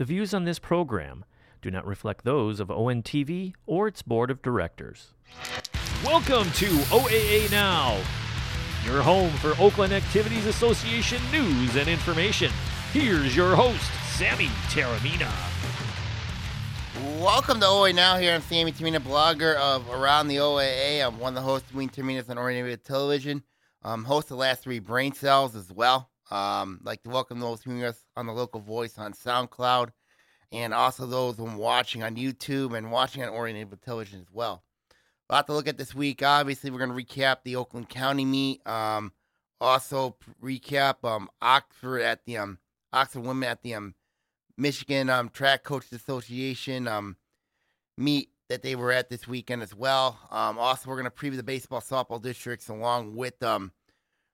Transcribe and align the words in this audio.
The 0.00 0.06
views 0.06 0.32
on 0.32 0.44
this 0.44 0.58
program 0.58 1.26
do 1.60 1.70
not 1.70 1.86
reflect 1.86 2.24
those 2.24 2.58
of 2.58 2.68
ONTV 2.68 3.52
or 3.66 3.86
its 3.86 4.00
board 4.00 4.30
of 4.30 4.40
directors. 4.40 5.12
Welcome 6.02 6.50
to 6.52 6.64
OAA 6.88 7.50
Now, 7.50 8.00
your 8.86 9.02
home 9.02 9.30
for 9.32 9.52
Oakland 9.62 9.92
Activities 9.92 10.46
Association 10.46 11.20
news 11.30 11.76
and 11.76 11.86
information. 11.86 12.50
Here's 12.94 13.36
your 13.36 13.54
host, 13.54 13.90
Sammy 14.16 14.46
Taramina. 14.70 15.30
Welcome 17.20 17.60
to 17.60 17.66
OA 17.66 17.92
Now 17.92 18.16
here. 18.16 18.32
I'm 18.32 18.40
Sammy 18.40 18.72
Tamina, 18.72 19.00
blogger 19.00 19.56
of 19.56 19.86
Around 19.90 20.28
the 20.28 20.36
OAA. 20.36 21.06
I'm 21.06 21.18
one 21.18 21.32
of 21.32 21.34
the 21.34 21.42
hosts 21.42 21.68
of 21.68 21.76
Wing 21.76 21.90
Tamina's 21.90 22.30
on 22.30 22.38
Oriented 22.38 22.86
Television. 22.86 23.42
Um, 23.82 24.04
host 24.04 24.24
of 24.24 24.28
the 24.30 24.36
last 24.36 24.62
three 24.62 24.78
Brain 24.78 25.12
Cells 25.12 25.54
as 25.54 25.70
well. 25.70 26.09
Um, 26.30 26.80
like 26.82 27.02
to 27.02 27.10
welcome 27.10 27.40
those 27.40 27.62
hearing 27.62 27.84
us 27.84 28.04
on 28.16 28.26
the 28.26 28.32
local 28.32 28.60
voice 28.60 28.98
on 28.98 29.12
SoundCloud 29.12 29.90
and 30.52 30.74
also 30.74 31.06
those 31.06 31.38
watching 31.38 32.02
on 32.02 32.16
YouTube 32.16 32.76
and 32.76 32.90
watching 32.90 33.22
on 33.22 33.28
Oriented 33.28 33.80
Television 33.82 34.20
as 34.20 34.32
well. 34.32 34.62
A 35.28 35.34
lot 35.34 35.46
to 35.46 35.52
look 35.52 35.68
at 35.68 35.78
this 35.78 35.94
week. 35.94 36.22
Obviously, 36.22 36.70
we're 36.70 36.84
going 36.84 36.96
to 36.96 37.04
recap 37.04 37.38
the 37.44 37.56
Oakland 37.56 37.88
County 37.88 38.24
meet. 38.24 38.66
Um, 38.66 39.12
also 39.60 40.16
recap 40.42 41.04
um, 41.04 41.28
Oxford 41.40 42.00
at 42.00 42.24
the 42.24 42.38
um, 42.38 42.58
Oxford 42.92 43.20
women 43.20 43.48
at 43.48 43.62
the 43.62 43.74
um, 43.74 43.94
Michigan 44.56 45.08
um, 45.08 45.28
Track 45.28 45.62
Coaches 45.62 45.92
Association 45.92 46.88
um, 46.88 47.16
meet 47.96 48.30
that 48.48 48.62
they 48.62 48.74
were 48.74 48.90
at 48.90 49.08
this 49.08 49.28
weekend 49.28 49.62
as 49.62 49.74
well. 49.74 50.18
Um, 50.30 50.58
also, 50.58 50.88
we're 50.88 51.00
going 51.00 51.04
to 51.04 51.10
preview 51.10 51.36
the 51.36 51.42
baseball 51.42 51.80
softball 51.80 52.20
districts 52.20 52.68
along 52.68 53.14
with 53.14 53.40
um, 53.42 53.70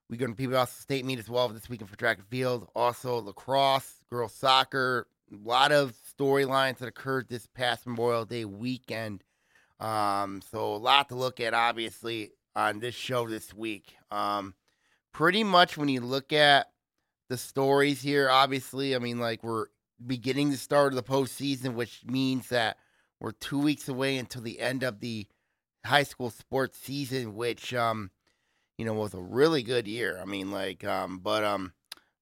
we're 0.09 0.19
going 0.19 0.35
to 0.35 0.41
preview 0.41 0.59
also 0.59 0.81
state 0.81 1.05
meet 1.05 1.19
as 1.19 1.29
well 1.29 1.49
this 1.49 1.69
weekend 1.69 1.91
for 1.91 1.97
track 1.97 2.19
and 2.19 2.27
field. 2.29 2.69
Also, 2.75 3.21
lacrosse, 3.21 4.05
girls 4.11 4.35
soccer. 4.35 5.07
A 5.33 5.49
lot 5.49 5.73
of 5.73 5.95
storylines 6.19 6.79
that 6.79 6.89
occurred 6.89 7.29
this 7.29 7.47
past 7.47 7.87
Memorial 7.87 8.25
Day 8.25 8.45
weekend. 8.45 9.25
Um, 9.81 10.41
so 10.51 10.75
a 10.75 10.77
lot 10.77 11.09
to 11.09 11.17
look 11.17 11.41
at, 11.41 11.55
obviously, 11.55 12.31
on 12.55 12.79
this 12.79 12.95
show 12.95 13.29
this 13.29 13.53
week. 13.53 13.97
Um, 14.11 14.55
pretty 15.13 15.43
much 15.43 15.77
when 15.77 15.89
you 15.89 16.01
look 16.01 16.33
at 16.33 16.69
the 17.29 17.37
stories 17.37 18.01
here, 18.01 18.31
obviously, 18.31 18.95
I 18.95 19.01
mean, 19.01 19.19
like 19.19 19.43
we're 19.43 19.67
beginning 20.05 20.51
the 20.51 20.57
start 20.57 20.93
of 20.93 20.97
the 20.97 21.03
postseason, 21.03 21.75
which 21.75 22.03
means 22.07 22.49
that 22.51 22.77
we're 23.19 23.33
two 23.33 23.59
weeks 23.59 23.89
away 23.89 24.19
until 24.19 24.43
the 24.43 24.61
end 24.61 24.83
of 24.83 25.01
the 25.01 25.27
high 25.85 26.05
school 26.05 26.31
sports 26.31 26.79
season, 26.79 27.35
which 27.35 27.75
um, 27.75 28.11
you 28.79 28.85
know, 28.85 28.95
with 28.95 29.15
a 29.15 29.21
really 29.21 29.63
good 29.63 29.87
year. 29.89 30.19
I 30.21 30.25
mean, 30.25 30.51
like, 30.51 30.85
um, 30.85 31.19
but 31.19 31.45
um, 31.45 31.73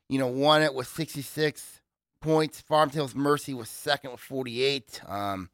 you 0.10 0.20
know, 0.20 0.28
won 0.28 0.62
it 0.62 0.74
with 0.74 0.88
66 0.88 1.82
points. 2.22 2.62
Farmtails 2.62 3.16
Mercy 3.16 3.54
was 3.54 3.70
second 3.70 4.12
with 4.12 4.20
48. 4.20 5.02
Um, 5.08 5.50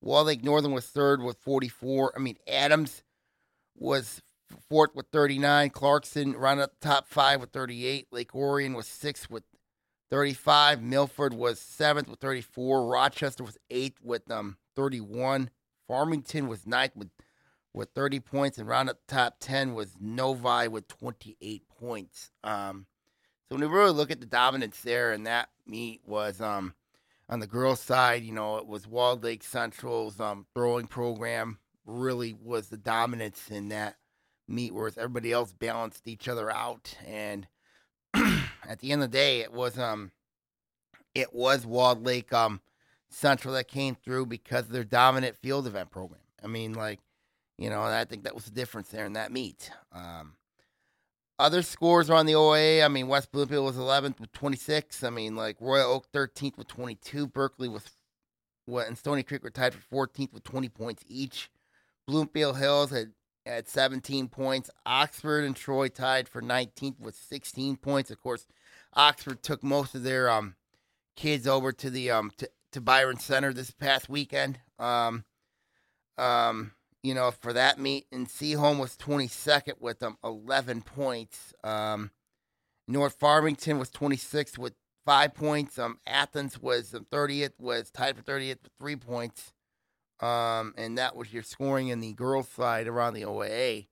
Walled 0.00 0.26
Lake 0.26 0.44
Northern 0.44 0.72
was 0.72 0.86
third 0.86 1.22
with 1.22 1.38
44. 1.38 2.12
I 2.16 2.20
mean, 2.20 2.36
Adams 2.46 3.02
was 3.76 4.20
fourth 4.68 4.94
with 4.94 5.06
39. 5.12 5.70
Clarkston 5.70 6.34
rounded 6.36 6.64
up 6.64 6.72
top 6.80 7.08
five 7.08 7.40
with 7.40 7.50
38. 7.50 8.08
Lake 8.10 8.34
Orion 8.34 8.74
was 8.74 8.86
sixth 8.86 9.30
with 9.30 9.44
35. 10.10 10.82
Milford 10.82 11.34
was 11.34 11.58
seventh 11.58 12.08
with 12.08 12.20
34. 12.20 12.86
Rochester 12.86 13.44
was 13.44 13.58
eighth 13.70 13.98
with 14.02 14.30
um 14.30 14.56
31. 14.76 15.50
Farmington 15.88 16.48
was 16.48 16.66
ninth 16.66 16.96
with 16.96 17.10
with 17.74 17.90
30 17.94 18.20
points, 18.20 18.58
and 18.58 18.68
round 18.68 18.90
up 18.90 18.98
top 19.08 19.36
10 19.40 19.74
was 19.74 19.96
Novi 19.98 20.68
with 20.68 20.88
28 20.88 21.62
points. 21.80 22.30
Um, 22.44 22.84
so 23.48 23.56
when 23.56 23.66
we 23.66 23.74
really 23.74 23.92
look 23.92 24.10
at 24.10 24.20
the 24.20 24.26
dominance 24.26 24.82
there, 24.82 25.12
and 25.12 25.26
that 25.26 25.48
meet 25.66 26.02
was 26.04 26.40
um 26.40 26.74
on 27.28 27.40
the 27.40 27.46
girls' 27.46 27.80
side, 27.80 28.22
you 28.22 28.32
know, 28.32 28.58
it 28.58 28.66
was 28.66 28.86
Walled 28.86 29.24
Lake 29.24 29.42
Central's 29.42 30.20
um 30.20 30.46
throwing 30.54 30.86
program 30.86 31.58
really 31.86 32.34
was 32.34 32.68
the 32.68 32.76
dominance 32.76 33.50
in 33.50 33.68
that 33.70 33.96
meet, 34.48 34.74
whereas 34.74 34.98
everybody 34.98 35.32
else 35.32 35.52
balanced 35.52 36.06
each 36.06 36.28
other 36.28 36.50
out. 36.50 36.96
And 37.06 37.46
at 38.14 38.78
the 38.80 38.92
end 38.92 39.02
of 39.02 39.10
the 39.10 39.16
day, 39.16 39.40
it 39.40 39.52
was 39.52 39.78
um, 39.78 40.12
it 41.14 41.34
was 41.34 41.66
Walled 41.66 42.04
Lake 42.04 42.32
um 42.32 42.60
Central 43.08 43.54
that 43.54 43.68
came 43.68 43.94
through 43.94 44.26
because 44.26 44.66
of 44.66 44.72
their 44.72 44.84
dominant 44.84 45.36
field 45.36 45.66
event 45.66 45.90
program. 45.90 46.20
I 46.42 46.46
mean, 46.46 46.72
like, 46.72 47.00
you 47.58 47.70
know, 47.70 47.82
I 47.82 48.04
think 48.04 48.24
that 48.24 48.34
was 48.34 48.46
the 48.46 48.50
difference 48.50 48.88
there 48.88 49.04
in 49.04 49.12
that 49.12 49.30
meet. 49.30 49.70
Um, 49.92 50.34
other 51.38 51.62
scores 51.62 52.08
on 52.08 52.26
the 52.26 52.34
OA. 52.34 52.82
I 52.82 52.88
mean, 52.88 53.08
West 53.08 53.30
Bloomfield 53.32 53.64
was 53.64 53.76
11th 53.76 54.20
with 54.20 54.32
26. 54.32 55.04
I 55.04 55.10
mean, 55.10 55.36
like 55.36 55.56
Royal 55.60 55.92
Oak 55.92 56.10
13th 56.12 56.56
with 56.56 56.68
22. 56.68 57.26
Berkley 57.26 57.68
was 57.68 57.84
what, 58.66 58.86
and 58.86 58.96
Stony 58.96 59.22
Creek 59.22 59.42
were 59.42 59.50
tied 59.50 59.74
for 59.74 60.06
14th 60.06 60.32
with 60.32 60.44
20 60.44 60.68
points 60.68 61.04
each. 61.06 61.50
Bloomfield 62.06 62.58
Hills 62.58 62.90
had 62.90 63.12
at 63.46 63.68
17 63.68 64.28
points. 64.28 64.70
Oxford 64.86 65.44
and 65.44 65.56
Troy 65.56 65.88
tied 65.88 66.28
for 66.28 66.42
19th 66.42 67.00
with 67.00 67.14
16 67.14 67.76
points. 67.76 68.10
Of 68.10 68.20
course, 68.20 68.46
Oxford 68.94 69.42
took 69.42 69.62
most 69.62 69.94
of 69.94 70.02
their 70.02 70.30
um, 70.30 70.56
kids 71.16 71.46
over 71.46 71.72
to 71.72 71.90
the 71.90 72.10
um, 72.10 72.30
to, 72.38 72.48
to 72.72 72.80
Byron 72.80 73.18
Center 73.18 73.52
this 73.52 73.70
past 73.70 74.08
weekend. 74.08 74.60
Um, 74.78 75.24
um, 76.18 76.72
you 77.02 77.14
know, 77.14 77.30
for 77.30 77.52
that 77.52 77.78
meet, 77.78 78.06
and 78.12 78.28
Seaholm 78.28 78.78
was 78.78 78.96
22nd 78.96 79.80
with 79.80 80.02
um 80.02 80.18
11 80.22 80.82
points. 80.82 81.52
Um, 81.64 82.10
North 82.86 83.14
Farmington 83.18 83.78
was 83.78 83.90
26th 83.90 84.58
with 84.58 84.74
five 85.04 85.34
points. 85.34 85.78
Um, 85.78 85.98
Athens 86.06 86.60
was 86.60 86.94
um, 86.94 87.06
30th, 87.10 87.52
was 87.58 87.90
tied 87.90 88.16
for 88.16 88.22
30th 88.22 88.62
with 88.62 88.72
three 88.78 88.96
points. 88.96 89.52
Um, 90.22 90.72
and 90.78 90.98
that 90.98 91.16
was 91.16 91.32
your 91.32 91.42
scoring 91.42 91.88
in 91.88 92.00
the 92.00 92.12
girls' 92.12 92.48
side 92.48 92.86
around 92.86 93.14
the 93.14 93.22
OAA. 93.22 93.88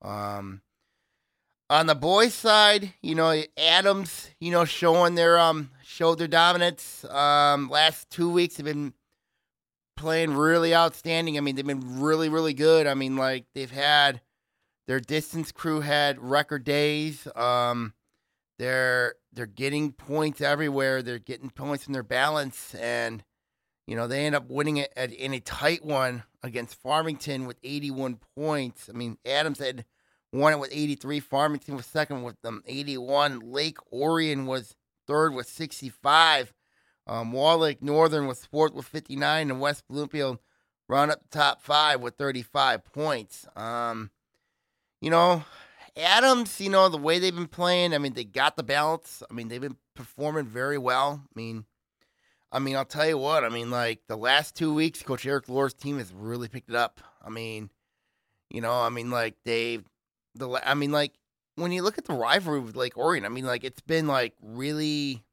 Um, 0.00 0.62
on 1.68 1.86
the 1.86 1.94
boys' 1.94 2.34
side, 2.34 2.94
you 3.02 3.14
know, 3.14 3.42
Adams, 3.56 4.30
you 4.38 4.52
know, 4.52 4.64
showing 4.64 5.14
their 5.14 5.38
um 5.38 5.70
showed 5.82 6.18
their 6.18 6.28
dominance. 6.28 7.04
Um, 7.06 7.68
last 7.68 8.10
two 8.10 8.30
weeks 8.30 8.58
have 8.58 8.66
been 8.66 8.92
playing 9.96 10.34
really 10.34 10.74
outstanding. 10.74 11.36
I 11.36 11.40
mean, 11.40 11.56
they've 11.56 11.66
been 11.66 12.00
really, 12.00 12.28
really 12.28 12.54
good. 12.54 12.86
I 12.86 12.94
mean, 12.94 13.16
like 13.16 13.46
they've 13.54 13.70
had 13.70 14.20
their 14.86 15.00
distance 15.00 15.50
crew 15.50 15.80
had 15.80 16.18
record 16.18 16.64
days. 16.64 17.26
Um, 17.34 17.94
they're 18.58 19.14
they're 19.32 19.46
getting 19.46 19.92
points 19.92 20.40
everywhere. 20.40 21.02
They're 21.02 21.18
getting 21.18 21.50
points 21.50 21.86
in 21.86 21.92
their 21.92 22.02
balance, 22.02 22.74
and 22.74 23.24
you 23.86 23.96
know 23.96 24.06
they 24.06 24.26
end 24.26 24.34
up 24.34 24.48
winning 24.48 24.78
it 24.78 24.92
at, 24.96 25.12
in 25.12 25.34
a 25.34 25.40
tight 25.40 25.84
one 25.84 26.22
against 26.42 26.80
Farmington 26.80 27.46
with 27.46 27.58
81 27.62 28.18
points. 28.36 28.88
I 28.88 28.96
mean, 28.96 29.18
Adams 29.26 29.58
had 29.58 29.84
won 30.32 30.52
it 30.52 30.58
with 30.58 30.70
83. 30.72 31.20
Farmington 31.20 31.76
was 31.76 31.86
second 31.86 32.22
with 32.22 32.40
them 32.42 32.62
81. 32.66 33.40
Lake 33.40 33.78
Orion 33.92 34.46
was 34.46 34.76
third 35.06 35.34
with 35.34 35.46
65. 35.46 36.52
Um, 37.06 37.32
Wall 37.32 37.58
Lake 37.58 37.82
Northern 37.82 38.26
was 38.26 38.46
fourth 38.46 38.74
with 38.74 38.86
59, 38.86 39.50
and 39.50 39.60
West 39.60 39.84
Bloomfield 39.88 40.38
run 40.88 41.10
up 41.10 41.20
the 41.22 41.38
top 41.38 41.62
five 41.62 42.00
with 42.00 42.16
35 42.16 42.84
points. 42.84 43.46
Um, 43.56 44.10
you 45.00 45.10
know, 45.10 45.44
Adams, 45.96 46.60
you 46.60 46.70
know, 46.70 46.88
the 46.88 46.96
way 46.96 47.18
they've 47.18 47.34
been 47.34 47.48
playing, 47.48 47.92
I 47.92 47.98
mean, 47.98 48.14
they 48.14 48.24
got 48.24 48.56
the 48.56 48.62
balance. 48.62 49.22
I 49.28 49.34
mean, 49.34 49.48
they've 49.48 49.60
been 49.60 49.76
performing 49.94 50.46
very 50.46 50.78
well. 50.78 51.22
I 51.24 51.38
mean, 51.38 51.64
I 52.52 52.58
mean, 52.58 52.76
I'll 52.76 52.84
tell 52.84 53.08
you 53.08 53.16
what, 53.16 53.44
I 53.44 53.48
mean, 53.48 53.70
like 53.70 54.00
the 54.08 54.16
last 54.16 54.54
two 54.54 54.74
weeks, 54.74 55.02
Coach 55.02 55.24
Eric 55.24 55.48
Lohr's 55.48 55.72
team 55.72 55.98
has 55.98 56.12
really 56.12 56.48
picked 56.48 56.68
it 56.68 56.76
up. 56.76 57.00
I 57.24 57.30
mean, 57.30 57.70
you 58.50 58.60
know, 58.60 58.74
I 58.74 58.90
mean, 58.90 59.10
like 59.10 59.36
they've 59.44 59.82
the 60.34 60.60
I 60.64 60.74
mean, 60.74 60.92
like 60.92 61.12
when 61.56 61.72
you 61.72 61.82
look 61.82 61.96
at 61.96 62.04
the 62.04 62.12
rivalry 62.12 62.60
with 62.60 62.76
Lake 62.76 62.98
Orion, 62.98 63.24
I 63.24 63.30
mean, 63.30 63.46
like 63.46 63.64
it's 63.64 63.80
been 63.80 64.06
like 64.06 64.34
really, 64.42 65.24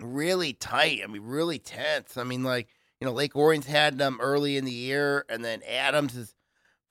really 0.00 0.52
tight. 0.52 1.00
I 1.02 1.08
mean, 1.08 1.22
really 1.22 1.58
tense. 1.58 2.16
I 2.16 2.22
mean, 2.22 2.44
like 2.44 2.68
you 3.00 3.06
know, 3.06 3.12
Lake 3.12 3.34
Orion's 3.34 3.66
had 3.66 3.98
them 3.98 4.18
early 4.20 4.56
in 4.56 4.64
the 4.64 4.72
year, 4.72 5.24
and 5.28 5.44
then 5.44 5.60
Adams 5.68 6.14
has 6.14 6.36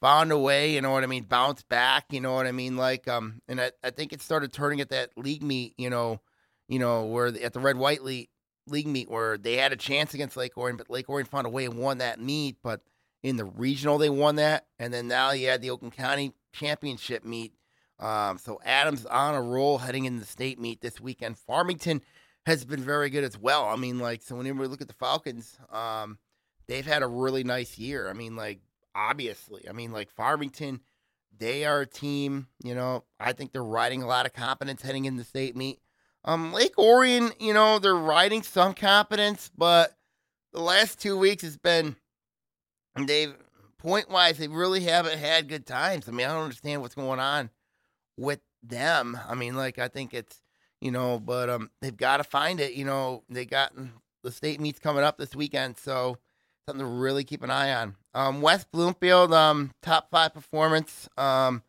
found 0.01 0.33
a 0.33 0.37
way. 0.37 0.75
You 0.75 0.81
know 0.81 0.91
what 0.91 1.05
I 1.05 1.07
mean? 1.07 1.23
Bounce 1.23 1.63
back. 1.63 2.05
You 2.09 2.19
know 2.19 2.33
what 2.33 2.47
I 2.47 2.51
mean? 2.51 2.75
Like 2.75 3.07
um, 3.07 3.41
and 3.47 3.61
I, 3.61 3.71
I 3.81 3.91
think 3.91 4.11
it 4.11 4.21
started 4.21 4.51
turning 4.51 4.81
at 4.81 4.89
that 4.89 5.11
league 5.15 5.43
meet. 5.43 5.73
You 5.77 5.89
know, 5.89 6.19
you 6.67 6.79
know 6.79 7.05
where 7.05 7.31
the, 7.31 7.43
at 7.45 7.53
the 7.53 7.61
red 7.61 7.77
white 7.77 8.03
league 8.03 8.27
league 8.71 8.87
meet 8.87 9.09
where 9.09 9.37
they 9.37 9.57
had 9.57 9.71
a 9.71 9.77
chance 9.77 10.13
against 10.13 10.37
Lake 10.37 10.57
Orion, 10.57 10.77
but 10.77 10.89
Lake 10.89 11.09
Orion 11.09 11.27
found 11.27 11.47
a 11.47 11.49
way 11.49 11.65
and 11.65 11.77
won 11.77 11.99
that 11.99 12.19
meet. 12.19 12.57
But 12.63 12.81
in 13.23 13.37
the 13.37 13.45
regional, 13.45 13.97
they 13.97 14.09
won 14.09 14.37
that, 14.37 14.65
and 14.79 14.93
then 14.93 15.07
now 15.07 15.31
you 15.31 15.47
had 15.47 15.61
the 15.61 15.69
Oakland 15.69 15.95
County 15.95 16.33
championship 16.53 17.23
meet. 17.23 17.53
Um, 17.99 18.39
so 18.39 18.59
Adams 18.65 19.05
on 19.05 19.35
a 19.35 19.41
roll 19.41 19.77
heading 19.77 20.05
into 20.05 20.21
the 20.21 20.25
state 20.25 20.59
meet 20.59 20.81
this 20.81 20.99
weekend. 20.99 21.37
Farmington 21.37 22.01
has 22.47 22.65
been 22.65 22.81
very 22.81 23.11
good 23.11 23.23
as 23.23 23.37
well. 23.37 23.65
I 23.65 23.75
mean, 23.75 23.99
like, 23.99 24.23
so 24.23 24.35
whenever 24.35 24.61
we 24.61 24.67
look 24.67 24.81
at 24.81 24.87
the 24.87 24.95
Falcons, 24.95 25.55
um, 25.71 26.17
they've 26.67 26.85
had 26.85 27.03
a 27.03 27.07
really 27.07 27.43
nice 27.43 27.77
year. 27.77 28.09
I 28.09 28.13
mean, 28.13 28.35
like, 28.35 28.59
obviously, 28.95 29.69
I 29.69 29.73
mean, 29.73 29.91
like 29.91 30.09
Farmington, 30.09 30.79
they 31.37 31.65
are 31.65 31.81
a 31.81 31.85
team. 31.85 32.47
You 32.63 32.73
know, 32.73 33.03
I 33.19 33.33
think 33.33 33.51
they're 33.51 33.63
riding 33.63 34.01
a 34.01 34.07
lot 34.07 34.25
of 34.25 34.33
confidence 34.33 34.81
heading 34.81 35.05
into 35.05 35.19
the 35.19 35.27
state 35.27 35.55
meet. 35.55 35.79
Um, 36.23 36.53
Lake 36.53 36.77
Orion, 36.77 37.31
you 37.39 37.53
know, 37.53 37.79
they're 37.79 37.95
riding 37.95 38.43
some 38.43 38.73
confidence, 38.73 39.49
but 39.57 39.95
the 40.53 40.61
last 40.61 40.99
two 40.99 41.17
weeks 41.17 41.43
has 41.43 41.57
been 41.57 41.95
they've 42.95 43.33
point 43.79 44.09
wise, 44.09 44.37
they 44.37 44.47
really 44.47 44.81
haven't 44.81 45.17
had 45.17 45.49
good 45.49 45.65
times. 45.65 46.07
I 46.07 46.11
mean, 46.11 46.27
I 46.27 46.33
don't 46.33 46.43
understand 46.43 46.81
what's 46.81 46.95
going 46.95 47.19
on 47.19 47.49
with 48.17 48.39
them. 48.61 49.17
I 49.27 49.35
mean, 49.35 49.55
like 49.55 49.79
I 49.79 49.87
think 49.87 50.13
it's 50.13 50.41
you 50.79 50.91
know, 50.91 51.19
but 51.19 51.49
um, 51.49 51.69
they've 51.81 51.95
got 51.95 52.17
to 52.17 52.23
find 52.23 52.59
it. 52.59 52.73
You 52.73 52.85
know, 52.85 53.23
they 53.29 53.45
got 53.45 53.73
the 54.23 54.31
state 54.31 54.59
meets 54.59 54.79
coming 54.79 55.03
up 55.03 55.17
this 55.17 55.35
weekend, 55.35 55.77
so 55.77 56.17
something 56.67 56.85
to 56.85 56.91
really 56.91 57.23
keep 57.23 57.43
an 57.43 57.51
eye 57.51 57.73
on. 57.73 57.95
Um, 58.13 58.41
West 58.41 58.71
Bloomfield, 58.71 59.33
um, 59.33 59.71
top 59.81 60.09
five 60.11 60.33
performance. 60.33 61.07
Um, 61.17 61.63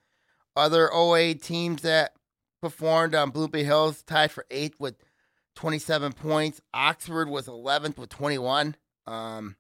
other 0.57 0.93
OA 0.93 1.35
teams 1.35 1.83
that 1.83 2.13
performed, 2.63 3.15
um, 3.15 3.31
Bloomfield 3.31 3.67
Hills 3.67 4.03
tied 4.03 4.31
for 4.31 4.47
eighth 4.51 4.77
with 4.79 4.95
27 5.57 6.15
points. 6.15 6.63
Oxford 6.73 7.29
was 7.29 7.47
11th 7.47 7.99
with 7.99 8.09
21. 8.09 8.77
Um, 9.07 9.57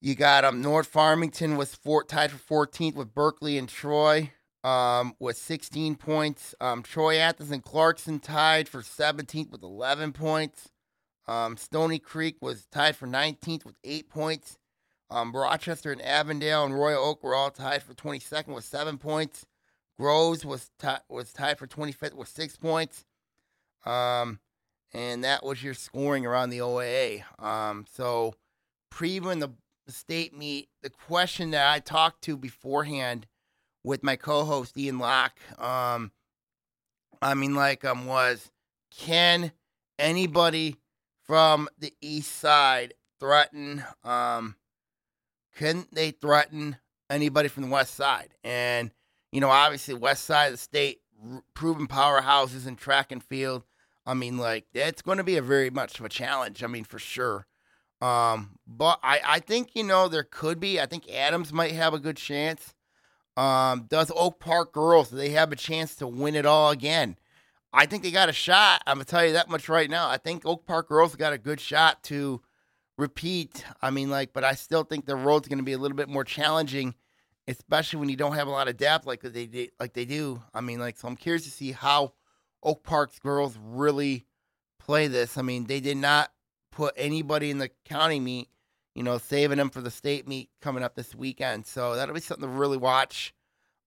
you 0.00 0.14
got 0.14 0.44
um 0.44 0.62
North 0.62 0.86
Farmington 0.86 1.56
was 1.56 1.74
four, 1.74 2.04
tied 2.04 2.30
for 2.30 2.66
14th 2.66 2.94
with 2.94 3.14
Berkley 3.14 3.58
and 3.58 3.68
Troy 3.68 4.32
um, 4.62 5.14
with 5.18 5.36
16 5.36 5.96
points. 5.96 6.54
Um, 6.60 6.82
Troy 6.82 7.16
Athens 7.18 7.50
and 7.50 7.62
Clarkston 7.62 8.22
tied 8.22 8.68
for 8.68 8.82
17th 8.82 9.50
with 9.50 9.62
11 9.62 10.12
points. 10.12 10.70
Um, 11.28 11.56
Stony 11.56 11.98
Creek 11.98 12.36
was 12.40 12.66
tied 12.66 12.96
for 12.96 13.06
19th 13.06 13.64
with 13.64 13.76
eight 13.84 14.08
points. 14.08 14.58
Um, 15.10 15.34
Rochester 15.34 15.92
and 15.92 16.02
Avondale 16.02 16.64
and 16.64 16.74
Royal 16.74 17.04
Oak 17.04 17.22
were 17.22 17.34
all 17.34 17.50
tied 17.50 17.82
for 17.82 17.94
22nd 17.94 18.54
with 18.54 18.64
seven 18.64 18.98
points. 18.98 19.46
Groves 19.98 20.44
was 20.44 20.70
t- 20.78 20.88
was 21.08 21.32
tied 21.32 21.58
for 21.58 21.66
25th 21.66 22.14
with 22.14 22.28
six 22.28 22.56
points. 22.56 23.04
Um, 23.84 24.40
and 24.92 25.24
that 25.24 25.44
was 25.44 25.62
your 25.62 25.74
scoring 25.74 26.26
around 26.26 26.50
the 26.50 26.58
OAA. 26.58 27.22
Um, 27.42 27.86
so 27.90 28.34
previewing 28.92 29.40
the 29.40 29.52
the 29.86 29.92
state 29.92 30.36
meet, 30.36 30.68
the 30.82 30.90
question 30.90 31.52
that 31.52 31.72
I 31.72 31.78
talked 31.78 32.22
to 32.22 32.36
beforehand 32.36 33.26
with 33.84 34.02
my 34.02 34.16
co-host 34.16 34.76
Ian 34.76 34.98
Locke, 34.98 35.38
um, 35.60 36.10
I 37.22 37.34
mean, 37.34 37.54
like, 37.54 37.84
um, 37.84 38.06
was 38.06 38.50
can 38.90 39.52
anybody 39.98 40.76
from 41.24 41.68
the 41.78 41.92
east 42.00 42.32
side 42.36 42.94
threaten? 43.20 43.84
Um, 44.04 44.56
can 45.54 45.86
they 45.92 46.10
threaten 46.10 46.76
anybody 47.08 47.48
from 47.48 47.62
the 47.62 47.70
west 47.70 47.94
side? 47.94 48.34
And 48.42 48.90
you 49.32 49.40
know, 49.40 49.50
obviously, 49.50 49.94
west 49.94 50.24
side 50.24 50.46
of 50.46 50.52
the 50.52 50.58
state, 50.58 51.00
r- 51.22 51.42
proven 51.54 51.86
powerhouses 51.86 52.66
in 52.66 52.76
track 52.76 53.12
and 53.12 53.22
field. 53.22 53.64
I 54.04 54.14
mean, 54.14 54.38
like, 54.38 54.66
that's 54.72 55.02
going 55.02 55.18
to 55.18 55.24
be 55.24 55.36
a 55.36 55.42
very 55.42 55.70
much 55.70 55.98
of 55.98 56.04
a 56.04 56.08
challenge. 56.08 56.62
I 56.62 56.68
mean, 56.68 56.84
for 56.84 56.98
sure. 56.98 57.46
Um, 58.00 58.58
but 58.66 59.00
I, 59.02 59.20
I 59.26 59.40
think, 59.40 59.70
you 59.74 59.82
know, 59.82 60.08
there 60.08 60.22
could 60.22 60.60
be. 60.60 60.80
I 60.80 60.86
think 60.86 61.10
Adams 61.10 61.52
might 61.52 61.72
have 61.72 61.94
a 61.94 61.98
good 61.98 62.16
chance. 62.16 62.74
Um, 63.36 63.86
does 63.88 64.10
Oak 64.14 64.40
Park 64.40 64.72
girls, 64.72 65.10
they 65.10 65.30
have 65.30 65.52
a 65.52 65.56
chance 65.56 65.94
to 65.96 66.06
win 66.06 66.34
it 66.34 66.46
all 66.46 66.70
again? 66.70 67.16
I 67.72 67.84
think 67.84 68.02
they 68.02 68.10
got 68.10 68.30
a 68.30 68.32
shot. 68.32 68.82
I'm 68.86 68.96
gonna 68.96 69.04
tell 69.04 69.26
you 69.26 69.34
that 69.34 69.50
much 69.50 69.68
right 69.68 69.90
now. 69.90 70.08
I 70.08 70.16
think 70.16 70.46
Oak 70.46 70.66
Park 70.66 70.88
girls 70.88 71.14
got 71.14 71.34
a 71.34 71.38
good 71.38 71.60
shot 71.60 72.02
to 72.04 72.40
repeat. 72.96 73.64
I 73.82 73.90
mean, 73.90 74.08
like, 74.08 74.32
but 74.32 74.44
I 74.44 74.54
still 74.54 74.84
think 74.84 75.04
the 75.04 75.16
road's 75.16 75.48
gonna 75.48 75.62
be 75.62 75.74
a 75.74 75.78
little 75.78 75.96
bit 75.96 76.08
more 76.08 76.24
challenging, 76.24 76.94
especially 77.48 78.00
when 78.00 78.08
you 78.08 78.16
don't 78.16 78.34
have 78.34 78.48
a 78.48 78.50
lot 78.50 78.68
of 78.68 78.76
depth 78.76 79.06
like 79.06 79.20
they 79.20 79.70
like 79.78 79.92
they 79.92 80.04
do. 80.04 80.42
I 80.52 80.60
mean, 80.60 80.80
like, 80.80 80.96
so 80.96 81.08
I'm 81.08 81.16
curious 81.16 81.44
to 81.44 81.50
see 81.50 81.72
how 81.72 82.12
Oak 82.62 82.82
Park's 82.82 83.18
girls 83.18 83.58
really 83.62 84.26
play 84.78 85.08
this. 85.08 85.38
I 85.38 85.42
mean, 85.42 85.64
they 85.64 85.80
did 85.80 85.96
not 85.96 86.30
put 86.72 86.94
anybody 86.96 87.50
in 87.50 87.58
the 87.58 87.70
county 87.84 88.20
meet, 88.20 88.48
you 88.94 89.02
know, 89.02 89.18
saving 89.18 89.58
them 89.58 89.70
for 89.70 89.80
the 89.80 89.90
state 89.90 90.28
meet 90.28 90.50
coming 90.60 90.82
up 90.82 90.94
this 90.94 91.14
weekend. 91.14 91.66
So 91.66 91.94
that'll 91.94 92.14
be 92.14 92.20
something 92.20 92.48
to 92.48 92.54
really 92.54 92.76
watch. 92.76 93.34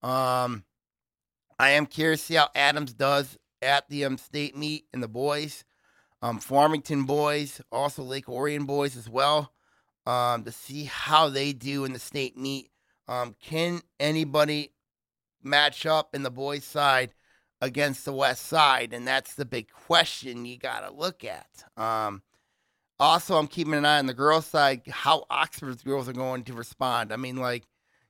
Um, 0.02 0.64
I 1.58 1.70
am 1.70 1.86
curious 1.86 2.20
to 2.20 2.26
see 2.26 2.34
how 2.34 2.48
Adams 2.54 2.94
does 2.94 3.38
at 3.60 3.88
the 3.90 4.06
um, 4.06 4.16
state 4.16 4.56
meet 4.56 4.86
and 4.92 5.02
the 5.02 5.08
boys, 5.08 5.64
um, 6.22 6.38
Farmington 6.38 7.04
boys, 7.04 7.60
also 7.70 8.02
Lake 8.02 8.28
Orion 8.28 8.64
boys 8.64 8.96
as 8.96 9.08
well, 9.08 9.52
um, 10.06 10.44
to 10.44 10.52
see 10.52 10.84
how 10.84 11.28
they 11.28 11.52
do 11.52 11.84
in 11.84 11.92
the 11.92 11.98
state 11.98 12.36
meet. 12.36 12.69
Um, 13.10 13.34
can 13.42 13.80
anybody 13.98 14.72
match 15.42 15.84
up 15.84 16.14
in 16.14 16.22
the 16.22 16.30
boys' 16.30 16.64
side 16.64 17.12
against 17.60 18.04
the 18.04 18.12
west 18.12 18.46
side? 18.46 18.92
And 18.92 19.06
that's 19.06 19.34
the 19.34 19.44
big 19.44 19.68
question 19.72 20.46
you 20.46 20.56
got 20.56 20.88
to 20.88 20.94
look 20.94 21.24
at. 21.24 21.64
Um, 21.76 22.22
also, 23.00 23.36
I'm 23.36 23.48
keeping 23.48 23.74
an 23.74 23.84
eye 23.84 23.98
on 23.98 24.06
the 24.06 24.14
girls' 24.14 24.46
side, 24.46 24.82
how 24.88 25.24
Oxford's 25.28 25.82
girls 25.82 26.08
are 26.08 26.12
going 26.12 26.44
to 26.44 26.52
respond. 26.52 27.12
I 27.12 27.16
mean, 27.16 27.36
like, 27.36 27.64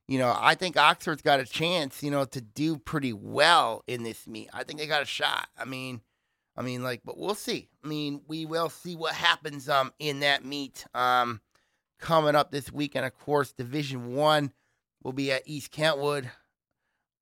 you 0.07 0.19
know, 0.19 0.37
I 0.39 0.55
think 0.55 0.77
Oxford's 0.77 1.23
got 1.23 1.41
a 1.41 1.47
chance, 1.47 2.03
you 2.03 2.11
know, 2.11 2.27
to 2.27 2.41
do 2.43 2.77
pretty 2.77 3.15
well 3.15 3.83
in 3.87 4.03
this 4.03 4.27
meet. 4.27 4.51
I 4.53 4.65
think 4.65 4.81
they 4.81 4.87
got 4.87 5.03
a 5.03 5.07
shot. 5.07 5.49
I 5.57 5.65
mean, 5.65 6.03
I 6.59 6.63
mean, 6.63 6.83
like, 6.83 7.01
but 7.07 7.17
we'll 7.17 7.35
see. 7.35 7.71
I 7.83 7.89
mean, 7.89 8.21
we 8.29 8.45
will 8.45 8.69
see 8.69 8.97
what 8.97 9.15
happens 9.15 9.67
um 9.67 9.95
in 9.99 10.21
that 10.21 10.45
meet 10.45 10.85
um 10.93 11.41
coming 12.01 12.35
up 12.35 12.51
this 12.51 12.71
weekend. 12.71 13.07
Of 13.07 13.17
course, 13.19 13.53
Division 13.53 14.15
One 14.15 14.53
will 15.03 15.13
be 15.13 15.33
at 15.33 15.43
East 15.47 15.71
Kentwood. 15.71 16.31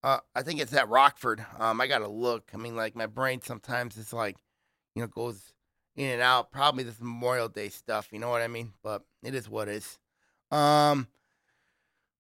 Uh, 0.03 0.19
I 0.35 0.43
think 0.43 0.61
it's 0.61 0.73
at 0.73 0.89
Rockford. 0.89 1.45
Um, 1.59 1.81
I 1.81 1.87
gotta 1.87 2.09
look. 2.09 2.51
I 2.55 2.57
mean, 2.57 2.77
like, 2.77 2.95
my 2.95 3.07
brain 3.07 3.41
sometimes 3.43 3.97
is 3.97 4.13
like, 4.13 4.37
you 4.95 5.03
know, 5.03 5.09
goes 5.09 5.53
in 5.97 6.11
and 6.11 6.23
out. 6.23 6.53
Probably 6.53 6.85
this 6.85 7.01
Memorial 7.01 7.49
Day 7.49 7.69
stuff, 7.69 8.09
you 8.13 8.19
know 8.19 8.31
what 8.31 8.43
I 8.43 8.49
mean? 8.49 8.73
But 8.83 9.03
it 9.23 9.35
is 9.35 9.49
what 9.49 9.69
is. 9.69 9.99
Um, 10.51 11.09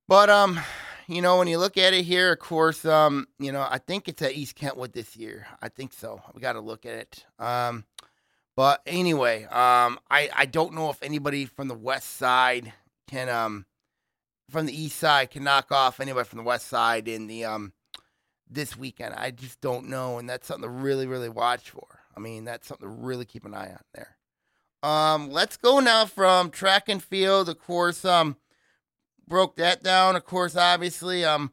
but 0.08 0.28
um, 0.28 0.60
you 1.06 1.22
know, 1.22 1.38
when 1.38 1.48
you 1.48 1.58
look 1.58 1.78
at 1.78 1.94
it 1.94 2.04
here, 2.04 2.32
of 2.32 2.38
course, 2.38 2.84
um, 2.84 3.28
you 3.38 3.52
know, 3.52 3.66
I 3.68 3.78
think 3.78 4.08
it's 4.08 4.22
at 4.22 4.34
East 4.34 4.56
Kentwood 4.56 4.92
this 4.92 5.16
year. 5.16 5.46
I 5.62 5.68
think 5.68 5.92
so. 5.92 6.20
We 6.34 6.40
got 6.40 6.54
to 6.54 6.60
look 6.60 6.84
at 6.84 6.94
it. 6.94 7.24
Um, 7.38 7.84
but 8.56 8.82
anyway, 8.86 9.44
um, 9.44 9.98
I 10.10 10.28
I 10.34 10.46
don't 10.46 10.74
know 10.74 10.90
if 10.90 11.02
anybody 11.02 11.46
from 11.46 11.68
the 11.68 11.74
west 11.74 12.16
side 12.16 12.72
can 13.08 13.28
um 13.28 13.64
from 14.50 14.66
the 14.66 14.82
east 14.82 14.98
side 14.98 15.30
can 15.30 15.44
knock 15.44 15.70
off 15.70 16.00
anybody 16.00 16.26
from 16.26 16.38
the 16.38 16.44
west 16.44 16.68
side 16.68 17.08
in 17.08 17.26
the 17.26 17.44
um 17.44 17.72
this 18.50 18.76
weekend. 18.76 19.14
I 19.14 19.30
just 19.30 19.60
don't 19.60 19.88
know, 19.88 20.18
and 20.18 20.28
that's 20.28 20.46
something 20.46 20.68
to 20.68 20.74
really, 20.74 21.06
really 21.06 21.28
watch 21.28 21.70
for. 21.70 22.00
I 22.16 22.20
mean, 22.20 22.44
that's 22.44 22.66
something 22.66 22.88
to 22.88 22.94
really 22.94 23.24
keep 23.24 23.44
an 23.44 23.54
eye 23.54 23.70
on 23.70 23.82
there. 23.94 24.16
Um, 24.82 25.30
let's 25.30 25.56
go 25.56 25.80
now 25.80 26.06
from 26.06 26.50
track 26.50 26.88
and 26.88 27.02
field. 27.02 27.48
Of 27.48 27.58
course, 27.58 28.04
um, 28.04 28.36
broke 29.26 29.56
that 29.56 29.82
down. 29.82 30.16
Of 30.16 30.24
course, 30.24 30.56
obviously, 30.56 31.24
um, 31.24 31.52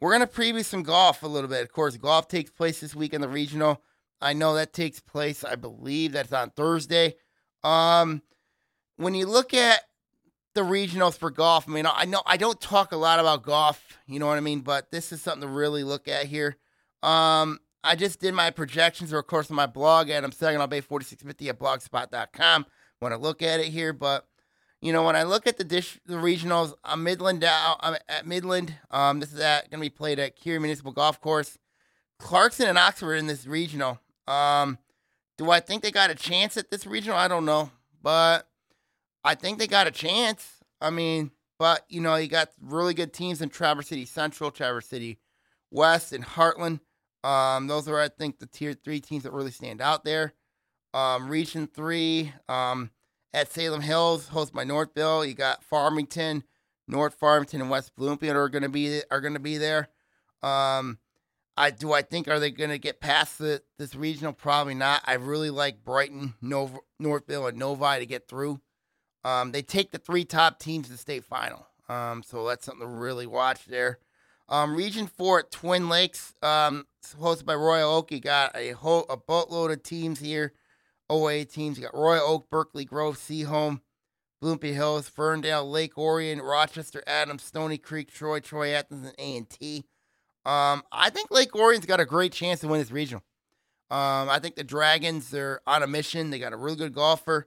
we're 0.00 0.12
gonna 0.12 0.26
preview 0.26 0.64
some 0.64 0.82
golf 0.82 1.22
a 1.22 1.28
little 1.28 1.48
bit. 1.48 1.62
Of 1.62 1.72
course, 1.72 1.96
golf 1.96 2.28
takes 2.28 2.50
place 2.50 2.80
this 2.80 2.94
week 2.94 3.14
in 3.14 3.20
the 3.20 3.28
regional. 3.28 3.82
I 4.20 4.32
know 4.32 4.54
that 4.54 4.72
takes 4.72 5.00
place. 5.00 5.44
I 5.44 5.56
believe 5.56 6.12
that's 6.12 6.32
on 6.32 6.50
Thursday. 6.50 7.16
Um, 7.62 8.22
when 8.96 9.14
you 9.14 9.26
look 9.26 9.54
at 9.54 9.82
the 10.54 10.62
regionals 10.62 11.16
for 11.16 11.30
golf, 11.30 11.66
I 11.68 11.72
mean, 11.72 11.86
I 11.86 12.04
know 12.04 12.22
I 12.26 12.36
don't 12.36 12.60
talk 12.60 12.92
a 12.92 12.96
lot 12.96 13.20
about 13.20 13.42
golf, 13.42 13.98
you 14.06 14.18
know 14.18 14.26
what 14.26 14.36
I 14.36 14.40
mean, 14.40 14.60
but 14.60 14.90
this 14.90 15.12
is 15.12 15.22
something 15.22 15.42
to 15.42 15.48
really 15.48 15.84
look 15.84 16.08
at 16.08 16.26
here. 16.26 16.56
Um, 17.02 17.58
I 17.84 17.96
just 17.96 18.20
did 18.20 18.34
my 18.34 18.50
projections, 18.50 19.12
or 19.12 19.18
of 19.18 19.26
course, 19.26 19.50
on 19.50 19.56
my 19.56 19.66
blog 19.66 20.08
at 20.08 20.24
I'm 20.24 20.32
Saginaw 20.32 20.68
Bay 20.68 20.80
4650 20.80 21.48
at 21.48 21.58
blogspot.com. 21.58 22.66
When 23.00 23.12
I 23.12 23.16
look 23.16 23.42
at 23.42 23.58
it 23.58 23.66
here, 23.66 23.92
but 23.92 24.26
you 24.80 24.92
know, 24.92 25.04
when 25.04 25.16
I 25.16 25.22
look 25.22 25.46
at 25.46 25.58
the 25.58 25.64
dish, 25.64 25.98
the 26.06 26.14
regionals, 26.14 26.74
I'm 26.84 27.02
Midland 27.02 27.40
down. 27.40 27.76
I'm 27.80 27.96
at 28.08 28.26
Midland. 28.26 28.74
Um, 28.90 29.20
this 29.20 29.32
is 29.32 29.38
going 29.38 29.70
to 29.70 29.78
be 29.78 29.90
played 29.90 30.18
at 30.18 30.40
Currie 30.40 30.58
Municipal 30.58 30.92
Golf 30.92 31.20
Course. 31.20 31.56
Clarkston 32.20 32.68
and 32.68 32.78
Oxford 32.78 33.14
in 33.14 33.26
this 33.26 33.46
regional. 33.46 34.00
Um, 34.26 34.78
do 35.38 35.50
I 35.50 35.60
think 35.60 35.82
they 35.82 35.90
got 35.90 36.10
a 36.10 36.14
chance 36.14 36.56
at 36.56 36.70
this 36.70 36.86
regional? 36.86 37.16
I 37.16 37.28
don't 37.28 37.44
know, 37.44 37.70
but 38.02 38.48
I 39.24 39.34
think 39.34 39.58
they 39.58 39.66
got 39.66 39.86
a 39.86 39.92
chance. 39.92 40.46
I 40.80 40.90
mean, 40.90 41.30
but 41.58 41.84
you 41.88 42.00
know, 42.00 42.16
you 42.16 42.28
got 42.28 42.50
really 42.60 42.94
good 42.94 43.12
teams 43.12 43.40
in 43.40 43.48
Traverse 43.48 43.88
City 43.88 44.04
Central, 44.04 44.50
Traverse 44.50 44.86
City 44.86 45.18
West, 45.70 46.12
and 46.12 46.24
Hartland. 46.24 46.80
Um, 47.24 47.68
those 47.68 47.86
are, 47.88 48.00
I 48.00 48.08
think, 48.08 48.38
the 48.38 48.46
tier 48.46 48.74
three 48.74 49.00
teams 49.00 49.22
that 49.22 49.32
really 49.32 49.52
stand 49.52 49.80
out 49.80 50.04
there. 50.04 50.34
Um, 50.92 51.28
Region 51.28 51.68
three, 51.68 52.32
um, 52.48 52.90
at 53.32 53.50
Salem 53.50 53.80
Hills, 53.80 54.28
hosted 54.28 54.54
by 54.54 54.64
Northville. 54.64 55.24
You 55.24 55.34
got 55.34 55.64
Farmington, 55.64 56.42
North 56.88 57.14
Farmington, 57.14 57.60
and 57.60 57.70
West 57.70 57.94
Bloomfield 57.94 58.36
are 58.36 58.48
going 58.48 58.64
to 58.64 58.68
be 58.68 59.00
are 59.10 59.20
going 59.20 59.34
to 59.34 59.40
be 59.40 59.56
there. 59.56 59.88
Um, 60.42 60.98
I 61.56 61.70
do 61.70 61.92
I 61.92 62.02
think 62.02 62.28
are 62.28 62.40
they 62.40 62.50
going 62.50 62.70
to 62.70 62.78
get 62.78 63.00
past 63.00 63.38
the, 63.38 63.62
this 63.78 63.94
regional? 63.94 64.32
Probably 64.32 64.74
not. 64.74 65.02
I 65.04 65.14
really 65.14 65.50
like 65.50 65.84
Brighton, 65.84 66.34
Nova, 66.42 66.78
Northville, 66.98 67.46
and 67.46 67.58
Novi 67.58 68.00
to 68.00 68.06
get 68.06 68.28
through. 68.28 68.60
Um, 69.24 69.52
they 69.52 69.62
take 69.62 69.92
the 69.92 69.98
three 69.98 70.24
top 70.24 70.58
teams 70.58 70.86
to 70.86 70.92
the 70.92 70.98
state 70.98 71.24
final. 71.24 71.66
Um, 71.88 72.22
so 72.22 72.46
that's 72.48 72.64
something 72.64 72.86
to 72.86 72.92
really 72.92 73.26
watch 73.26 73.66
there. 73.66 73.98
Um, 74.48 74.74
Region 74.74 75.06
four 75.06 75.40
at 75.40 75.50
Twin 75.50 75.88
Lakes, 75.88 76.34
um, 76.42 76.86
hosted 77.20 77.46
by 77.46 77.54
Royal 77.54 77.90
Oak. 77.90 78.12
You 78.12 78.20
got 78.20 78.54
a 78.56 78.72
whole 78.72 79.06
a 79.08 79.16
boatload 79.16 79.70
of 79.70 79.82
teams 79.82 80.20
here. 80.20 80.52
OA 81.08 81.44
teams. 81.44 81.78
You 81.78 81.84
got 81.84 81.94
Royal 81.94 82.22
Oak, 82.22 82.50
Berkley 82.50 82.84
Grove, 82.84 83.18
Seaholm, 83.18 83.80
Bloomfield 84.40 84.74
Hills, 84.74 85.08
Ferndale, 85.08 85.68
Lake 85.68 85.96
Orion, 85.98 86.40
Rochester, 86.40 87.02
Adams, 87.06 87.42
Stony 87.42 87.78
Creek, 87.78 88.10
Troy, 88.10 88.40
Troy 88.40 88.70
Athens, 88.70 89.06
and 89.06 89.14
A 89.18 89.36
and 89.36 89.48
T. 89.48 89.84
Um, 90.44 90.82
I 90.90 91.10
think 91.10 91.30
Lake 91.30 91.54
Orion's 91.54 91.86
got 91.86 92.00
a 92.00 92.04
great 92.04 92.32
chance 92.32 92.60
to 92.60 92.68
win 92.68 92.80
this 92.80 92.90
regional. 92.90 93.22
Um, 93.90 94.28
I 94.30 94.38
think 94.40 94.56
the 94.56 94.64
Dragons 94.64 95.30
they're 95.30 95.60
on 95.66 95.82
a 95.82 95.86
mission. 95.86 96.30
They 96.30 96.38
got 96.38 96.54
a 96.54 96.56
really 96.56 96.76
good 96.76 96.94
golfer. 96.94 97.46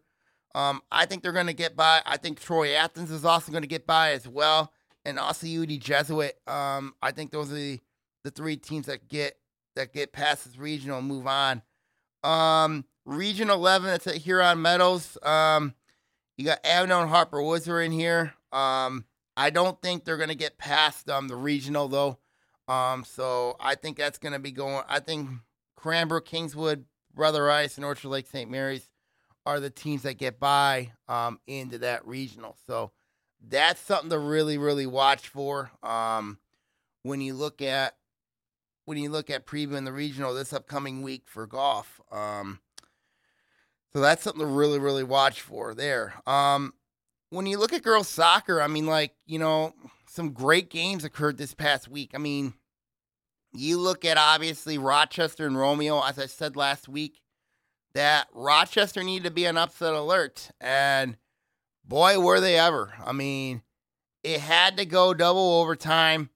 Um, 0.55 0.81
I 0.89 1.05
think 1.05 1.21
they're 1.21 1.33
going 1.33 1.47
to 1.47 1.53
get 1.53 1.75
by. 1.75 2.01
I 2.05 2.15
think 2.15 2.39
Troy 2.39 2.73
Athens 2.75 3.11
is 3.11 3.25
also 3.25 3.51
going 3.51 3.63
to 3.63 3.67
get 3.67 3.85
by 3.85 4.11
as 4.11 4.25
well, 4.25 4.71
and 5.03 5.19
also 5.19 5.45
UD 5.45 5.81
Jesuit. 5.81 6.39
Um, 6.47 6.95
I 7.01 7.11
think 7.11 7.31
those 7.31 7.51
are 7.51 7.55
the, 7.55 7.81
the 8.23 8.31
three 8.31 8.55
teams 8.55 8.85
that 8.85 9.09
get 9.09 9.37
that 9.75 9.93
get 9.93 10.13
past 10.13 10.45
this 10.45 10.57
regional 10.57 10.99
and 10.99 11.07
move 11.07 11.27
on. 11.27 11.61
Um, 12.23 12.85
Region 13.05 13.49
11, 13.49 13.93
it's 13.93 14.07
at 14.07 14.15
Huron 14.15 14.61
Meadows. 14.61 15.17
Um, 15.21 15.73
you 16.37 16.45
got 16.45 16.65
Avondale 16.65 17.01
and 17.01 17.09
Harper 17.09 17.43
Woods 17.43 17.67
are 17.67 17.81
in 17.81 17.91
here. 17.91 18.33
Um, 18.53 19.03
I 19.35 19.49
don't 19.49 19.79
think 19.81 20.05
they're 20.05 20.15
going 20.15 20.29
to 20.29 20.35
get 20.35 20.57
past 20.57 21.09
um, 21.09 21.27
the 21.27 21.35
regional, 21.35 21.89
though. 21.89 22.17
Um, 22.69 23.03
so 23.03 23.57
I 23.59 23.75
think 23.75 23.97
that's 23.97 24.17
going 24.17 24.31
to 24.31 24.39
be 24.39 24.53
going. 24.53 24.83
I 24.87 25.01
think 25.01 25.29
Cranbrook, 25.75 26.25
Kingswood, 26.25 26.85
Brother 27.13 27.43
Rice, 27.43 27.75
and 27.75 27.85
Orchard 27.85 28.07
Lake 28.07 28.27
St. 28.27 28.49
Mary's 28.49 28.89
are 29.45 29.59
the 29.59 29.69
teams 29.69 30.03
that 30.03 30.17
get 30.17 30.39
by 30.39 30.91
um, 31.07 31.39
into 31.47 31.77
that 31.79 32.05
regional. 32.07 32.57
So 32.65 32.91
that's 33.47 33.79
something 33.79 34.09
to 34.09 34.17
really, 34.17 34.57
really 34.57 34.87
watch 34.87 35.27
for. 35.27 35.71
Um, 35.83 36.39
when 37.03 37.21
you 37.21 37.35
look 37.35 37.61
at 37.61 37.95
when 38.85 38.97
you 38.97 39.09
look 39.09 39.29
at 39.29 39.45
previewing 39.45 39.85
the 39.85 39.91
regional 39.91 40.33
this 40.33 40.53
upcoming 40.53 41.01
week 41.01 41.23
for 41.25 41.47
golf. 41.47 41.99
Um, 42.11 42.59
so 43.93 43.99
that's 43.99 44.23
something 44.23 44.41
to 44.41 44.45
really, 44.45 44.79
really 44.79 45.03
watch 45.03 45.41
for 45.41 45.73
there. 45.73 46.13
Um, 46.27 46.73
when 47.29 47.45
you 47.45 47.57
look 47.57 47.73
at 47.73 47.81
girls 47.81 48.07
soccer, 48.07 48.61
I 48.61 48.67
mean, 48.67 48.85
like, 48.85 49.13
you 49.25 49.39
know, 49.39 49.73
some 50.07 50.31
great 50.31 50.69
games 50.69 51.03
occurred 51.03 51.37
this 51.37 51.53
past 51.53 51.87
week. 51.87 52.11
I 52.13 52.17
mean, 52.17 52.53
you 53.53 53.79
look 53.79 54.05
at 54.05 54.17
obviously 54.17 54.77
Rochester 54.77 55.47
and 55.47 55.57
Romeo, 55.57 56.01
as 56.01 56.19
I 56.19 56.27
said 56.27 56.55
last 56.55 56.87
week, 56.87 57.21
that 57.95 58.27
Rochester 58.33 59.03
needed 59.03 59.23
to 59.23 59.31
be 59.31 59.45
an 59.45 59.57
upset 59.57 59.93
alert. 59.93 60.51
And 60.59 61.17
boy, 61.83 62.19
were 62.19 62.41
they 62.41 62.59
ever. 62.59 62.93
I 63.03 63.13
mean, 63.13 63.63
it 64.21 64.41
had 64.41 64.77
to 64.77 64.85
go 64.85 65.13
double 65.13 65.61
overtime. 65.61 66.29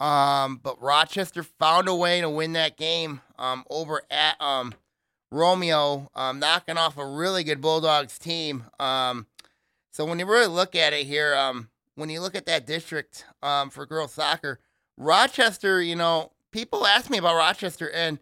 Um, 0.00 0.58
but 0.62 0.82
Rochester 0.82 1.42
found 1.42 1.86
a 1.86 1.94
way 1.94 2.20
to 2.20 2.28
win 2.28 2.54
that 2.54 2.76
game 2.76 3.20
um, 3.38 3.64
over 3.70 4.02
at 4.10 4.40
um, 4.40 4.74
Romeo 5.30 6.10
um, 6.14 6.40
knocking 6.40 6.78
off 6.78 6.98
a 6.98 7.06
really 7.06 7.44
good 7.44 7.60
Bulldogs 7.60 8.18
team. 8.18 8.64
Um, 8.80 9.26
so 9.92 10.04
when 10.04 10.18
you 10.18 10.26
really 10.26 10.46
look 10.48 10.74
at 10.74 10.92
it 10.92 11.06
here, 11.06 11.34
um, 11.36 11.68
when 11.94 12.08
you 12.08 12.20
look 12.20 12.34
at 12.34 12.46
that 12.46 12.66
district 12.66 13.26
um, 13.42 13.70
for 13.70 13.86
girls 13.86 14.12
soccer, 14.12 14.58
Rochester, 14.96 15.80
you 15.82 15.94
know, 15.94 16.32
people 16.50 16.86
ask 16.86 17.10
me 17.10 17.18
about 17.18 17.36
Rochester, 17.36 17.90
and 17.90 18.18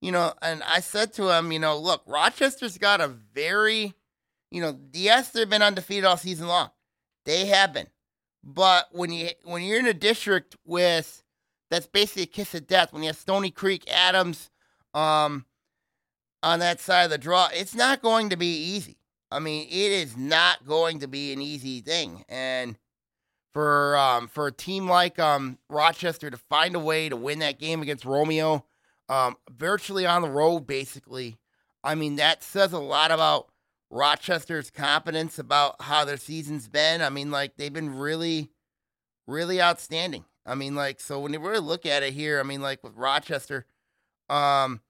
you 0.00 0.12
know, 0.12 0.32
and 0.42 0.62
I 0.62 0.80
said 0.80 1.12
to 1.14 1.28
him, 1.36 1.52
you 1.52 1.58
know, 1.58 1.78
look, 1.78 2.02
Rochester's 2.06 2.78
got 2.78 3.00
a 3.00 3.08
very, 3.08 3.94
you 4.50 4.60
know, 4.60 4.78
yes, 4.92 5.30
they've 5.30 5.48
been 5.48 5.62
undefeated 5.62 6.04
all 6.04 6.16
season 6.16 6.48
long, 6.48 6.70
they 7.24 7.46
have 7.46 7.72
been, 7.72 7.88
but 8.42 8.88
when 8.92 9.12
you 9.12 9.30
when 9.44 9.62
you're 9.62 9.78
in 9.78 9.86
a 9.86 9.94
district 9.94 10.56
with 10.64 11.22
that's 11.70 11.86
basically 11.86 12.22
a 12.22 12.26
kiss 12.26 12.54
of 12.54 12.66
death, 12.66 12.92
when 12.92 13.02
you 13.02 13.08
have 13.08 13.16
Stony 13.16 13.50
Creek, 13.50 13.84
Adams, 13.90 14.50
um, 14.94 15.44
on 16.42 16.58
that 16.60 16.80
side 16.80 17.04
of 17.04 17.10
the 17.10 17.18
draw, 17.18 17.48
it's 17.52 17.74
not 17.74 18.02
going 18.02 18.30
to 18.30 18.36
be 18.36 18.74
easy. 18.74 18.96
I 19.30 19.38
mean, 19.38 19.68
it 19.68 19.92
is 19.92 20.16
not 20.16 20.66
going 20.66 21.00
to 21.00 21.06
be 21.06 21.32
an 21.32 21.40
easy 21.40 21.80
thing. 21.80 22.24
And 22.28 22.76
for 23.52 23.96
um, 23.96 24.28
for 24.28 24.46
a 24.46 24.52
team 24.52 24.88
like 24.88 25.18
um, 25.18 25.58
Rochester 25.68 26.30
to 26.30 26.36
find 26.36 26.74
a 26.74 26.80
way 26.80 27.08
to 27.08 27.16
win 27.16 27.40
that 27.40 27.58
game 27.58 27.82
against 27.82 28.04
Romeo, 28.04 28.64
um, 29.10 29.36
virtually 29.50 30.06
on 30.06 30.22
the 30.22 30.30
road, 30.30 30.60
basically, 30.68 31.36
I 31.82 31.96
mean, 31.96 32.16
that 32.16 32.44
says 32.44 32.72
a 32.72 32.78
lot 32.78 33.10
about 33.10 33.48
Rochester's 33.90 34.70
confidence 34.70 35.36
about 35.36 35.82
how 35.82 36.04
their 36.04 36.16
season's 36.16 36.68
been. 36.68 37.02
I 37.02 37.10
mean, 37.10 37.32
like, 37.32 37.56
they've 37.56 37.72
been 37.72 37.98
really, 37.98 38.50
really 39.26 39.60
outstanding. 39.60 40.24
I 40.46 40.54
mean, 40.54 40.76
like, 40.76 41.00
so 41.00 41.18
when 41.18 41.32
you 41.32 41.40
really 41.40 41.58
look 41.58 41.86
at 41.86 42.04
it 42.04 42.12
here, 42.12 42.38
I 42.38 42.44
mean, 42.44 42.62
like, 42.62 42.84
with 42.84 42.94
Rochester, 42.94 43.66
um, 44.28 44.80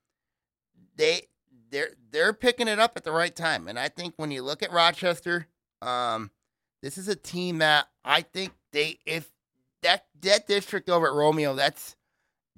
they 0.96 1.22
they're 1.70 1.92
they're 2.10 2.34
picking 2.34 2.68
it 2.68 2.78
up 2.78 2.92
at 2.96 3.04
the 3.04 3.12
right 3.12 3.34
time. 3.34 3.68
And 3.68 3.78
I 3.78 3.88
think 3.88 4.14
when 4.16 4.30
you 4.30 4.42
look 4.42 4.62
at 4.62 4.70
Rochester, 4.70 5.46
um, 5.80 6.30
this 6.82 6.98
is 6.98 7.08
a 7.08 7.16
team 7.16 7.58
that 7.58 7.86
I 8.04 8.20
think 8.20 8.52
they 8.72 8.98
if 9.06 9.30
that 9.82 10.04
that 10.20 10.46
district 10.46 10.90
over 10.90 11.06
at 11.06 11.14
Romeo, 11.14 11.54
that's 11.54 11.96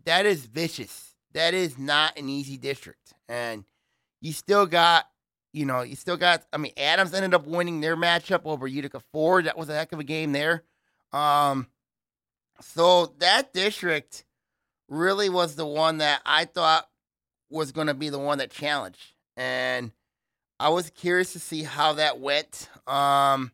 that 0.05 0.27
is 0.27 0.47
vicious. 0.47 1.12
That 1.35 1.55
is 1.55 1.79
not 1.79 2.19
an 2.19 2.29
easy 2.29 2.57
district. 2.57 3.15
And 3.29 3.65
you 4.21 4.33
still 4.33 4.67
got, 4.67 5.07
you 5.53 5.67
know, 5.67 5.83
you 5.83 5.97
still 5.97 6.17
got 6.17 6.45
I 6.53 6.57
mean, 6.59 6.73
Adams 6.77 7.15
ended 7.15 7.35
up 7.35 7.47
winning 7.47 7.81
their 7.81 7.97
matchup 7.97 8.43
over 8.45 8.67
Utica 8.67 9.01
Ford. 9.13 9.47
That 9.47 9.59
was 9.59 9.69
a 9.69 9.75
heck 9.75 9.93
of 9.93 10.01
a 10.01 10.05
game 10.05 10.33
there. 10.33 10.63
Um 11.13 11.67
so 12.61 13.15
that 13.19 13.53
district 13.53 14.25
really 14.89 15.29
was 15.29 15.57
the 15.57 15.67
one 15.67 15.99
that 15.99 16.21
I 16.25 16.45
thought 16.45 16.89
was 17.51 17.73
going 17.73 17.87
to 17.87 17.95
be 17.95 18.09
the 18.09 18.19
one 18.19 18.39
that 18.39 18.51
challenged. 18.51 19.15
And 19.37 19.93
I 20.61 20.69
was 20.69 20.91
curious 20.91 21.33
to 21.33 21.41
see 21.41 21.63
how 21.63 21.95
that 21.95 22.21
went. 22.21 22.69
Um, 22.87 23.53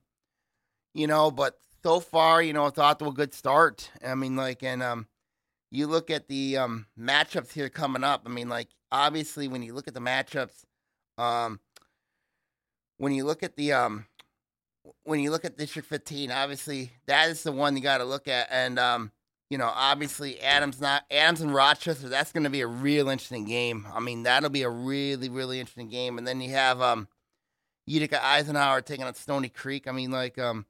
you 0.95 1.07
know, 1.07 1.31
but 1.31 1.59
so 1.83 2.01
far, 2.01 2.43
you 2.43 2.53
know, 2.53 2.67
it's 2.67 2.79
off 2.79 2.99
to 2.99 3.07
a 3.07 3.13
good 3.13 3.33
start. 3.33 3.91
I 4.05 4.15
mean, 4.15 4.37
like, 4.37 4.63
and 4.63 4.83
um, 4.83 5.07
you 5.71 5.87
look 5.87 6.11
at 6.11 6.29
the 6.29 6.57
um 6.57 6.87
matchups 6.99 7.53
here 7.53 7.69
coming 7.69 8.05
up. 8.05 8.23
I 8.27 8.31
mean, 8.31 8.49
like, 8.49 8.69
obviously, 8.91 9.49
when 9.49 9.63
you 9.63 9.75
look 9.75 9.89
at 9.89 9.95
the 9.95 10.01
matchups, 10.01 10.65
um, 11.19 11.61
when 12.99 13.13
you 13.13 13.25
look 13.25 13.43
at 13.43 13.57
the 13.57 13.73
um, 13.73 14.07
when 15.05 15.21
you 15.21 15.31
look 15.31 15.45
at 15.45 15.57
District 15.57 15.89
15, 15.89 16.31
obviously 16.31 16.93
that 17.07 17.29
is 17.29 17.43
the 17.43 17.53
one 17.53 17.77
you 17.77 17.83
got 17.83 17.99
to 17.99 18.05
look 18.05 18.29
at, 18.29 18.49
and 18.51 18.79
um, 18.79 19.13
you 19.51 19.59
know, 19.59 19.71
obviously 19.73 20.41
Adams 20.41 20.81
not 20.81 21.05
Adams 21.11 21.41
and 21.41 21.55
Rochester. 21.55 22.09
That's 22.09 22.33
going 22.33 22.45
to 22.45 22.51
be 22.51 22.61
a 22.61 22.67
real 22.67 23.09
interesting 23.09 23.45
game. 23.45 23.87
I 23.93 24.01
mean, 24.01 24.25
that'll 24.25 24.51
be 24.51 24.63
a 24.63 24.71
really 24.71 25.29
really 25.29 25.61
interesting 25.61 25.89
game. 25.89 26.19
And 26.19 26.27
then 26.27 26.41
you 26.41 26.51
have 26.51 26.81
um, 26.81 27.09
Utica 27.87 28.25
Eisenhower 28.25 28.81
taking 28.83 29.05
on 29.05 29.15
Stony 29.15 29.49
Creek. 29.49 29.89
I 29.89 29.93
mean, 29.93 30.11
like 30.11 30.39
um, 30.39 30.67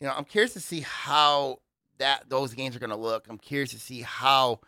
you 0.00 0.06
know, 0.06 0.14
I'm 0.16 0.24
curious 0.24 0.52
to 0.54 0.60
see 0.60 0.80
how 0.80 1.58
that 1.98 2.28
those 2.28 2.54
games 2.54 2.76
are 2.76 2.80
going 2.80 2.90
to 2.90 2.96
look. 2.96 3.26
I'm 3.28 3.38
curious 3.38 3.70
to 3.70 3.78
see 3.78 4.02
how 4.02 4.60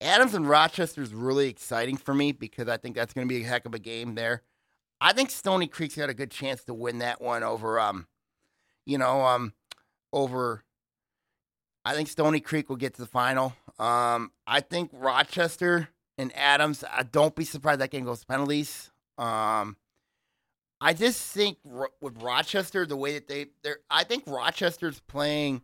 Adams 0.00 0.34
and 0.34 0.48
Rochester 0.48 1.02
is 1.02 1.14
really 1.14 1.48
exciting 1.48 1.96
for 1.96 2.14
me 2.14 2.32
because 2.32 2.68
I 2.68 2.76
think 2.76 2.94
that's 2.94 3.14
going 3.14 3.26
to 3.26 3.34
be 3.34 3.42
a 3.42 3.46
heck 3.46 3.66
of 3.66 3.74
a 3.74 3.78
game 3.78 4.14
there. 4.14 4.42
I 5.00 5.12
think 5.12 5.30
Stony 5.30 5.66
Creek's 5.66 5.96
got 5.96 6.08
a 6.08 6.14
good 6.14 6.30
chance 6.30 6.64
to 6.64 6.74
win 6.74 6.98
that 6.98 7.20
one 7.20 7.42
over 7.42 7.78
um, 7.78 8.06
you 8.86 8.98
know 8.98 9.22
um, 9.22 9.52
over 10.12 10.64
I 11.84 11.94
think 11.94 12.08
Stony 12.08 12.40
Creek 12.40 12.68
will 12.68 12.76
get 12.76 12.94
to 12.94 13.02
the 13.02 13.08
final. 13.08 13.54
Um, 13.78 14.32
I 14.46 14.60
think 14.60 14.90
Rochester 14.92 15.88
and 16.16 16.32
Adams. 16.34 16.84
I 16.90 17.02
don't 17.02 17.34
be 17.34 17.44
surprised 17.44 17.80
that 17.80 17.90
game 17.90 18.04
goes 18.04 18.24
penalties. 18.24 18.90
Um, 19.18 19.76
I 20.80 20.92
just 20.92 21.20
think 21.32 21.58
with 22.00 22.22
Rochester, 22.22 22.86
the 22.86 22.96
way 22.96 23.14
that 23.14 23.28
they, 23.28 23.46
they're, 23.62 23.78
I 23.90 24.04
think 24.04 24.24
Rochester's 24.26 25.00
playing. 25.00 25.62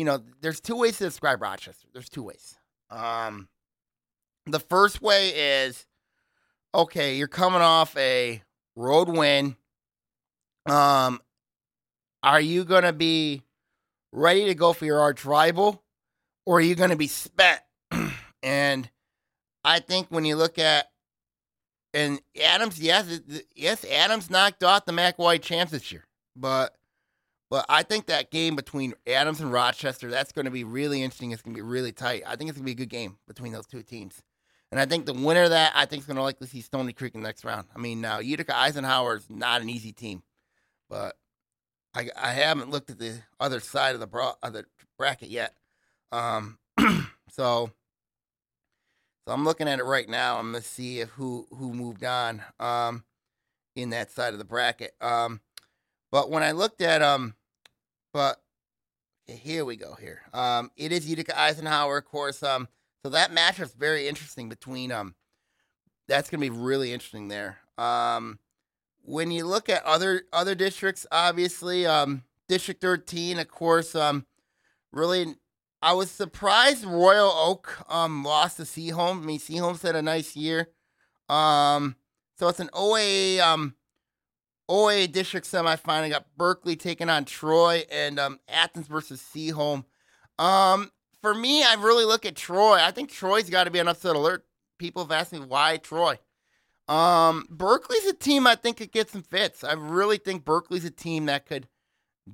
You 0.00 0.06
know, 0.06 0.22
there's 0.40 0.62
two 0.62 0.76
ways 0.76 0.96
to 0.96 1.04
describe 1.04 1.42
Rochester. 1.42 1.86
There's 1.92 2.08
two 2.08 2.22
ways. 2.22 2.56
Um, 2.88 3.50
the 4.46 4.58
first 4.58 5.02
way 5.02 5.28
is, 5.60 5.84
okay, 6.74 7.16
you're 7.16 7.28
coming 7.28 7.60
off 7.60 7.94
a 7.98 8.42
road 8.76 9.10
win. 9.10 9.56
Um, 10.64 11.20
are 12.22 12.40
you 12.40 12.64
gonna 12.64 12.94
be 12.94 13.42
ready 14.10 14.46
to 14.46 14.54
go 14.54 14.72
for 14.72 14.86
your 14.86 15.00
arch 15.00 15.26
rival, 15.26 15.82
or 16.46 16.56
are 16.56 16.62
you 16.62 16.76
going 16.76 16.88
to 16.88 16.96
be 16.96 17.06
spent? 17.06 17.60
and 18.42 18.88
I 19.64 19.80
think 19.80 20.06
when 20.08 20.24
you 20.24 20.34
look 20.34 20.58
at 20.58 20.86
and 21.92 22.22
Adams, 22.42 22.80
yes, 22.80 23.20
yes, 23.54 23.84
Adams 23.84 24.30
knocked 24.30 24.64
off 24.64 24.86
the 24.86 25.12
White 25.18 25.42
champs 25.42 25.72
this 25.72 25.92
year, 25.92 26.06
but 26.34 26.74
but 27.50 27.66
I 27.68 27.82
think 27.82 28.06
that 28.06 28.30
game 28.30 28.54
between 28.54 28.94
Adams 29.08 29.40
and 29.40 29.52
Rochester, 29.52 30.08
that's 30.08 30.30
going 30.30 30.44
to 30.44 30.52
be 30.52 30.62
really 30.62 31.02
interesting. 31.02 31.32
It's 31.32 31.42
going 31.42 31.54
to 31.54 31.58
be 31.58 31.68
really 31.68 31.90
tight. 31.90 32.22
I 32.24 32.36
think 32.36 32.48
it's 32.48 32.56
going 32.56 32.64
to 32.64 32.74
be 32.74 32.80
a 32.80 32.86
good 32.86 32.88
game 32.88 33.16
between 33.26 33.52
those 33.52 33.66
two 33.66 33.82
teams. 33.82 34.22
And 34.70 34.80
I 34.80 34.86
think 34.86 35.04
the 35.04 35.12
winner 35.12 35.42
of 35.42 35.50
that, 35.50 35.72
I 35.74 35.84
think, 35.84 36.02
is 36.02 36.06
going 36.06 36.16
to 36.16 36.22
likely 36.22 36.46
see 36.46 36.60
Stony 36.60 36.92
Creek 36.92 37.16
in 37.16 37.22
the 37.22 37.26
next 37.26 37.44
round. 37.44 37.66
I 37.74 37.80
mean, 37.80 38.00
now 38.00 38.20
Utica 38.20 38.56
Eisenhower 38.56 39.16
is 39.16 39.28
not 39.28 39.62
an 39.62 39.68
easy 39.68 39.92
team, 39.92 40.22
but 40.88 41.16
I, 41.92 42.08
I 42.16 42.32
haven't 42.32 42.70
looked 42.70 42.88
at 42.88 43.00
the 43.00 43.14
other 43.40 43.58
side 43.58 43.94
of 43.94 44.00
the 44.00 44.06
bra- 44.06 44.36
of 44.44 44.52
the 44.52 44.64
bracket 44.96 45.28
yet. 45.28 45.54
Um, 46.12 46.58
so 47.28 47.72
so 49.26 49.34
I'm 49.34 49.44
looking 49.44 49.66
at 49.66 49.80
it 49.80 49.84
right 49.84 50.08
now. 50.08 50.38
I'm 50.38 50.52
gonna 50.52 50.62
see 50.62 51.00
if 51.00 51.08
who 51.10 51.48
who 51.50 51.72
moved 51.74 52.04
on 52.04 52.42
um 52.60 53.04
in 53.74 53.90
that 53.90 54.12
side 54.12 54.32
of 54.32 54.38
the 54.38 54.44
bracket. 54.44 54.92
Um, 55.00 55.40
but 56.10 56.30
when 56.30 56.42
I 56.42 56.52
looked 56.52 56.80
at 56.80 57.02
um, 57.02 57.34
but 58.12 58.40
okay, 59.28 59.38
here 59.38 59.64
we 59.64 59.76
go. 59.76 59.94
Here, 59.94 60.22
um, 60.32 60.70
it 60.76 60.92
is 60.92 61.08
Utica 61.08 61.38
Eisenhower, 61.38 61.98
of 61.98 62.04
course. 62.04 62.42
Um, 62.42 62.68
so 63.02 63.10
that 63.10 63.32
matchup's 63.32 63.74
very 63.74 64.08
interesting 64.08 64.48
between 64.48 64.92
um, 64.92 65.14
that's 66.08 66.30
gonna 66.30 66.40
be 66.40 66.50
really 66.50 66.92
interesting 66.92 67.28
there. 67.28 67.58
Um, 67.78 68.38
when 69.02 69.30
you 69.30 69.46
look 69.46 69.68
at 69.68 69.84
other 69.84 70.22
other 70.32 70.54
districts, 70.54 71.06
obviously, 71.10 71.86
um, 71.86 72.24
District 72.48 72.80
13, 72.80 73.38
of 73.38 73.48
course, 73.48 73.94
um, 73.94 74.26
really, 74.92 75.36
I 75.80 75.92
was 75.92 76.10
surprised 76.10 76.84
Royal 76.84 77.30
Oak 77.30 77.84
um 77.88 78.24
lost 78.24 78.56
to 78.58 78.64
Seaholm. 78.64 79.22
I 79.22 79.24
mean, 79.24 79.38
Seaholm's 79.38 79.82
had 79.82 79.96
a 79.96 80.02
nice 80.02 80.36
year. 80.36 80.68
Um, 81.28 81.96
so 82.38 82.48
it's 82.48 82.60
an 82.60 82.70
OA 82.72 83.38
um 83.40 83.74
OA 84.70 85.08
district 85.08 85.46
semifinal. 85.46 86.08
Got 86.08 86.26
Berkley 86.36 86.76
taking 86.76 87.10
on 87.10 87.24
Troy 87.24 87.82
and 87.90 88.18
um 88.18 88.38
Athens 88.48 88.86
versus 88.86 89.22
Seaholm. 89.22 89.84
Um, 90.38 90.90
for 91.20 91.34
me, 91.34 91.62
I 91.62 91.74
really 91.74 92.04
look 92.04 92.24
at 92.24 92.36
Troy. 92.36 92.78
I 92.80 92.92
think 92.92 93.10
Troy's 93.10 93.50
got 93.50 93.64
to 93.64 93.70
be 93.70 93.78
an 93.78 93.88
upset 93.88 94.16
alert. 94.16 94.46
People 94.78 95.02
have 95.02 95.12
asked 95.12 95.32
me 95.32 95.40
why 95.40 95.76
Troy. 95.76 96.18
Um, 96.88 97.46
Berkley's 97.50 98.06
a 98.06 98.14
team 98.14 98.46
I 98.46 98.54
think 98.54 98.78
could 98.78 98.92
get 98.92 99.10
some 99.10 99.22
fits. 99.22 99.62
I 99.62 99.74
really 99.74 100.16
think 100.16 100.44
Berkley's 100.44 100.84
a 100.84 100.90
team 100.90 101.26
that 101.26 101.46
could 101.46 101.68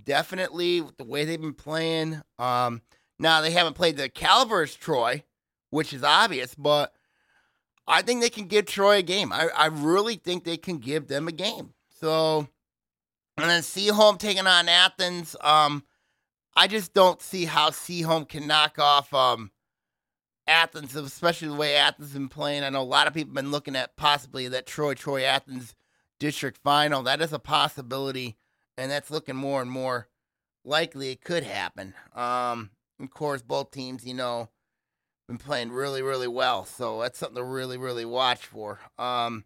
definitely, 0.05 0.83
the 0.99 1.05
way 1.05 1.25
they've 1.25 1.41
been 1.41 1.53
playing. 1.53 2.23
Um, 2.39 2.83
now 3.19 3.41
they 3.41 3.51
haven't 3.51 3.75
played 3.75 3.97
the 3.97 4.09
caliber 4.09 4.63
as 4.63 4.75
Troy, 4.75 5.25
which 5.71 5.93
is 5.93 6.05
obvious, 6.05 6.55
but 6.55 6.93
I 7.87 8.03
think 8.03 8.21
they 8.21 8.31
can 8.31 8.47
give 8.47 8.67
Troy 8.67 8.99
a 8.99 9.03
game. 9.03 9.33
I, 9.33 9.49
I 9.57 9.67
really 9.67 10.17
think 10.17 10.45
they 10.45 10.57
can 10.57 10.79
give 10.79 11.09
them 11.09 11.29
a 11.29 11.33
game. 11.33 11.75
So, 12.01 12.49
and 13.39 13.51
then 13.51 13.63
Seaholm 13.63 14.19
taking 14.19 14.47
on 14.47 14.69
Athens. 14.69 15.37
Um, 15.41 15.85
I 16.55 16.67
just 16.67 16.95
don't 16.95 17.21
see 17.21 17.45
how 17.45 17.71
Seaholm 17.71 18.29
can 18.29 18.47
knock 18.47 18.79
off 18.79 19.13
um 19.13 19.51
Athens, 20.49 20.95
especially 20.95 21.49
the 21.49 21.55
way 21.55 21.75
Athens 21.75 22.09
has 22.09 22.15
been 22.15 22.29
playing. 22.29 22.63
I 22.63 22.71
know 22.71 22.83
a 22.83 22.85
lot 22.85 23.07
of 23.07 23.15
people 23.15 23.31
have 23.31 23.43
been 23.43 23.51
looking 23.51 23.77
at 23.77 23.97
possibly 23.97 24.49
that 24.49 24.67
Troy 24.67 24.95
Troy 24.95 25.25
Athens 25.25 25.75
district 26.21 26.59
final. 26.63 27.03
That 27.03 27.21
is 27.21 27.33
a 27.33 27.39
possibility, 27.39 28.37
and 28.79 28.91
that's 28.91 29.11
looking 29.11 29.37
more 29.37 29.61
and 29.61 29.71
more 29.71 30.09
likely 30.65 31.11
it 31.11 31.25
could 31.25 31.43
happen. 31.43 31.95
Um, 32.15 32.71
of 33.01 33.11
course, 33.11 33.43
both 33.43 33.71
teams, 33.71 34.07
you 34.07 34.15
know, 34.15 34.51
been 35.27 35.39
playing 35.39 35.73
really, 35.73 36.03
really 36.03 36.29
well, 36.29 36.65
so 36.65 37.01
that's 37.01 37.19
something 37.19 37.37
to 37.37 37.45
really, 37.45 37.77
really 37.77 38.05
watch 38.05 38.47
for. 38.47 38.79
Um, 38.99 39.45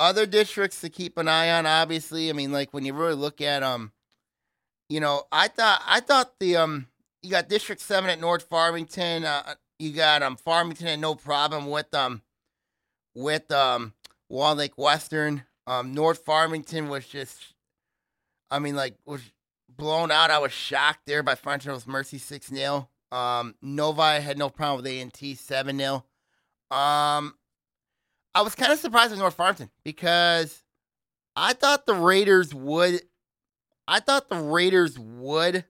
other 0.00 0.26
districts 0.26 0.80
to 0.80 0.88
keep 0.88 1.18
an 1.18 1.28
eye 1.28 1.50
on, 1.50 1.66
obviously. 1.66 2.30
I 2.30 2.32
mean, 2.32 2.52
like 2.52 2.72
when 2.72 2.84
you 2.84 2.94
really 2.94 3.14
look 3.14 3.40
at 3.40 3.62
um, 3.62 3.92
you 4.88 4.98
know, 5.00 5.24
I 5.30 5.48
thought 5.48 5.82
I 5.86 6.00
thought 6.00 6.38
the 6.40 6.56
um, 6.56 6.88
you 7.22 7.30
got 7.30 7.48
District 7.48 7.80
Seven 7.80 8.10
at 8.10 8.20
North 8.20 8.42
Farmington. 8.42 9.24
Uh, 9.24 9.54
you 9.80 9.92
got 9.92 10.22
um 10.22 10.36
Farmington 10.36 10.86
had 10.86 11.00
no 11.00 11.14
problem 11.14 11.70
with 11.70 11.92
um 11.94 12.22
with 13.14 13.50
um 13.50 13.94
Wall 14.28 14.54
Lake 14.54 14.76
Western. 14.76 15.44
Um 15.66 15.94
North 15.94 16.18
Farmington 16.18 16.88
was 16.88 17.06
just 17.06 17.54
I 18.50 18.58
mean 18.58 18.76
like 18.76 18.94
was 19.06 19.22
blown 19.68 20.10
out. 20.10 20.30
I 20.30 20.38
was 20.38 20.52
shocked 20.52 21.06
there 21.06 21.22
by 21.22 21.34
Frontal's 21.34 21.86
Mercy 21.86 22.18
6 22.18 22.48
0. 22.48 22.88
Um 23.10 23.54
Novi 23.62 24.20
had 24.20 24.36
no 24.38 24.50
problem 24.50 24.84
with 24.84 24.92
A&T 24.92 25.34
7 25.34 25.78
0. 25.78 26.04
Um 26.70 27.34
I 28.34 28.42
was 28.42 28.54
kind 28.54 28.72
of 28.72 28.78
surprised 28.78 29.10
with 29.10 29.20
North 29.20 29.34
Farmington 29.34 29.70
because 29.84 30.62
I 31.36 31.52
thought 31.52 31.86
the 31.86 31.94
Raiders 31.94 32.54
would 32.54 33.02
I 33.88 34.00
thought 34.00 34.28
the 34.28 34.36
Raiders 34.36 34.98
would 34.98 35.64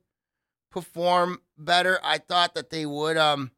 perform 0.70 1.40
better. 1.56 1.98
I 2.04 2.18
thought 2.18 2.54
that 2.54 2.70
they 2.70 2.86
would 2.86 3.16
um 3.16 3.50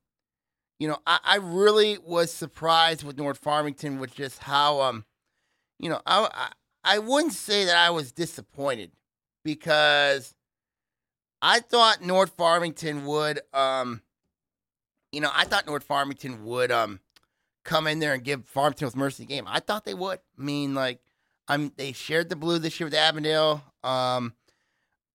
you 0.83 0.89
know, 0.89 0.99
I, 1.07 1.21
I 1.23 1.37
really 1.37 1.97
was 1.99 2.33
surprised 2.33 3.05
with 3.05 3.17
North 3.17 3.39
Farmington 3.39 4.01
with 4.01 4.17
just 4.17 4.41
how, 4.41 4.81
um, 4.81 5.05
you 5.79 5.89
know, 5.89 6.01
I, 6.05 6.29
I, 6.35 6.97
I 6.97 6.99
wouldn't 6.99 7.35
say 7.35 7.67
that 7.67 7.77
I 7.77 7.91
was 7.91 8.11
disappointed 8.11 8.91
because 9.45 10.35
I 11.41 11.61
thought 11.61 12.03
North 12.03 12.31
Farmington 12.37 13.07
would, 13.07 13.39
um, 13.55 14.03
you 15.13 15.21
know, 15.21 15.31
I 15.33 15.45
thought 15.45 15.69
North 15.69 15.85
Farmington 15.85 16.45
would, 16.45 16.73
um, 16.73 16.99
come 17.65 17.87
in 17.87 17.99
there 17.99 18.15
and 18.15 18.25
give 18.25 18.47
Farmington 18.47 18.87
with 18.87 18.97
Mercy 18.97 19.25
game. 19.25 19.45
I 19.47 19.61
thought 19.61 19.85
they 19.85 19.95
would. 19.95 20.19
I 20.39 20.43
mean, 20.43 20.75
like, 20.75 21.01
I'm 21.49 21.73
they 21.77 21.93
shared 21.93 22.29
the 22.29 22.37
blue 22.37 22.59
this 22.59 22.79
year 22.79 22.87
with 22.87 22.95
Avondale. 22.95 23.63
Um, 23.83 24.35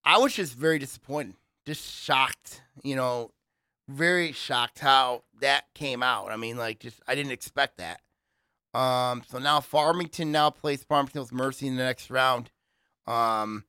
I 0.03 0.17
was 0.17 0.33
just 0.33 0.53
very 0.53 0.79
disappointed, 0.79 1.35
just 1.65 1.83
shocked, 1.83 2.61
you 2.83 2.95
know, 2.95 3.31
very 3.89 4.31
shocked 4.31 4.79
how 4.79 5.23
that 5.41 5.65
came 5.73 6.03
out. 6.03 6.31
I 6.31 6.37
mean, 6.37 6.57
like, 6.57 6.79
just 6.79 7.01
I 7.07 7.15
didn't 7.15 7.31
expect 7.31 7.77
that. 7.77 8.01
Um, 8.73 9.23
so 9.27 9.39
now 9.39 9.59
Farmington 9.59 10.31
now 10.31 10.49
plays 10.49 10.83
Farmington's 10.83 11.31
Mercy 11.31 11.67
in 11.67 11.77
the 11.77 11.83
next 11.83 12.09
round. 12.09 12.51
Um, 13.07 13.63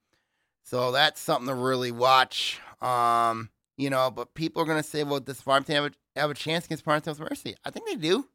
so 0.64 0.92
that's 0.92 1.20
something 1.20 1.48
to 1.48 1.54
really 1.54 1.92
watch. 1.92 2.60
Um, 2.82 3.50
you 3.76 3.90
know, 3.90 4.10
but 4.10 4.34
people 4.34 4.60
are 4.62 4.66
gonna 4.66 4.82
say, 4.82 5.04
well, 5.04 5.20
does 5.20 5.40
Farmington 5.40 5.76
have 5.76 5.84
a, 5.86 6.20
have 6.20 6.30
a 6.30 6.34
chance 6.34 6.66
against 6.66 6.84
Farmington's 6.84 7.20
Mercy? 7.20 7.56
I 7.64 7.70
think 7.70 7.86
they 7.86 7.94
do. 7.94 8.26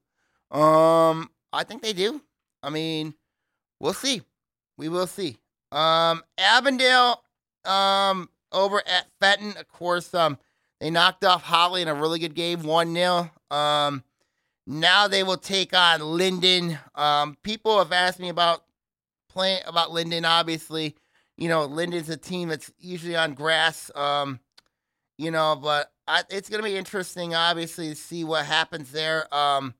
Um, 0.53 1.29
I 1.51 1.63
think 1.63 1.81
they 1.81 1.93
do. 1.93 2.21
I 2.61 2.69
mean, 2.69 3.15
we'll 3.79 3.93
see. 3.93 4.21
We 4.77 4.87
will 4.87 5.07
see. 5.07 5.37
Um, 5.71 6.23
Avondale, 6.37 7.23
um, 7.65 8.29
over 8.51 8.81
at 8.85 9.07
Fenton, 9.19 9.57
of 9.57 9.67
course, 9.67 10.13
um, 10.13 10.37
they 10.79 10.89
knocked 10.89 11.25
off 11.25 11.43
Holly 11.43 11.81
in 11.81 11.87
a 11.87 11.95
really 11.95 12.19
good 12.19 12.35
game, 12.35 12.63
1 12.63 12.93
0. 12.93 13.31
Um, 13.49 14.03
now 14.67 15.07
they 15.07 15.23
will 15.23 15.37
take 15.37 15.75
on 15.75 16.01
Linden. 16.01 16.77
Um, 16.95 17.37
people 17.43 17.79
have 17.79 17.91
asked 17.91 18.19
me 18.19 18.29
about 18.29 18.63
playing 19.29 19.61
about 19.65 19.91
Linden, 19.91 20.25
obviously. 20.25 20.95
you 21.37 21.49
know, 21.49 21.65
Linden's 21.65 22.09
a 22.09 22.17
team 22.17 22.49
that's 22.49 22.71
usually 22.79 23.15
on 23.15 23.33
grass. 23.33 23.89
Um, 23.95 24.39
you 25.17 25.31
know, 25.31 25.57
but 25.61 25.91
I, 26.07 26.23
it's 26.29 26.49
going 26.49 26.61
to 26.63 26.69
be 26.69 26.77
interesting, 26.77 27.33
obviously, 27.33 27.89
to 27.89 27.95
see 27.95 28.23
what 28.23 28.45
happens 28.45 28.91
there. 28.91 29.33
Um, 29.33 29.73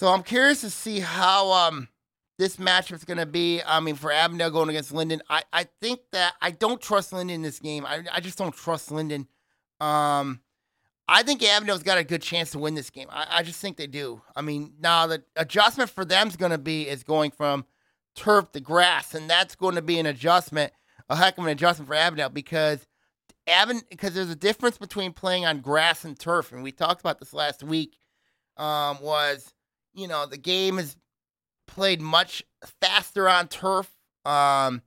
so 0.00 0.08
I'm 0.08 0.22
curious 0.22 0.62
to 0.62 0.70
see 0.70 1.00
how 1.00 1.52
um 1.52 1.86
this 2.38 2.56
matchup's 2.56 3.04
going 3.04 3.18
to 3.18 3.26
be. 3.26 3.60
I 3.66 3.80
mean, 3.80 3.96
for 3.96 4.10
Avondale 4.10 4.50
going 4.50 4.70
against 4.70 4.92
Linden, 4.92 5.20
I, 5.28 5.42
I 5.52 5.66
think 5.82 6.00
that 6.12 6.32
I 6.40 6.52
don't 6.52 6.80
trust 6.80 7.12
Linden 7.12 7.34
in 7.34 7.42
this 7.42 7.58
game. 7.58 7.84
I, 7.84 8.02
I 8.10 8.20
just 8.20 8.38
don't 8.38 8.54
trust 8.54 8.90
Linden. 8.90 9.28
Um, 9.78 10.40
I 11.06 11.22
think 11.22 11.42
Avondale's 11.42 11.82
got 11.82 11.98
a 11.98 12.04
good 12.04 12.22
chance 12.22 12.52
to 12.52 12.58
win 12.58 12.74
this 12.74 12.88
game. 12.88 13.08
I, 13.10 13.26
I 13.30 13.42
just 13.42 13.60
think 13.60 13.76
they 13.76 13.86
do. 13.86 14.22
I 14.34 14.40
mean, 14.40 14.72
now 14.80 15.06
the 15.06 15.22
adjustment 15.36 15.90
for 15.90 16.06
them 16.06 16.28
is 16.28 16.36
going 16.36 16.52
to 16.52 16.56
be 16.56 16.88
is 16.88 17.02
going 17.02 17.30
from 17.30 17.66
turf 18.16 18.50
to 18.52 18.60
grass, 18.60 19.14
and 19.14 19.28
that's 19.28 19.54
going 19.54 19.74
to 19.74 19.82
be 19.82 19.98
an 19.98 20.06
adjustment, 20.06 20.72
a 21.10 21.16
heck 21.16 21.36
of 21.36 21.44
an 21.44 21.50
adjustment 21.50 21.88
for 21.88 21.94
Avondale 21.94 22.30
because 22.30 22.86
Avon 23.46 23.82
because 23.90 24.14
there's 24.14 24.30
a 24.30 24.34
difference 24.34 24.78
between 24.78 25.12
playing 25.12 25.44
on 25.44 25.60
grass 25.60 26.06
and 26.06 26.18
turf, 26.18 26.52
and 26.52 26.62
we 26.62 26.72
talked 26.72 27.00
about 27.02 27.18
this 27.18 27.34
last 27.34 27.62
week. 27.62 27.98
Um, 28.56 28.98
was 29.02 29.52
you 29.94 30.08
know 30.08 30.26
the 30.26 30.38
game 30.38 30.78
is 30.78 30.96
played 31.66 32.00
much 32.00 32.42
faster 32.80 33.28
on 33.28 33.48
turf, 33.48 33.90
um, 34.24 34.82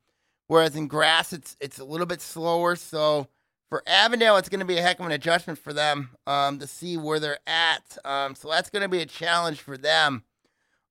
whereas 0.47 0.75
in 0.75 0.87
grass 0.87 1.33
it's 1.33 1.55
it's 1.59 1.79
a 1.79 1.85
little 1.85 2.05
bit 2.05 2.21
slower. 2.21 2.75
So 2.75 3.27
for 3.73 3.81
Avondale, 3.87 4.37
it's 4.37 4.49
going 4.49 4.59
to 4.59 4.67
be 4.67 4.77
a 4.77 4.83
heck 4.83 4.99
of 4.99 5.05
an 5.07 5.11
adjustment 5.11 5.57
for 5.57 5.73
them 5.73 6.11
um, 6.27 6.59
to 6.59 6.67
see 6.67 6.95
where 6.95 7.19
they're 7.19 7.39
at. 7.47 7.97
Um, 8.05 8.35
so 8.35 8.47
that's 8.47 8.69
going 8.69 8.83
to 8.83 8.87
be 8.87 9.01
a 9.01 9.05
challenge 9.07 9.61
for 9.61 9.77
them. 9.77 10.23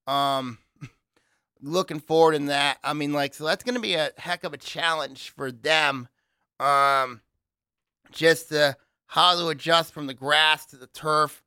Um, 0.08 0.58
looking 1.62 2.00
forward 2.00 2.34
in 2.34 2.46
that. 2.46 2.78
I 2.82 2.92
mean, 2.92 3.12
like, 3.12 3.34
so 3.34 3.44
that's 3.44 3.62
going 3.62 3.76
to 3.76 3.80
be 3.80 3.94
a 3.94 4.10
heck 4.16 4.42
of 4.42 4.52
a 4.52 4.56
challenge 4.56 5.30
for 5.30 5.52
them. 5.52 6.08
Um, 6.58 7.20
just 8.10 8.48
to, 8.48 8.76
how 9.06 9.38
to 9.38 9.46
adjust 9.46 9.92
from 9.92 10.08
the 10.08 10.14
grass 10.14 10.66
to 10.66 10.76
the 10.76 10.88
turf. 10.88 11.40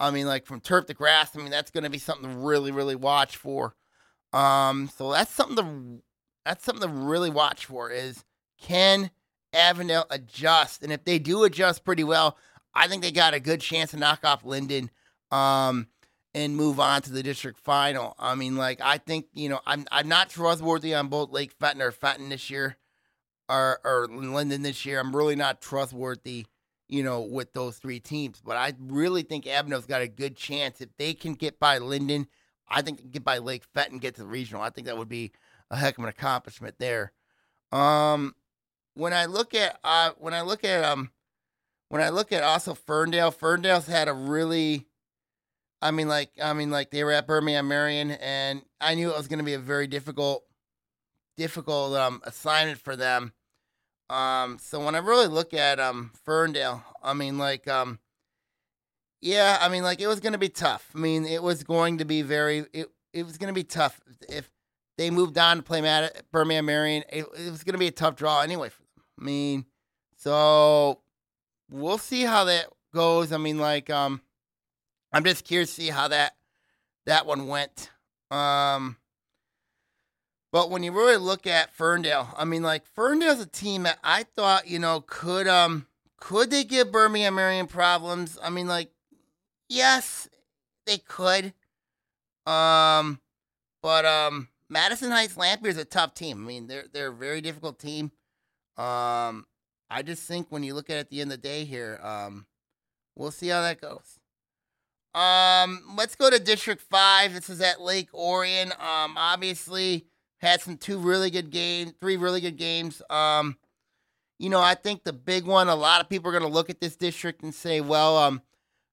I 0.00 0.10
mean, 0.10 0.26
like 0.26 0.46
from 0.46 0.60
turf 0.60 0.86
to 0.86 0.94
grass. 0.94 1.34
I 1.34 1.38
mean, 1.38 1.50
that's 1.50 1.70
going 1.70 1.84
to 1.84 1.90
be 1.90 1.98
something 1.98 2.30
to 2.30 2.36
really, 2.36 2.70
really 2.70 2.96
watch 2.96 3.36
for. 3.36 3.74
Um, 4.32 4.90
so 4.96 5.12
that's 5.12 5.32
something 5.32 5.56
to 5.56 6.02
that's 6.44 6.64
something 6.64 6.88
to 6.88 6.94
really 6.94 7.30
watch 7.30 7.66
for. 7.66 7.90
Is 7.90 8.24
can 8.60 9.10
Avondale 9.52 10.06
adjust? 10.10 10.82
And 10.82 10.92
if 10.92 11.04
they 11.04 11.18
do 11.18 11.44
adjust 11.44 11.84
pretty 11.84 12.04
well, 12.04 12.36
I 12.74 12.88
think 12.88 13.02
they 13.02 13.12
got 13.12 13.34
a 13.34 13.40
good 13.40 13.60
chance 13.60 13.90
to 13.90 13.96
knock 13.96 14.24
off 14.24 14.44
Linden. 14.44 14.90
Um, 15.30 15.88
and 16.34 16.56
move 16.56 16.78
on 16.78 17.02
to 17.02 17.12
the 17.12 17.22
district 17.22 17.58
final. 17.58 18.14
I 18.18 18.34
mean, 18.34 18.56
like 18.56 18.80
I 18.80 18.98
think 18.98 19.26
you 19.32 19.48
know 19.48 19.60
I'm 19.66 19.86
I'm 19.90 20.08
not 20.08 20.30
trustworthy 20.30 20.94
on 20.94 21.08
both 21.08 21.30
Lake 21.30 21.52
Fenton 21.58 21.82
or 21.82 21.90
Fenton 21.90 22.28
this 22.28 22.50
year, 22.50 22.76
or 23.48 23.80
or 23.84 24.08
Linden 24.08 24.62
this 24.62 24.84
year. 24.86 25.00
I'm 25.00 25.14
really 25.14 25.36
not 25.36 25.60
trustworthy, 25.60 26.46
you 26.88 27.02
know, 27.02 27.20
with 27.20 27.52
those 27.52 27.78
three 27.78 28.00
teams. 28.00 28.40
But 28.44 28.56
I 28.56 28.74
really 28.78 29.22
think 29.22 29.46
Avondale's 29.46 29.86
got 29.86 30.02
a 30.02 30.08
good 30.08 30.36
chance 30.36 30.80
if 30.80 30.88
they 30.96 31.14
can 31.14 31.34
get 31.34 31.58
by 31.60 31.78
Linden. 31.78 32.26
I 32.68 32.82
think 32.82 32.98
they 32.98 33.02
can 33.02 33.10
get 33.10 33.24
by 33.24 33.38
Lake 33.38 33.64
Fenton, 33.74 33.98
get 33.98 34.14
to 34.16 34.22
the 34.22 34.28
regional. 34.28 34.62
I 34.62 34.70
think 34.70 34.86
that 34.86 34.98
would 34.98 35.08
be 35.08 35.32
a 35.70 35.76
heck 35.76 35.98
of 35.98 36.04
an 36.04 36.10
accomplishment 36.10 36.76
there. 36.78 37.12
Um, 37.72 38.34
when 38.94 39.12
I 39.12 39.26
look 39.26 39.54
at 39.54 39.78
uh, 39.84 40.10
when 40.18 40.34
I 40.34 40.40
look 40.42 40.64
at 40.64 40.84
um, 40.84 41.10
when 41.88 42.02
I 42.02 42.08
look 42.08 42.32
at 42.32 42.42
also 42.42 42.74
Ferndale, 42.74 43.30
Ferndale's 43.30 43.86
had 43.86 44.08
a 44.08 44.12
really 44.12 44.88
I 45.80 45.90
mean, 45.90 46.08
like, 46.08 46.30
I 46.42 46.52
mean, 46.52 46.70
like 46.70 46.90
they 46.90 47.04
were 47.04 47.12
at 47.12 47.26
Birmingham 47.26 47.68
Marian, 47.68 48.10
and 48.10 48.62
I 48.80 48.94
knew 48.94 49.10
it 49.10 49.16
was 49.16 49.28
going 49.28 49.38
to 49.38 49.44
be 49.44 49.54
a 49.54 49.58
very 49.58 49.86
difficult, 49.86 50.44
difficult 51.36 51.94
um, 51.94 52.20
assignment 52.24 52.80
for 52.80 52.96
them. 52.96 53.32
Um, 54.10 54.58
so 54.58 54.82
when 54.84 54.94
I 54.94 54.98
really 54.98 55.26
look 55.26 55.52
at 55.52 55.78
um 55.78 56.12
Ferndale, 56.24 56.82
I 57.02 57.14
mean, 57.14 57.38
like, 57.38 57.68
um, 57.68 57.98
yeah, 59.20 59.58
I 59.60 59.68
mean, 59.68 59.82
like 59.82 60.00
it 60.00 60.06
was 60.06 60.20
to 60.32 60.38
be 60.38 60.48
tough. 60.48 60.90
I 60.94 60.98
mean, 60.98 61.26
it 61.26 61.42
was 61.42 61.62
going 61.62 61.98
to 61.98 62.04
be 62.04 62.22
very, 62.22 62.64
it 62.72 62.88
it 63.12 63.24
was 63.24 63.38
to 63.52 63.54
be 63.54 63.64
tough 63.64 64.00
if 64.28 64.50
they 64.96 65.10
moved 65.10 65.38
on 65.38 65.58
to 65.58 65.62
play 65.62 65.80
at 66.04 66.30
Birmingham 66.32 66.66
Marian. 66.66 67.04
It, 67.10 67.26
it 67.38 67.50
was 67.50 67.62
to 67.74 67.78
be 67.78 67.88
a 67.88 67.92
tough 67.92 68.16
draw 68.16 68.40
anyway 68.40 68.68
for 68.68 68.82
them. 68.82 69.04
I 69.20 69.24
mean, 69.24 69.66
so 70.16 71.00
we'll 71.70 71.98
see 71.98 72.22
how 72.22 72.44
that 72.44 72.66
goes. 72.94 73.32
I 73.32 73.36
mean, 73.36 73.58
like, 73.58 73.90
um 73.90 74.22
I'm 75.12 75.24
just 75.24 75.44
curious 75.44 75.74
to 75.74 75.82
see 75.82 75.88
how 75.90 76.08
that 76.08 76.34
that 77.06 77.26
one 77.26 77.48
went. 77.48 77.90
Um, 78.30 78.96
but 80.52 80.70
when 80.70 80.82
you 80.82 80.92
really 80.92 81.16
look 81.16 81.46
at 81.46 81.74
Ferndale, 81.74 82.34
I 82.36 82.44
mean, 82.44 82.62
like 82.62 82.86
Ferndale's 82.86 83.40
a 83.40 83.46
team 83.46 83.82
that 83.82 83.98
I 84.02 84.22
thought, 84.22 84.68
you 84.68 84.78
know, 84.78 85.04
could 85.06 85.46
um 85.46 85.86
could 86.18 86.50
they 86.50 86.64
give 86.64 86.90
Birmingham 86.90 87.34
Marian 87.34 87.66
problems? 87.66 88.38
I 88.42 88.50
mean, 88.50 88.66
like, 88.66 88.90
yes, 89.68 90.28
they 90.86 90.98
could. 90.98 91.52
Um, 92.46 93.20
but 93.82 94.04
um, 94.04 94.48
Madison 94.68 95.10
Heights 95.10 95.34
Lamphere 95.34 95.66
is 95.66 95.76
a 95.76 95.84
tough 95.84 96.14
team. 96.14 96.44
I 96.44 96.46
mean, 96.46 96.66
they're 96.66 96.86
they're 96.92 97.08
a 97.08 97.14
very 97.14 97.40
difficult 97.40 97.78
team. 97.78 98.10
Um, 98.76 99.46
I 99.90 100.02
just 100.04 100.26
think 100.26 100.46
when 100.50 100.62
you 100.62 100.74
look 100.74 100.90
at 100.90 100.96
it 100.96 101.00
at 101.00 101.10
the 101.10 101.20
end 101.20 101.32
of 101.32 101.40
the 101.40 101.48
day 101.48 101.64
here, 101.64 102.00
um, 102.02 102.46
we'll 103.16 103.30
see 103.30 103.48
how 103.48 103.60
that 103.62 103.80
goes. 103.80 104.18
Um, 105.14 105.94
let's 105.96 106.14
go 106.14 106.30
to 106.30 106.38
District 106.38 106.80
Five. 106.80 107.34
This 107.34 107.50
is 107.50 107.60
at 107.60 107.80
Lake 107.80 108.12
Orion. 108.14 108.72
Um, 108.72 109.16
obviously 109.16 110.06
had 110.38 110.60
some 110.60 110.76
two 110.76 110.98
really 110.98 111.30
good 111.30 111.50
games, 111.50 111.92
three 112.00 112.16
really 112.16 112.40
good 112.40 112.56
games. 112.56 113.02
Um, 113.10 113.56
you 114.38 114.48
know, 114.50 114.60
I 114.60 114.74
think 114.74 115.02
the 115.04 115.12
big 115.12 115.46
one. 115.46 115.68
A 115.68 115.74
lot 115.74 116.00
of 116.00 116.08
people 116.08 116.28
are 116.28 116.38
going 116.38 116.48
to 116.48 116.54
look 116.54 116.70
at 116.70 116.80
this 116.80 116.96
district 116.96 117.42
and 117.42 117.54
say, 117.54 117.80
well, 117.80 118.16
um, 118.16 118.40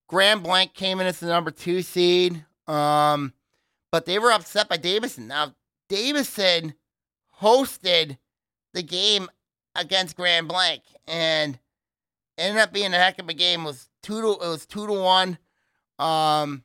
Grand 0.07 0.43
Blanc 0.43 0.73
came 0.73 0.99
in 0.99 1.07
as 1.07 1.19
the 1.19 1.27
number 1.27 1.51
two 1.51 1.81
seed. 1.81 2.43
Um, 2.67 3.33
but 3.91 4.05
they 4.05 4.19
were 4.19 4.31
upset 4.31 4.67
by 4.67 4.77
Davison. 4.77 5.27
Now, 5.27 5.53
Davison 5.87 6.73
hosted 7.41 8.17
the 8.73 8.83
game 8.83 9.29
against 9.75 10.17
Grand 10.17 10.47
Blanc 10.47 10.81
and 11.07 11.59
ended 12.37 12.61
up 12.61 12.73
being 12.73 12.93
a 12.93 12.97
heck 12.97 13.19
of 13.19 13.29
a 13.29 13.33
game. 13.33 13.61
It 13.61 13.65
was 13.65 13.89
two 14.01 14.21
to 14.21 14.31
it 14.43 14.49
was 14.49 14.65
two 14.65 14.87
to 14.87 14.93
one. 14.93 15.37
Um, 15.99 16.63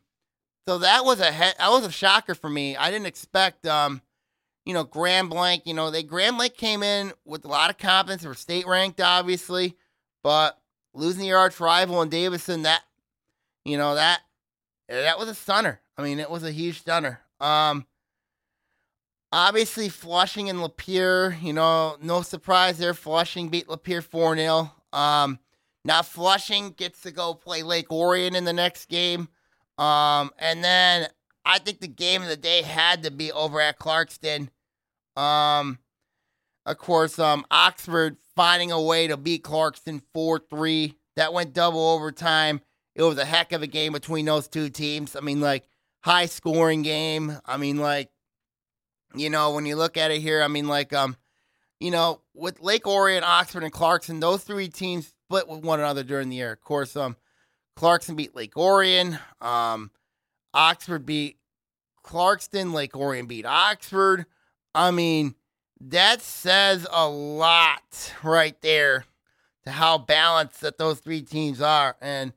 so 0.66 0.78
that 0.78 1.04
was 1.04 1.20
a 1.20 1.30
he- 1.30 1.52
that 1.58 1.68
was 1.70 1.84
a 1.84 1.92
shocker 1.92 2.34
for 2.34 2.48
me. 2.48 2.76
I 2.76 2.90
didn't 2.90 3.06
expect 3.06 3.66
um, 3.66 4.00
you 4.70 4.74
know, 4.74 4.84
Grand 4.84 5.28
Blanc. 5.28 5.62
You 5.66 5.74
know, 5.74 5.90
they 5.90 6.04
Grand 6.04 6.36
Blanc 6.36 6.54
came 6.54 6.84
in 6.84 7.12
with 7.24 7.44
a 7.44 7.48
lot 7.48 7.70
of 7.70 7.78
confidence. 7.78 8.22
They 8.22 8.28
were 8.28 8.34
state 8.34 8.68
ranked, 8.68 9.00
obviously, 9.00 9.76
but 10.22 10.56
losing 10.94 11.24
your 11.24 11.38
arch 11.38 11.58
rival 11.58 12.02
in 12.02 12.08
Davison, 12.08 12.62
that 12.62 12.84
you 13.64 13.76
know 13.76 13.96
that 13.96 14.20
that 14.88 15.18
was 15.18 15.28
a 15.28 15.34
stunner. 15.34 15.80
I 15.98 16.02
mean, 16.02 16.20
it 16.20 16.30
was 16.30 16.44
a 16.44 16.52
huge 16.52 16.78
stunner. 16.78 17.18
Um, 17.40 17.84
obviously 19.32 19.88
Flushing 19.88 20.48
and 20.48 20.60
Lapeer, 20.60 21.42
you 21.42 21.52
know, 21.52 21.96
no 22.00 22.22
surprise 22.22 22.78
there. 22.78 22.94
Flushing 22.94 23.48
beat 23.48 23.66
Lapeer 23.66 24.04
4 24.04 24.36
0. 24.36 24.70
Um, 24.92 25.40
now 25.84 26.02
Flushing 26.02 26.70
gets 26.70 27.00
to 27.00 27.10
go 27.10 27.34
play 27.34 27.64
Lake 27.64 27.90
Orion 27.90 28.36
in 28.36 28.44
the 28.44 28.52
next 28.52 28.88
game. 28.88 29.28
Um, 29.78 30.30
and 30.38 30.62
then 30.62 31.08
I 31.44 31.58
think 31.58 31.80
the 31.80 31.88
game 31.88 32.22
of 32.22 32.28
the 32.28 32.36
day 32.36 32.62
had 32.62 33.02
to 33.02 33.10
be 33.10 33.32
over 33.32 33.60
at 33.60 33.80
Clarkston. 33.80 34.48
Um, 35.20 35.78
of 36.66 36.78
course, 36.78 37.18
um, 37.18 37.44
Oxford 37.50 38.16
finding 38.36 38.72
a 38.72 38.80
way 38.80 39.06
to 39.08 39.16
beat 39.16 39.42
Clarkston 39.42 40.02
4 40.14 40.40
3. 40.50 40.94
That 41.16 41.32
went 41.32 41.52
double 41.52 41.88
overtime. 41.90 42.60
It 42.94 43.02
was 43.02 43.18
a 43.18 43.24
heck 43.24 43.52
of 43.52 43.62
a 43.62 43.66
game 43.66 43.92
between 43.92 44.24
those 44.24 44.48
two 44.48 44.68
teams. 44.68 45.16
I 45.16 45.20
mean, 45.20 45.40
like, 45.40 45.66
high 46.00 46.26
scoring 46.26 46.82
game. 46.82 47.36
I 47.44 47.56
mean, 47.56 47.78
like, 47.78 48.10
you 49.14 49.30
know, 49.30 49.52
when 49.52 49.66
you 49.66 49.76
look 49.76 49.96
at 49.96 50.10
it 50.10 50.20
here, 50.20 50.42
I 50.42 50.48
mean, 50.48 50.68
like, 50.68 50.92
um, 50.92 51.16
you 51.78 51.90
know, 51.90 52.20
with 52.34 52.60
Lake 52.60 52.86
Orion, 52.86 53.24
Oxford, 53.24 53.64
and 53.64 53.72
Clarkston, 53.72 54.20
those 54.20 54.44
three 54.44 54.68
teams 54.68 55.12
split 55.26 55.48
with 55.48 55.64
one 55.64 55.80
another 55.80 56.02
during 56.02 56.28
the 56.28 56.36
year. 56.36 56.52
Of 56.52 56.60
course, 56.60 56.96
um, 56.96 57.16
Clarkston 57.76 58.16
beat 58.16 58.36
Lake 58.36 58.56
Orion. 58.56 59.18
Um, 59.40 59.90
Oxford 60.52 61.06
beat 61.06 61.38
Clarkston. 62.04 62.72
Lake 62.72 62.96
Orion 62.96 63.26
beat 63.26 63.46
Oxford. 63.46 64.26
I 64.74 64.90
mean, 64.90 65.34
that 65.80 66.22
says 66.22 66.86
a 66.90 67.08
lot 67.08 68.14
right 68.22 68.60
there 68.60 69.04
to 69.64 69.70
how 69.70 69.98
balanced 69.98 70.60
that 70.60 70.78
those 70.78 71.00
three 71.00 71.22
teams 71.22 71.60
are. 71.60 71.96
And 72.00 72.32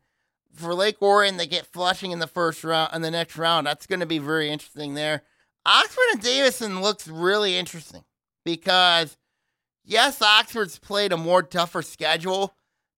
for 0.53 0.73
Lake 0.73 1.01
Orion, 1.01 1.37
they 1.37 1.47
get 1.47 1.65
Flushing 1.65 2.11
in 2.11 2.19
the 2.19 2.27
first 2.27 2.63
round, 2.63 2.93
in 2.93 3.01
the 3.01 3.11
next 3.11 3.37
round. 3.37 3.67
That's 3.67 3.87
going 3.87 3.99
to 3.99 4.05
be 4.05 4.19
very 4.19 4.49
interesting 4.49 4.93
there. 4.93 5.23
Oxford 5.65 6.03
and 6.11 6.21
Davison 6.21 6.81
looks 6.81 7.07
really 7.07 7.55
interesting 7.55 8.03
because 8.43 9.17
yes, 9.85 10.21
Oxford's 10.21 10.79
played 10.79 11.11
a 11.13 11.17
more 11.17 11.43
tougher 11.43 11.81
schedule 11.81 12.53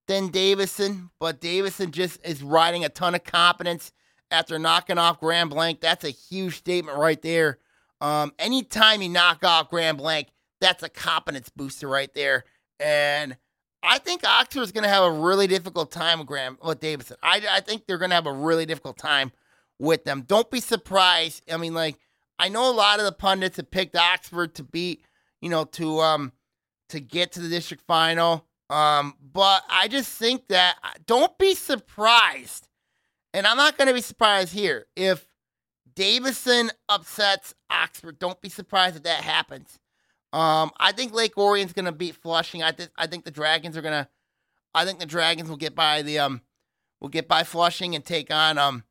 than 0.07 0.29
Davison, 0.29 1.09
but 1.19 1.41
Davison 1.41 1.91
just 1.91 2.25
is 2.25 2.43
riding 2.43 2.83
a 2.85 2.89
ton 2.89 3.15
of 3.15 3.23
confidence 3.23 3.91
after 4.31 4.57
knocking 4.57 4.97
off 4.97 5.19
Grand 5.19 5.49
Blanc. 5.49 5.79
That's 5.79 6.03
a 6.03 6.09
huge 6.09 6.57
statement 6.57 6.97
right 6.97 7.21
there. 7.21 7.59
Um, 8.01 8.33
anytime 8.39 9.01
you 9.01 9.09
knock 9.09 9.43
off 9.43 9.69
Grand 9.69 9.97
Blanc, 9.97 10.27
that's 10.61 10.83
a 10.83 10.89
competence 10.89 11.49
booster 11.49 11.87
right 11.87 12.13
there. 12.13 12.43
And 12.79 13.37
I 13.83 13.99
think 13.99 14.25
Oxford 14.25 14.61
is 14.61 14.71
going 14.71 14.83
to 14.83 14.89
have 14.89 15.03
a 15.03 15.11
really 15.11 15.47
difficult 15.47 15.91
time 15.91 16.19
with 16.19 16.27
Graham 16.27 16.57
with 16.63 16.79
Davison. 16.79 17.17
I, 17.21 17.41
I 17.49 17.59
think 17.61 17.85
they're 17.85 17.97
going 17.97 18.09
to 18.09 18.15
have 18.15 18.27
a 18.27 18.33
really 18.33 18.65
difficult 18.65 18.97
time 18.97 19.31
with 19.79 20.03
them. 20.03 20.23
Don't 20.27 20.49
be 20.49 20.59
surprised. 20.59 21.43
I 21.51 21.57
mean, 21.57 21.73
like 21.73 21.97
I 22.39 22.49
know 22.49 22.69
a 22.69 22.73
lot 22.73 22.99
of 22.99 23.05
the 23.05 23.11
pundits 23.11 23.57
have 23.57 23.71
picked 23.71 23.95
Oxford 23.95 24.55
to 24.55 24.63
beat, 24.63 25.05
you 25.41 25.49
know, 25.49 25.65
to 25.65 25.99
um 25.99 26.31
to 26.89 26.99
get 26.99 27.33
to 27.33 27.39
the 27.39 27.49
district 27.49 27.83
final. 27.85 28.45
Um, 28.69 29.15
but 29.21 29.63
I 29.69 29.87
just 29.87 30.09
think 30.17 30.47
that 30.47 30.77
uh, 30.83 30.89
don't 31.05 31.37
be 31.37 31.53
surprised, 31.53 32.67
and 33.33 33.45
I'm 33.45 33.57
not 33.57 33.77
going 33.77 33.87
to 33.87 33.93
be 33.93 34.01
surprised 34.01 34.51
here 34.53 34.87
if 34.95 35.27
Davison 35.95 36.71
upsets 36.89 37.53
Oxford. 37.69 38.19
Don't 38.19 38.41
be 38.41 38.49
surprised 38.49 38.97
if 38.97 39.03
that 39.03 39.21
happens. 39.21 39.79
Um, 40.33 40.71
I 40.77 40.91
think 40.91 41.13
Lake 41.13 41.37
Orion's 41.37 41.73
to 41.85 41.91
beat 41.93 42.15
Flushing. 42.15 42.61
I 42.61 42.71
think 42.71 42.89
I 42.97 43.07
think 43.07 43.23
the 43.23 43.31
Dragons 43.31 43.77
are 43.77 43.81
to. 43.93 44.09
I 44.73 44.83
think 44.83 44.99
the 44.99 45.05
Dragons 45.05 45.49
will 45.49 45.57
get 45.57 45.75
by 45.75 46.01
the 46.01 46.19
um, 46.19 46.41
will 46.99 47.09
get 47.09 47.27
by 47.27 47.43
Flushing 47.43 47.95
and 47.95 48.03
take 48.03 48.31
on 48.31 48.57
um, 48.57 48.83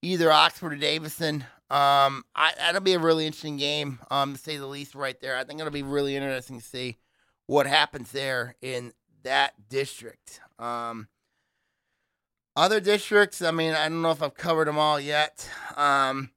either 0.00 0.32
Oxford 0.32 0.72
or 0.72 0.76
Davison. 0.76 1.44
Um, 1.70 2.24
I, 2.34 2.52
that'll 2.56 2.80
be 2.80 2.94
a 2.94 2.98
really 2.98 3.26
interesting 3.26 3.58
game, 3.58 3.98
um, 4.10 4.32
to 4.32 4.38
say 4.38 4.56
the 4.56 4.66
least, 4.66 4.94
right 4.94 5.20
there. 5.20 5.36
I 5.36 5.44
think 5.44 5.60
it'll 5.60 5.70
be 5.70 5.82
really 5.82 6.16
interesting 6.16 6.60
to 6.60 6.64
see 6.64 6.96
what 7.46 7.66
happens 7.66 8.10
there 8.12 8.54
in 8.62 8.94
that 9.22 9.68
district. 9.68 10.40
Um, 10.58 11.08
other 12.56 12.80
districts, 12.80 13.42
I 13.42 13.50
mean, 13.50 13.74
I 13.74 13.88
don't 13.88 14.00
know 14.00 14.10
if 14.10 14.22
I've 14.22 14.34
covered 14.34 14.66
them 14.66 14.78
all 14.78 14.98
yet. 14.98 15.48
Um, 15.76 16.30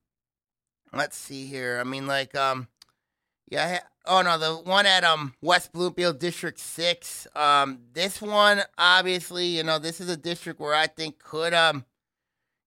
let's 0.94 1.18
see 1.18 1.46
here. 1.46 1.80
I 1.80 1.84
mean, 1.84 2.08
like, 2.08 2.36
um, 2.36 2.68
yeah. 3.50 3.80
Oh 4.06 4.22
no, 4.24 4.38
the 4.40 4.56
one 4.56 4.88
at 4.88 5.04
um 5.04 5.34
West 5.42 5.72
Bloomfield 5.74 6.20
District 6.20 6.58
Six. 6.60 7.28
Um, 7.36 7.80
this 7.94 8.22
one, 8.22 8.62
obviously, 8.78 9.46
you 9.46 9.64
know, 9.64 9.78
this 9.78 10.02
is 10.02 10.10
a 10.10 10.18
district 10.18 10.60
where 10.60 10.74
I 10.74 10.88
think 10.88 11.20
could 11.20 11.54
um, 11.54 11.86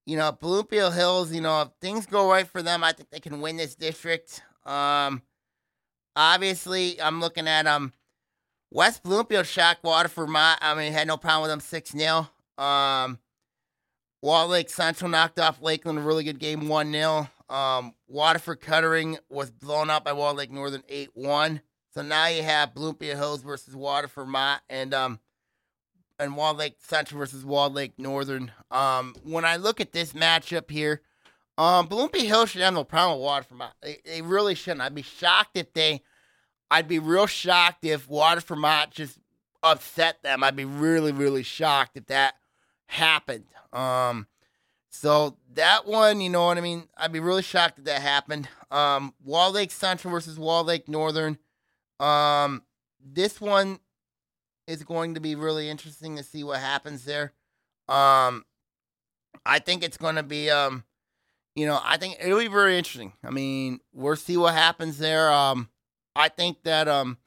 you 0.06 0.16
know, 0.16 0.30
Bloomfield 0.32 0.94
Hills. 0.94 1.32
You 1.32 1.40
know, 1.40 1.62
if 1.62 1.68
things 1.80 2.06
go 2.06 2.30
right 2.30 2.46
for 2.46 2.62
them, 2.62 2.84
I 2.84 2.92
think 2.92 3.10
they 3.10 3.20
can 3.20 3.40
win 3.40 3.56
this 3.56 3.74
district. 3.74 4.42
Um, 4.64 5.22
obviously, 6.14 7.00
I'm 7.00 7.20
looking 7.20 7.48
at 7.48 7.66
um 7.66 7.92
West 8.70 9.02
Bloomfield 9.02 9.46
shocked 9.46 9.84
Waterford. 9.84 10.28
My, 10.28 10.56
I 10.60 10.74
mean, 10.74 10.92
had 10.92 11.06
no 11.06 11.16
problem 11.16 11.42
with 11.42 11.50
them 11.50 11.60
six 11.60 11.90
0 11.90 12.28
Um, 12.58 13.18
Wall 14.22 14.48
Lake 14.48 14.70
Central 14.70 15.10
knocked 15.10 15.38
off 15.38 15.62
Lakeland. 15.62 15.98
A 15.98 16.02
really 16.02 16.24
good 16.24 16.38
game, 16.38 16.68
one 16.68 16.92
0 16.92 17.28
um, 17.48 17.94
Waterford 18.08 18.60
Kettering 18.60 19.18
was 19.28 19.50
blown 19.50 19.90
out 19.90 20.04
by 20.04 20.12
Wall 20.12 20.34
Lake 20.34 20.50
Northern 20.50 20.82
8 20.88 21.10
1. 21.14 21.60
So 21.92 22.02
now 22.02 22.26
you 22.26 22.42
have 22.42 22.74
Bloomfield 22.74 23.16
Hills 23.16 23.42
versus 23.42 23.76
Waterford 23.76 24.26
Mott 24.26 24.62
and 24.68 24.92
um 24.92 25.20
and 26.18 26.36
Wall 26.36 26.54
Lake 26.54 26.76
Central 26.80 27.18
versus 27.18 27.44
Wall 27.44 27.70
Lake 27.70 27.92
Northern. 27.98 28.52
Um, 28.70 29.14
when 29.24 29.44
I 29.44 29.56
look 29.56 29.80
at 29.80 29.92
this 29.92 30.12
matchup 30.12 30.70
here, 30.70 31.02
um, 31.58 31.86
Bloomfield 31.86 32.26
Hills 32.26 32.50
should 32.50 32.62
have 32.62 32.74
no 32.74 32.84
problem 32.84 33.18
with 33.18 33.24
Waterford 33.24 33.58
Mott. 33.58 33.74
They, 33.82 33.98
they 34.04 34.22
really 34.22 34.54
shouldn't. 34.54 34.80
I'd 34.80 34.94
be 34.94 35.02
shocked 35.02 35.56
if 35.56 35.72
they. 35.72 36.02
I'd 36.70 36.88
be 36.88 36.98
real 36.98 37.26
shocked 37.26 37.84
if 37.84 38.08
Waterford 38.08 38.58
Mott 38.58 38.90
just 38.90 39.18
upset 39.62 40.22
them. 40.22 40.42
I'd 40.42 40.56
be 40.56 40.64
really, 40.64 41.12
really 41.12 41.42
shocked 41.42 41.96
if 41.96 42.06
that 42.06 42.34
happened. 42.86 43.46
Um, 43.72 44.26
so 44.94 45.36
that 45.54 45.86
one, 45.86 46.20
you 46.20 46.30
know 46.30 46.46
what 46.46 46.56
I 46.56 46.60
mean? 46.60 46.84
I'd 46.96 47.12
be 47.12 47.18
really 47.18 47.42
shocked 47.42 47.80
if 47.80 47.84
that 47.86 48.00
happened. 48.00 48.48
Um, 48.70 49.12
Wall 49.24 49.50
Lake 49.50 49.72
Central 49.72 50.12
versus 50.12 50.38
Wall 50.38 50.62
Lake 50.62 50.88
Northern. 50.88 51.36
Um, 51.98 52.62
this 53.04 53.40
one 53.40 53.80
is 54.68 54.84
going 54.84 55.14
to 55.14 55.20
be 55.20 55.34
really 55.34 55.68
interesting 55.68 56.16
to 56.16 56.22
see 56.22 56.44
what 56.44 56.60
happens 56.60 57.04
there. 57.04 57.32
Um, 57.88 58.44
I 59.44 59.58
think 59.58 59.82
it's 59.82 59.96
going 59.96 60.14
to 60.14 60.22
be, 60.22 60.48
um, 60.48 60.84
you 61.56 61.66
know, 61.66 61.80
I 61.82 61.96
think 61.96 62.18
it'll 62.20 62.38
be 62.38 62.46
very 62.46 62.78
interesting. 62.78 63.14
I 63.24 63.30
mean, 63.30 63.80
we'll 63.92 64.14
see 64.14 64.36
what 64.36 64.54
happens 64.54 64.98
there. 64.98 65.28
Um, 65.32 65.70
I 66.14 66.28
think 66.28 66.62
that 66.62 66.86
um, 66.86 67.18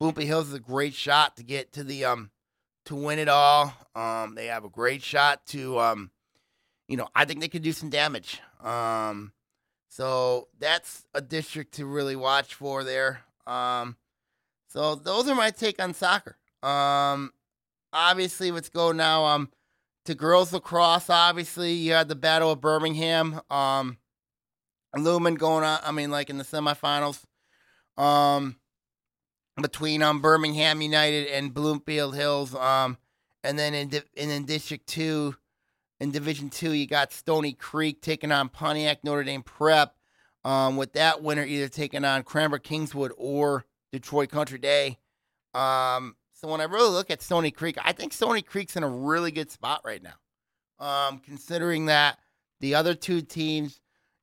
Hills 0.00 0.48
is 0.48 0.54
a 0.54 0.60
great 0.60 0.94
shot 0.94 1.36
to 1.38 1.42
get 1.42 1.72
to 1.72 1.82
the 1.82 2.04
um, 2.04 2.30
to 2.84 2.94
win 2.94 3.18
it 3.18 3.28
all. 3.28 3.74
Um, 3.96 4.36
they 4.36 4.46
have 4.46 4.64
a 4.64 4.68
great 4.68 5.02
shot 5.02 5.44
to 5.46 5.80
um 5.80 6.10
you 6.88 6.96
know, 6.96 7.08
I 7.14 7.24
think 7.24 7.40
they 7.40 7.48
could 7.48 7.62
do 7.62 7.72
some 7.72 7.90
damage. 7.90 8.40
Um, 8.62 9.32
so 9.88 10.48
that's 10.58 11.04
a 11.14 11.20
district 11.20 11.74
to 11.74 11.86
really 11.86 12.16
watch 12.16 12.54
for 12.54 12.84
there. 12.84 13.20
Um, 13.46 13.96
so 14.68 14.94
those 14.94 15.28
are 15.28 15.34
my 15.34 15.50
take 15.50 15.80
on 15.82 15.94
soccer. 15.94 16.36
Um, 16.62 17.32
obviously, 17.92 18.50
let's 18.50 18.68
go 18.68 18.92
now. 18.92 19.24
Um, 19.24 19.50
to 20.06 20.14
girls 20.14 20.52
lacrosse. 20.52 21.10
Obviously, 21.10 21.72
you 21.72 21.92
had 21.92 22.08
the 22.08 22.14
Battle 22.14 22.52
of 22.52 22.60
Birmingham. 22.60 23.40
Um, 23.50 23.98
Lumen 24.96 25.34
going 25.34 25.64
on. 25.64 25.80
I 25.82 25.92
mean, 25.92 26.10
like 26.10 26.30
in 26.30 26.38
the 26.38 26.44
semifinals. 26.44 27.22
Um, 27.96 28.56
between 29.60 30.02
um 30.02 30.20
Birmingham 30.20 30.82
United 30.82 31.28
and 31.28 31.54
Bloomfield 31.54 32.14
Hills. 32.14 32.54
Um, 32.54 32.98
and 33.42 33.58
then 33.58 33.74
in 33.74 33.90
and 34.16 34.30
in 34.30 34.44
District 34.44 34.86
Two, 34.86 35.36
in 36.00 36.10
Division 36.10 36.50
Two, 36.50 36.72
you 36.72 36.86
got 36.86 37.12
Stony 37.12 37.52
Creek 37.52 38.02
taking 38.02 38.32
on 38.32 38.48
Pontiac 38.48 39.04
Notre 39.04 39.24
Dame 39.24 39.42
Prep. 39.42 39.94
Um, 40.44 40.76
with 40.76 40.92
that 40.92 41.24
winner 41.24 41.44
either 41.44 41.68
taking 41.68 42.04
on 42.04 42.22
Cranbrook 42.22 42.62
Kingswood 42.62 43.10
or 43.18 43.64
Detroit 43.90 44.30
Country 44.30 44.58
Day. 44.58 44.98
Um, 45.54 46.14
so 46.34 46.46
when 46.48 46.60
I 46.60 46.64
really 46.64 46.90
look 46.90 47.10
at 47.10 47.20
Stony 47.20 47.50
Creek, 47.50 47.76
I 47.82 47.92
think 47.92 48.12
Stony 48.12 48.42
Creek's 48.42 48.76
in 48.76 48.84
a 48.84 48.88
really 48.88 49.32
good 49.32 49.50
spot 49.50 49.80
right 49.84 50.00
now. 50.00 50.14
Um, 50.78 51.18
considering 51.18 51.86
that 51.86 52.18
the 52.60 52.76
other 52.76 52.94
two 52.94 53.22
teams 53.22 53.80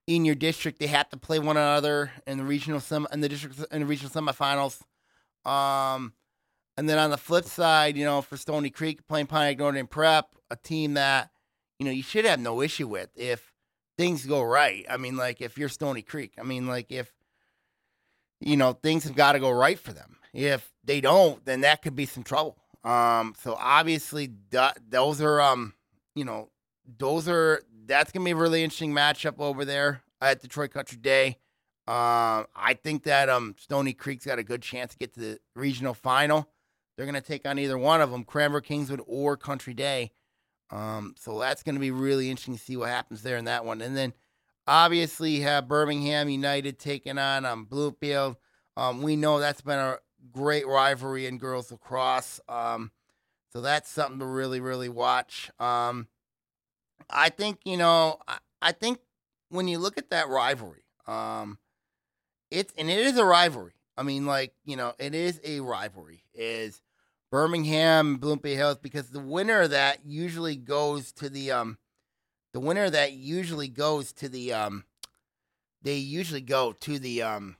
in 0.08 0.24
your 0.24 0.36
district 0.36 0.80
they 0.80 0.88
have 0.88 1.10
to 1.10 1.18
play 1.18 1.40
one 1.40 1.58
another 1.58 2.12
in 2.28 2.38
the 2.38 2.44
regional 2.44 2.80
sem 2.80 3.08
in 3.12 3.22
the 3.22 3.30
district 3.30 3.60
in 3.72 3.82
the 3.82 3.86
regional 3.86 4.12
semifinals. 4.12 4.82
Um, 5.50 6.14
and 6.78 6.88
then 6.88 7.00
on 7.00 7.10
the 7.10 7.18
flip 7.18 7.46
side, 7.46 7.98
you 7.98 8.06
know, 8.06 8.22
for 8.22 8.38
Stony 8.38 8.70
Creek 8.70 9.06
playing 9.08 9.28
Pontiac 9.28 9.58
Notre 9.58 9.76
Dame 9.76 9.88
Prep, 9.88 10.28
a 10.50 10.56
team 10.56 10.94
that 10.94 11.32
you 11.84 11.90
know, 11.90 11.94
you 11.94 12.04
should 12.04 12.24
have 12.24 12.40
no 12.40 12.62
issue 12.62 12.88
with 12.88 13.10
if 13.14 13.52
things 13.98 14.26
go 14.26 14.42
right. 14.42 14.86
I 14.90 14.96
mean, 14.96 15.18
like 15.18 15.42
if 15.42 15.58
you're 15.58 15.68
Stony 15.68 16.02
Creek, 16.02 16.32
I 16.40 16.44
mean, 16.44 16.66
like 16.66 16.94
if 16.94 17.12
you 18.40 18.56
know 18.56 18.72
things 18.72 19.04
have 19.04 19.16
got 19.16 19.34
to 19.34 19.40
go 19.40 19.52
right 19.52 19.78
for 19.78 19.92
them. 19.92 20.16
If 20.34 20.72
they 20.86 21.02
don't, 21.02 21.44
then 21.44 21.62
that 21.62 21.82
could 21.82 21.94
be 21.94 22.06
some 22.06 22.24
trouble. 22.24 22.56
Um, 22.86 23.36
so 23.38 23.58
obviously, 23.60 24.32
those 24.90 25.22
are 25.22 25.42
um, 25.42 25.74
you 26.16 26.24
know, 26.24 26.52
those 26.98 27.28
are 27.28 27.62
that's 27.86 28.14
gonna 28.14 28.24
be 28.24 28.32
a 28.32 28.36
really 28.38 28.64
interesting 28.64 28.94
matchup 28.94 29.40
over 29.40 29.66
there 29.66 30.04
at 30.22 30.42
Detroit 30.42 30.72
Country 30.72 30.98
Day. 30.98 31.38
Um, 31.86 32.48
I 32.56 32.78
think 32.82 33.04
that 33.04 33.28
um 33.28 33.56
Stony 33.60 33.92
Creek's 33.92 34.26
got 34.26 34.40
a 34.40 34.44
good 34.44 34.62
chance 34.62 34.94
to 34.94 34.98
get 34.98 35.14
to 35.16 35.20
the 35.20 35.40
regional 35.54 35.94
final. 35.94 36.48
They're 36.96 37.06
gonna 37.06 37.20
take 37.20 37.46
on 37.46 37.60
either 37.60 37.78
one 37.78 38.00
of 38.00 38.10
them, 38.10 38.24
Cranbrook 38.24 38.64
Kingswood 38.64 39.02
or 39.06 39.36
Country 39.36 39.74
Day. 39.74 40.14
Um, 40.74 41.14
so 41.20 41.40
that's 41.40 41.62
going 41.62 41.76
to 41.76 41.82
be 41.82 41.92
really 41.92 42.32
interesting 42.32 42.56
to 42.56 42.60
see 42.60 42.78
what 42.78 42.90
happens 42.90 43.22
there 43.22 43.38
in 43.38 43.46
that 43.46 43.64
one. 43.64 43.82
And 43.82 43.96
then 43.96 44.12
obviously 44.66 45.42
have 45.42 45.68
Birmingham 45.68 46.30
United 46.30 46.80
taking 46.80 47.20
on 47.20 47.46
um, 47.46 47.66
Bloomfield. 47.66 48.38
Um, 48.76 49.04
we 49.04 49.16
know 49.16 49.40
that's 49.40 49.62
been 49.62 49.78
a 49.78 49.98
great 50.32 50.66
rivalry 50.66 51.28
in 51.28 51.38
girls 51.38 51.72
lacrosse. 51.72 52.40
Um, 52.50 52.92
so 53.52 53.62
that's 53.62 53.88
something 53.88 54.18
to 54.18 54.26
really, 54.26 54.60
really 54.62 54.90
watch. 54.90 55.52
Um, 55.60 56.08
I 57.08 57.30
think, 57.30 57.60
you 57.66 57.78
know, 57.78 58.18
I, 58.28 58.40
I, 58.60 58.72
think 58.72 58.98
when 59.50 59.68
you 59.68 59.78
look 59.78 60.00
at 60.00 60.10
that 60.10 60.28
rivalry, 60.28 60.86
um, 61.06 61.60
it's, 62.50 62.74
and 62.80 62.90
it 62.90 62.98
is 62.98 63.18
a 63.18 63.26
rivalry. 63.26 63.74
I 63.96 64.02
mean, 64.02 64.26
like, 64.26 64.54
you 64.66 64.76
know, 64.76 64.94
it 64.98 65.14
is 65.14 65.40
a 65.44 65.60
rivalry. 65.60 66.24
Is 66.34 66.82
Birmingham, 67.34 68.18
Bloomfield 68.18 68.58
Hills, 68.58 68.78
because 68.78 69.10
the 69.10 69.20
winner 69.20 69.62
of 69.62 69.72
that 69.72 70.06
usually 70.06 70.56
goes 70.56 71.12
to 71.14 71.30
the 71.30 71.52
um, 71.52 71.80
the 72.54 72.60
winner 72.60 72.84
of 72.84 72.92
that 72.92 73.14
usually 73.14 73.70
goes 73.70 74.14
to 74.14 74.30
the 74.30 74.54
um, 74.54 74.84
they 75.82 75.96
usually 75.96 76.42
go 76.42 76.74
to 76.82 77.00
the 77.00 77.24
um, 77.24 77.56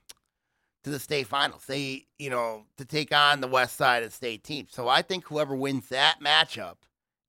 to 0.84 0.90
the 0.90 1.00
state 1.00 1.26
finals. 1.26 1.64
They 1.66 2.06
you 2.20 2.30
know 2.30 2.66
to 2.76 2.84
take 2.84 3.12
on 3.12 3.40
the 3.40 3.48
west 3.48 3.74
side 3.74 4.04
of 4.04 4.10
the 4.10 4.14
state 4.14 4.44
team. 4.44 4.68
So 4.70 4.86
I 4.86 5.02
think 5.02 5.24
whoever 5.24 5.56
wins 5.56 5.88
that 5.88 6.18
matchup 6.24 6.76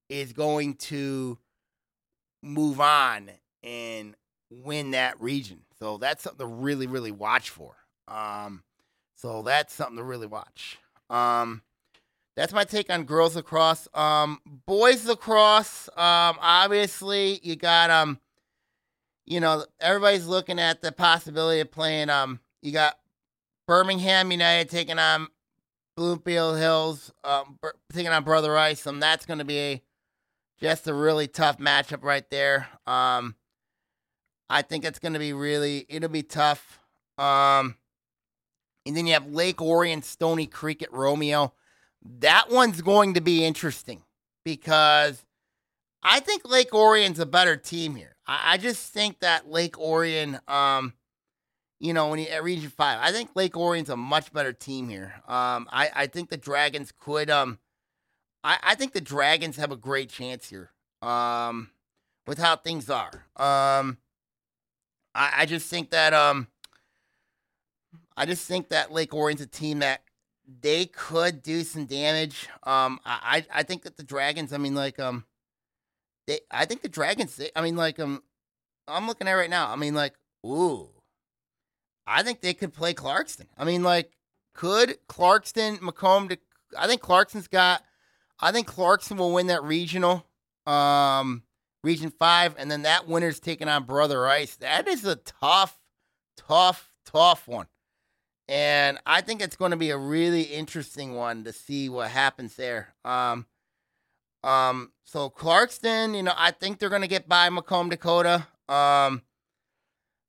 is 0.08 0.32
going 0.32 0.76
to 0.76 1.40
move 2.44 2.80
on 2.80 3.32
and 3.64 4.14
win 4.52 4.92
that 4.92 5.20
region. 5.20 5.62
So 5.80 5.98
that's 5.98 6.22
something 6.22 6.46
to 6.48 6.54
really 6.54 6.86
really 6.86 7.12
watch 7.12 7.50
for. 7.50 7.76
Um, 8.08 8.62
so 9.16 9.42
that's 9.42 9.74
something 9.74 9.98
to 9.98 10.04
really 10.04 10.28
watch. 10.28 10.78
Um, 11.10 11.64
that's 12.36 12.54
my 12.54 12.64
take 12.64 12.90
on 12.90 13.04
girls 13.04 13.36
lacrosse. 13.36 13.88
Um, 13.94 14.40
boys 14.66 15.06
lacrosse, 15.06 15.90
um, 15.96 16.38
obviously 16.42 17.40
you 17.44 17.56
got 17.56 17.90
um, 17.90 18.20
you 19.26 19.40
know, 19.40 19.66
everybody's 19.80 20.28
looking 20.28 20.60
at 20.60 20.82
the 20.82 20.92
possibility 20.92 21.60
of 21.60 21.72
playing 21.72 22.10
um, 22.10 22.40
you 22.62 22.72
got 22.72 22.98
Birmingham 23.68 24.32
United 24.32 24.70
taking 24.70 25.00
on 25.00 25.28
Bloomfield 25.96 26.58
Hills, 26.58 27.12
um, 27.24 27.58
taking 27.92 28.12
on 28.12 28.24
Brother 28.24 28.52
Rice. 28.52 28.86
Um, 28.86 29.00
that's 29.00 29.26
going 29.26 29.40
to 29.40 29.46
be 29.46 29.60
a, 29.60 29.82
just 30.60 30.88
a 30.88 30.94
really 30.94 31.28
tough 31.28 31.58
matchup 31.58 32.04
right 32.04 32.30
there. 32.30 32.68
Um, 32.86 33.36
I 34.50 34.62
think 34.62 34.86
it's 34.86 35.00
going 35.00 35.14
to 35.14 35.20
be 35.20 35.34
really, 35.34 35.86
it'll 35.90 36.10
be 36.10 36.24
tough. 36.24 36.80
Um, 37.18 37.76
and 38.86 38.96
then 38.96 39.08
you 39.08 39.14
have 39.14 39.28
Lake 39.28 39.62
Orion, 39.62 40.02
Stony 40.02 40.46
Creek 40.46 40.84
at 40.84 40.94
Romeo. 40.94 41.54
That 42.20 42.52
one's 42.52 42.82
going 42.82 43.16
to 43.16 43.22
be 43.22 43.44
interesting 43.44 44.04
because 44.44 45.24
I 46.04 46.20
think 46.20 46.48
Lake 46.48 46.74
Orion's 46.74 47.20
a 47.20 47.26
better 47.26 47.58
team 47.58 47.96
here. 47.96 48.16
I, 48.28 48.54
I 48.54 48.58
just 48.58 48.94
think 48.94 49.20
that 49.22 49.50
Lake 49.50 49.80
Orion, 49.80 50.40
um, 50.48 50.94
you 51.80 51.94
know, 51.94 52.10
when 52.10 52.20
you 52.20 52.28
at 52.28 52.44
Region 52.44 52.70
Five, 52.70 53.00
I 53.02 53.12
think 53.12 53.32
Lake 53.36 53.58
Orion's 53.58 53.90
a 53.90 53.98
much 53.98 54.32
better 54.32 54.54
team 54.54 54.88
here. 54.88 55.16
Um, 55.28 55.68
I, 55.72 55.90
I 55.96 56.08
think 56.08 56.30
the 56.30 56.38
Dragons 56.38 56.94
could, 56.96 57.30
um, 57.30 57.58
I, 58.44 58.60
I 58.62 58.76
think 58.76 58.94
the 58.94 59.02
Dragons 59.02 59.58
have 59.58 59.72
a 59.72 59.76
great 59.76 60.10
chance 60.10 60.50
here. 60.50 60.72
Um, 61.02 61.72
with 62.28 62.40
how 62.40 62.56
things 62.56 62.90
are. 62.90 63.26
Um, 63.36 63.98
I, 65.14 65.32
I 65.38 65.46
just 65.46 65.68
think 65.70 65.92
that, 65.92 66.14
um, 66.14 66.48
I 68.18 68.26
just 68.26 68.48
think 68.48 68.70
that 68.70 68.92
Lake 68.92 69.14
Orion's 69.14 69.42
a 69.42 69.46
team 69.46 69.80
that 69.80 70.02
they 70.62 70.86
could 70.86 71.42
do 71.42 71.64
some 71.64 71.86
damage. 71.86 72.48
Um, 72.64 73.00
I, 73.06 73.46
I 73.54 73.64
think 73.64 73.84
that 73.84 73.98
the 73.98 74.04
Dragons, 74.04 74.54
I 74.54 74.58
mean, 74.58 74.76
like, 74.76 75.00
um, 75.00 75.26
they, 76.28 76.40
I 76.52 76.66
think 76.66 76.82
the 76.82 76.90
Dragons, 76.90 77.36
they, 77.36 77.50
I 77.56 77.62
mean, 77.62 77.76
like, 77.76 78.00
um, 78.00 78.24
I'm 78.88 79.08
looking 79.08 79.28
at 79.28 79.34
right 79.34 79.50
now. 79.50 79.72
I 79.72 79.76
mean, 79.76 79.94
like, 79.94 80.14
ooh, 80.46 80.90
I 82.06 82.24
think 82.24 82.42
they 82.42 82.54
could 82.54 82.74
play 82.74 82.94
Clarkston. 82.94 83.48
I 83.58 83.64
mean, 83.64 83.84
like, 83.84 84.12
could 84.54 84.98
Clarkston, 85.08 85.82
Macomb, 85.82 86.30
to, 86.30 86.38
I 86.78 86.88
think 86.88 87.02
Clarkston's 87.02 87.48
got, 87.48 87.84
I 88.40 88.52
think 88.52 88.68
Clarkston 88.68 89.18
will 89.18 89.34
win 89.34 89.48
that 89.48 89.64
regional, 89.64 90.26
um, 90.66 91.44
Region 91.84 92.12
5, 92.12 92.56
and 92.58 92.70
then 92.70 92.82
that 92.82 93.08
winner's 93.08 93.40
taking 93.40 93.68
on 93.68 93.84
Brother 93.84 94.20
Rice. 94.20 94.56
That 94.56 94.88
is 94.88 95.06
a 95.06 95.16
tough, 95.18 95.78
tough, 96.36 96.92
tough 97.06 97.48
one. 97.48 97.68
And 98.48 99.00
I 99.06 99.22
think 99.22 99.42
it's 99.42 99.56
going 99.56 99.72
to 99.72 99.78
be 99.78 99.90
a 99.90 99.98
really 99.98 100.44
interesting 100.44 101.16
one 101.16 101.44
to 101.46 101.54
see 101.54 101.90
what 101.90 102.12
happens 102.12 102.56
there. 102.56 102.94
Um, 103.04 103.48
um, 104.44 104.92
so 105.04 105.32
Clarkston, 105.32 106.16
you 106.16 106.22
know, 106.22 106.34
I 106.38 106.52
think 106.52 106.78
they're 106.78 106.90
going 106.90 107.02
to 107.02 107.08
get 107.08 107.28
by 107.28 107.50
Macomb, 107.50 107.90
Dakota. 107.90 108.48
Um, 108.70 109.24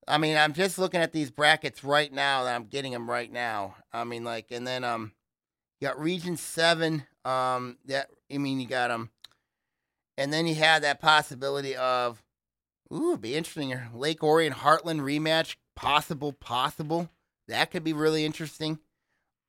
I 0.08 0.18
mean, 0.18 0.36
I'm 0.36 0.54
just 0.54 0.78
looking 0.78 1.00
at 1.00 1.12
these 1.12 1.30
brackets 1.30 1.84
right 1.84 2.12
now 2.12 2.44
that 2.44 2.54
I'm 2.54 2.66
getting 2.66 2.92
them 2.92 3.10
right 3.10 3.30
now. 3.30 3.74
I 3.92 4.04
mean, 4.04 4.24
like, 4.24 4.46
and 4.50 4.66
then 4.66 4.84
um, 4.84 5.12
you 5.80 5.88
got 5.88 6.00
Region 6.00 6.36
Seven. 6.36 7.04
Um, 7.24 7.76
that 7.86 8.08
I 8.32 8.38
mean, 8.38 8.60
you 8.60 8.68
got 8.68 8.88
them, 8.88 9.00
um, 9.00 9.10
and 10.16 10.32
then 10.32 10.46
you 10.46 10.54
have 10.54 10.82
that 10.82 11.00
possibility 11.00 11.74
of, 11.74 12.22
ooh, 12.92 13.10
it'd 13.10 13.20
be 13.20 13.34
interesting. 13.34 13.76
Lake 13.92 14.22
Orion 14.22 14.52
Hartland 14.52 15.00
rematch, 15.00 15.56
possible, 15.74 16.32
possible. 16.32 17.10
That 17.48 17.70
could 17.70 17.84
be 17.84 17.92
really 17.92 18.24
interesting. 18.24 18.78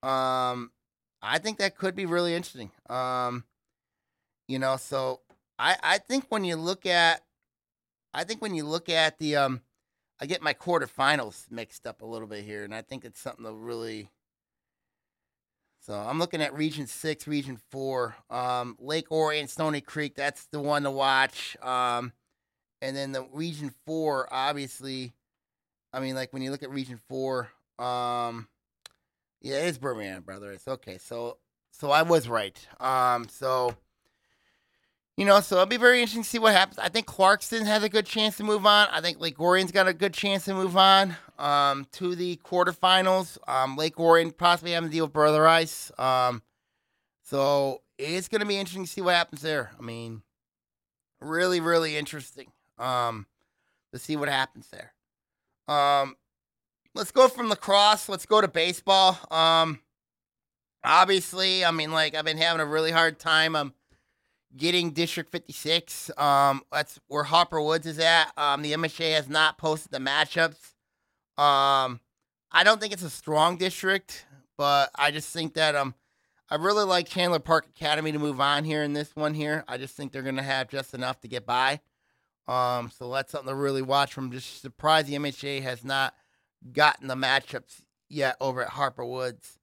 Um, 0.04 0.72
I 1.22 1.40
think 1.40 1.58
that 1.58 1.78
could 1.78 1.96
be 1.96 2.06
really 2.06 2.36
interesting. 2.36 2.72
Um, 2.90 3.44
you 4.48 4.60
know, 4.60 4.78
so 4.78 5.22
I 5.58 5.78
I 5.82 5.98
think 5.98 6.26
when 6.30 6.44
you 6.44 6.56
look 6.56 6.86
at, 6.86 7.24
I 8.14 8.24
think 8.24 8.42
when 8.42 8.56
you 8.56 8.64
look 8.64 8.90
at 8.90 9.18
the 9.20 9.36
um 9.36 9.62
I 10.20 10.26
get 10.26 10.42
my 10.42 10.54
quarterfinals 10.54 11.52
mixed 11.52 11.86
up 11.86 12.02
a 12.02 12.06
little 12.06 12.28
bit 12.28 12.44
here, 12.44 12.64
and 12.64 12.74
I 12.74 12.82
think 12.82 13.06
it's 13.06 13.20
something 13.20 13.46
to 13.46 13.54
really. 13.54 14.10
So 15.82 15.94
I'm 15.94 16.20
looking 16.20 16.42
at 16.42 16.54
Region 16.54 16.88
Six, 16.88 17.28
Region 17.28 17.60
Four, 17.70 18.16
um, 18.30 18.76
Lake 18.80 19.12
Orion, 19.12 19.48
Stony 19.48 19.80
Creek. 19.80 20.16
That's 20.16 20.46
the 20.48 20.60
one 20.60 20.84
to 20.84 20.92
watch. 20.92 21.56
Um, 21.62 22.12
and 22.82 22.96
then 22.96 23.12
the 23.12 23.26
Region 23.32 23.74
Four, 23.86 24.28
obviously. 24.32 25.14
I 25.94 26.00
mean, 26.00 26.16
like 26.16 26.34
when 26.34 26.42
you 26.42 26.52
look 26.52 26.64
at 26.64 26.72
Region 26.72 27.00
Four, 27.08 27.50
um, 27.80 28.48
yeah, 29.42 29.58
it's 29.58 29.78
Birmingham, 29.78 30.24
brother. 30.24 30.52
It's 30.52 30.68
okay. 30.68 30.98
So, 30.98 31.38
so 31.72 31.92
I 31.92 32.02
was 32.02 32.28
right. 32.28 32.58
Um, 32.80 33.28
so 33.30 33.76
you 35.18 35.26
know, 35.26 35.40
so 35.40 35.56
it'll 35.56 35.66
be 35.66 35.78
very 35.78 36.00
interesting 36.00 36.22
to 36.22 36.30
see 36.30 36.38
what 36.38 36.54
happens. 36.54 36.78
I 36.78 36.90
think 36.90 37.08
Clarkston 37.08 37.66
has 37.66 37.82
a 37.82 37.90
good 37.90 38.06
chance 38.06 38.38
to 38.38 38.44
move 38.44 38.68
on. 38.68 38.88
I 38.92 39.02
think 39.02 39.20
Lake 39.20 39.40
Orion's 39.40 39.72
got 39.72 39.88
a 39.88 39.94
good 39.94 40.14
chance 40.14 40.46
to 40.46 40.54
move 40.54 40.78
on 40.78 41.18
um, 41.40 41.88
to 41.94 42.16
the 42.16 42.40
quarterfinals. 42.46 43.40
Um, 43.48 43.76
Lake 43.76 44.00
Orion 44.00 44.32
possibly 44.32 44.74
having 44.74 44.90
to 44.90 44.94
deal 44.94 45.06
with 45.06 45.14
Brother 45.14 45.42
Rice. 45.42 45.92
Um, 45.98 46.44
so 47.24 47.82
it's 47.98 48.28
going 48.28 48.42
to 48.42 48.48
be 48.48 48.58
interesting 48.58 48.86
to 48.86 48.90
see 48.90 49.02
what 49.02 49.16
happens 49.16 49.42
there. 49.42 49.72
I 49.78 49.82
mean, 49.82 50.22
really, 51.20 51.62
really 51.62 51.98
interesting 51.98 52.52
um, 52.78 53.26
to 53.92 53.98
see 53.98 54.16
what 54.16 54.30
happens 54.30 54.70
there. 54.70 54.94
Um, 55.68 56.16
let's 56.98 57.12
go 57.12 57.28
from 57.28 57.48
lacrosse. 57.48 58.10
Let's 58.10 58.26
go 58.26 58.42
to 58.42 58.48
baseball. 58.48 59.18
Um, 59.30 59.80
obviously, 60.84 61.64
I 61.64 61.72
mean, 61.72 61.92
like 61.92 62.16
I've 62.16 62.26
been 62.26 62.38
having 62.38 62.60
a 62.60 62.66
really 62.66 62.92
hard 62.92 63.20
time. 63.20 63.56
Um, 63.56 63.74
getting 64.56 64.92
District 64.92 65.32
56. 65.32 66.10
Um, 66.18 66.64
that's 66.72 67.00
where 67.08 67.24
Harper 67.24 67.62
Woods 67.62 67.86
is 67.86 68.00
at. 68.00 68.32
Um, 68.36 68.64
the 68.64 68.74
MHA 68.74 69.14
has 69.14 69.30
not 69.30 69.58
posted 69.60 69.92
the 69.92 70.00
matchups. 70.00 70.74
Um, 71.42 72.00
I 72.52 72.64
don't 72.64 72.82
think 72.82 72.94
it's 72.94 73.04
a 73.04 73.10
strong 73.10 73.58
district, 73.58 74.26
but 74.58 74.90
I 74.96 75.12
just 75.12 75.32
think 75.32 75.54
that 75.54 75.76
um, 75.76 75.94
I 76.50 76.56
really 76.56 76.86
like 76.86 77.08
Chandler 77.08 77.40
Park 77.40 77.68
Academy 77.68 78.12
to 78.12 78.20
move 78.20 78.42
on 78.42 78.64
here 78.64 78.82
in 78.82 78.94
this 78.94 79.16
one 79.16 79.36
here. 79.36 79.64
I 79.68 79.78
just 79.78 79.96
think 79.96 80.12
they're 80.12 80.24
gonna 80.24 80.42
have 80.42 80.70
just 80.70 80.96
enough 80.96 81.22
to 81.22 81.28
get 81.28 81.46
by. 81.46 81.82
Um, 82.48 82.90
so 82.90 83.12
that's 83.12 83.32
something 83.32 83.50
to 83.50 83.56
really 83.56 83.84
watch. 83.84 84.14
From 84.14 84.32
just 84.32 84.62
surprised 84.62 85.08
the 85.08 85.16
MHA 85.16 85.62
has 85.62 85.84
not 85.84 86.16
gotten 86.72 87.08
the 87.08 87.16
matchups 87.16 87.82
yet 88.10 88.38
over 88.42 88.64
at 88.64 88.70
Harper 88.70 89.06
Woods. 89.06 89.60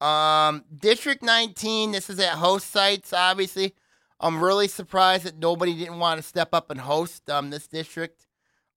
Um, 0.00 0.64
District 0.74 1.22
19. 1.22 1.92
This 1.92 2.10
is 2.10 2.18
at 2.18 2.34
host 2.34 2.70
sites, 2.70 3.12
obviously. 3.12 3.74
I'm 4.20 4.42
really 4.42 4.68
surprised 4.68 5.24
that 5.24 5.38
nobody 5.38 5.74
didn't 5.76 5.98
want 5.98 6.18
to 6.20 6.26
step 6.26 6.50
up 6.52 6.70
and 6.70 6.80
host 6.80 7.28
um, 7.28 7.50
this 7.50 7.66
district. 7.66 8.26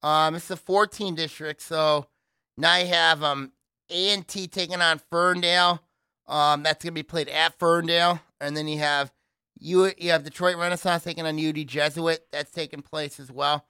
Um, 0.03 0.35
it's 0.35 0.49
a 0.51 0.57
14 0.57 1.15
district, 1.15 1.61
so 1.61 2.07
now 2.55 2.77
you 2.77 2.87
have 2.87 3.23
um 3.23 3.51
A&T 3.89 4.47
taking 4.47 4.81
on 4.81 5.01
Ferndale. 5.11 5.81
Um, 6.27 6.63
that's 6.63 6.83
gonna 6.83 6.91
be 6.91 7.03
played 7.03 7.29
at 7.29 7.57
Ferndale, 7.57 8.19
and 8.39 8.55
then 8.55 8.67
you 8.67 8.79
have 8.79 9.11
you 9.59 9.91
you 9.97 10.11
have 10.11 10.23
Detroit 10.23 10.57
Renaissance 10.57 11.03
taking 11.03 11.25
on 11.25 11.39
UD 11.43 11.67
Jesuit. 11.67 12.27
That's 12.31 12.51
taking 12.51 12.81
place 12.81 13.19
as 13.19 13.31
well. 13.31 13.65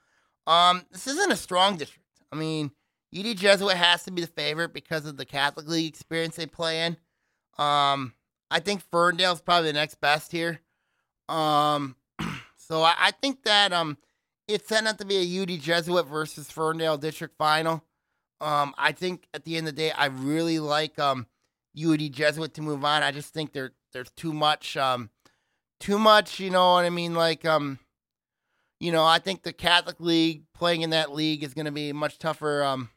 Um, 0.45 0.85
this 0.91 1.07
isn't 1.07 1.31
a 1.31 1.35
strong 1.35 1.77
district. 1.77 2.07
I 2.31 2.35
mean, 2.35 2.71
UD 3.17 3.37
Jesuit 3.37 3.75
has 3.75 4.03
to 4.03 4.11
be 4.11 4.21
the 4.21 4.27
favorite 4.27 4.73
because 4.73 5.05
of 5.05 5.17
the 5.17 5.25
Catholic 5.25 5.67
League 5.67 5.93
experience 5.93 6.35
they 6.35 6.45
play 6.45 6.85
in. 6.85 6.97
Um, 7.63 8.13
I 8.51 8.59
think 8.59 8.83
Ferndale's 8.91 9.41
probably 9.41 9.69
the 9.69 9.73
next 9.73 9.99
best 9.99 10.31
here. 10.31 10.61
Um, 11.27 11.95
so 12.57 12.83
I, 12.83 12.93
I, 12.97 13.11
think 13.11 13.43
that 13.43 13.73
um, 13.73 13.97
it's 14.47 14.69
set 14.69 14.85
up 14.85 14.97
to 14.99 15.05
be 15.05 15.17
a 15.17 15.41
UD 15.41 15.59
Jesuit 15.59 16.07
versus 16.07 16.49
Ferndale 16.49 16.97
district 16.97 17.37
final. 17.37 17.83
Um, 18.39 18.73
I 18.77 18.91
think 18.91 19.27
at 19.33 19.43
the 19.43 19.57
end 19.57 19.67
of 19.67 19.75
the 19.75 19.81
day, 19.81 19.91
I 19.91 20.05
really 20.05 20.59
like 20.59 20.99
um 20.99 21.25
UD 21.77 22.11
Jesuit 22.11 22.53
to 22.53 22.61
move 22.61 22.85
on. 22.85 23.03
I 23.03 23.11
just 23.11 23.33
think 23.33 23.51
there 23.51 23.71
there's 23.93 24.11
too 24.11 24.31
much 24.31 24.77
um 24.77 25.09
too 25.79 25.99
much, 25.99 26.39
you 26.39 26.49
know 26.49 26.73
what 26.73 26.85
I 26.85 26.89
mean? 26.89 27.13
Like 27.13 27.45
um, 27.45 27.79
you 28.79 28.91
know, 28.91 29.03
I 29.03 29.19
think 29.19 29.43
the 29.43 29.53
Catholic 29.53 29.99
League 29.99 30.43
playing 30.53 30.81
in 30.81 30.91
that 30.91 31.13
league 31.13 31.43
is 31.43 31.53
going 31.53 31.65
to 31.65 31.71
be 31.71 31.91
much 31.93 32.19
tougher 32.19 32.63
um, 32.63 32.89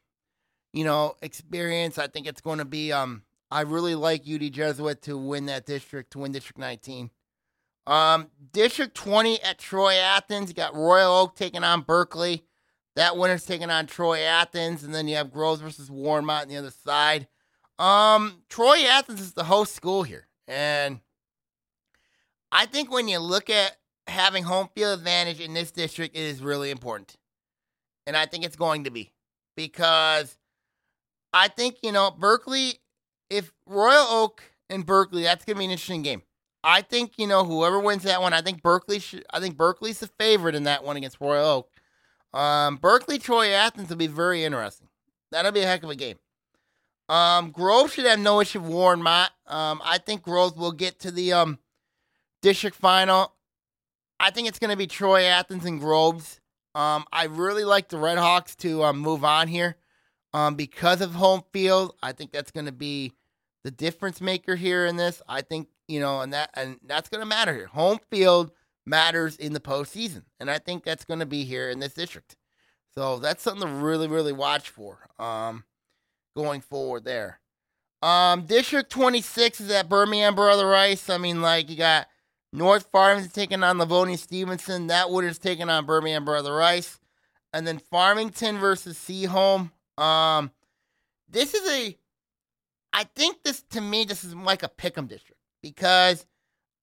you 0.73 0.85
know, 0.85 1.15
experience. 1.23 1.99
I 1.99 2.07
think 2.07 2.27
it's 2.27 2.41
going 2.41 2.59
to 2.59 2.65
be 2.65 2.93
um. 2.93 3.23
I 3.53 3.63
really 3.63 3.97
like 3.97 4.23
UD 4.33 4.53
Jesuit 4.53 5.03
to 5.03 5.19
win 5.19 5.47
that 5.47 5.67
district, 5.67 6.13
to 6.13 6.21
win 6.21 6.31
District 6.31 6.57
19. 6.57 7.11
Um, 7.85 8.29
District 8.53 8.95
20 8.95 9.43
at 9.43 9.59
Troy 9.59 9.95
Athens. 9.95 10.49
You 10.49 10.55
got 10.55 10.77
Royal 10.77 11.13
Oak 11.13 11.35
taking 11.35 11.65
on 11.65 11.81
Berkley. 11.81 12.45
That 12.97 13.17
winner's 13.17 13.45
taking 13.45 13.71
on 13.71 13.87
Troy 13.87 14.21
Athens, 14.21 14.85
and 14.85 14.95
then 14.95 15.09
you 15.09 15.17
have 15.17 15.33
Groves 15.33 15.61
versus 15.61 15.91
Warren 15.91 16.25
Mott 16.25 16.43
on 16.43 16.49
the 16.49 16.57
other 16.57 16.71
side. 16.71 17.29
Um, 17.79 18.43
Troy 18.49 18.85
Athens 18.85 19.21
is 19.21 19.33
the 19.33 19.45
host 19.45 19.75
school 19.75 20.03
here, 20.03 20.27
and 20.47 21.01
I 22.53 22.67
think 22.67 22.93
when 22.93 23.09
you 23.09 23.19
look 23.19 23.49
at 23.49 23.77
having 24.07 24.43
home 24.43 24.69
field 24.75 24.99
advantage 24.99 25.41
in 25.41 25.55
this 25.55 25.71
district, 25.71 26.17
it 26.17 26.21
is 26.21 26.43
really 26.43 26.71
important, 26.71 27.17
and 28.07 28.17
I 28.17 28.27
think 28.27 28.45
it's 28.45 28.57
going 28.57 28.85
to 28.85 28.91
be 28.91 29.13
because 29.57 30.37
I 31.33 31.49
think 31.49 31.77
you 31.83 31.93
know 31.93 32.11
Berkley. 32.11 32.81
If 33.29 33.53
Royal 33.67 34.07
Oak 34.09 34.43
and 34.69 34.85
Berkley, 34.85 35.23
that's 35.23 35.45
going 35.45 35.55
to 35.55 35.59
be 35.61 35.65
an 35.67 35.71
interesting 35.71 36.03
game. 36.03 36.23
I 36.63 36.83
think 36.83 37.13
you 37.17 37.27
know 37.27 37.45
whoever 37.45 37.79
wins 37.79 38.03
that 38.03 38.21
one. 38.21 38.33
I 38.33 38.43
think 38.43 38.63
Berkley. 38.63 38.99
Should, 38.99 39.25
I 39.31 39.41
think 39.41 39.57
Berkley's 39.57 40.01
the 40.01 40.09
favorite 40.19 40.55
in 40.55 40.65
that 40.65 40.85
one 40.85 40.97
against 40.97 41.21
Royal 41.21 41.47
Oak. 41.47 41.71
Um, 42.39 42.77
Berkley, 42.77 43.19
Troy, 43.19 43.49
Athens 43.49 43.89
will 43.89 43.97
be 43.97 44.07
very 44.07 44.45
interesting. 44.45 44.89
That'll 45.33 45.53
be 45.53 45.61
a 45.61 45.67
heck 45.67 45.83
of 45.83 45.91
a 45.91 45.97
game. 45.97 46.19
Um, 47.09 47.51
Grove 47.51 47.93
should 47.93 48.07
have 48.07 48.21
no 48.21 48.41
issue 48.41 48.61
with 48.61 48.71
Warren 48.71 49.03
Mott. 49.03 49.33
Um, 49.47 49.81
I 49.85 49.99
think 49.99 50.23
Grove 50.23 50.57
will 50.57 50.73
get 50.73 51.01
to 51.01 51.11
the 51.11 51.33
um 51.33 51.59
district 52.43 52.77
final. 52.77 53.35
I 54.19 54.31
think 54.31 54.49
it's 54.49 54.59
going 54.59 54.71
to 54.71 54.77
be 54.77 54.87
Troy 54.87 55.25
Athens 55.25 55.65
and 55.65 55.81
Groves. 55.81 56.41
Um, 56.75 57.05
I 57.13 57.25
really 57.25 57.65
like 57.65 57.89
the 57.89 57.99
Red 57.99 58.19
Hawks 58.19 58.55
to 58.57 58.85
um, 58.85 58.99
move 58.99 59.25
on 59.25 59.49
here 59.49 59.77
um, 60.33 60.55
because 60.55 61.01
of 61.01 61.15
home 61.15 61.43
field. 61.53 61.95
I 62.03 62.13
think 62.13 62.33
that's 62.33 62.51
going 62.51 62.67
to 62.67 62.73
be 62.73 63.13
the 63.65 63.71
difference 63.71 64.21
maker 64.21 64.57
here 64.57 64.87
in 64.87 64.97
this. 64.97 65.23
I 65.29 65.43
think 65.43 65.69
you 65.89 66.01
know, 66.01 66.21
and 66.21 66.33
that 66.33 66.51
and 66.55 66.79
that's 66.87 67.09
going 67.09 67.21
to 67.21 67.27
matter 67.27 67.55
here. 67.55 67.67
Home 67.69 67.99
field 68.11 68.53
matters 68.87 69.37
in 69.37 69.53
the 69.53 69.61
postseason, 69.61 70.23
and 70.39 70.51
I 70.51 70.59
think 70.59 70.85
that's 70.85 71.05
going 71.05 71.21
to 71.21 71.27
be 71.27 71.45
here 71.45 71.69
in 71.71 71.81
this 71.81 71.95
district. 71.95 72.37
So 72.95 73.19
that's 73.19 73.43
something 73.43 73.67
to 73.67 73.75
really, 73.75 74.09
really 74.09 74.33
watch 74.33 74.69
for 74.69 75.07
um, 75.19 75.65
going 76.37 76.61
forward 76.61 77.05
there. 77.05 77.41
Um, 78.03 78.47
District 78.47 78.91
26 78.91 79.61
is 79.61 79.71
at 79.71 79.89
Birmingham 79.89 80.35
Brother 80.35 80.67
Rice. 80.67 81.11
I 81.11 81.19
mean, 81.19 81.43
like 81.43 81.71
you 81.71 81.77
got 81.77 82.09
North 82.53 82.89
Farmington 82.91 83.31
taking 83.31 83.63
on 83.63 83.79
Livonia 83.79 84.17
Stevenson. 84.17 84.87
That 84.89 85.11
wood 85.11 85.25
is 85.25 85.39
taking 85.39 85.69
on 85.69 85.87
Birmingham 85.87 86.25
Brother 86.25 86.55
Rice. 86.55 86.99
And 87.53 87.67
then 87.67 87.79
Farmington 87.79 88.59
versus 88.59 88.97
Seaholm. 88.97 89.71
Um, 90.01 90.51
this 91.29 91.55
is 91.55 91.69
a, 91.71 91.97
I 92.93 93.05
think 93.05 93.43
this, 93.45 93.63
to 93.71 93.81
me, 93.81 94.05
this 94.05 94.25
is 94.25 94.35
like 94.35 94.63
a 94.63 94.69
pick'em 94.69 95.09
district 95.09 95.41
because 95.63 96.27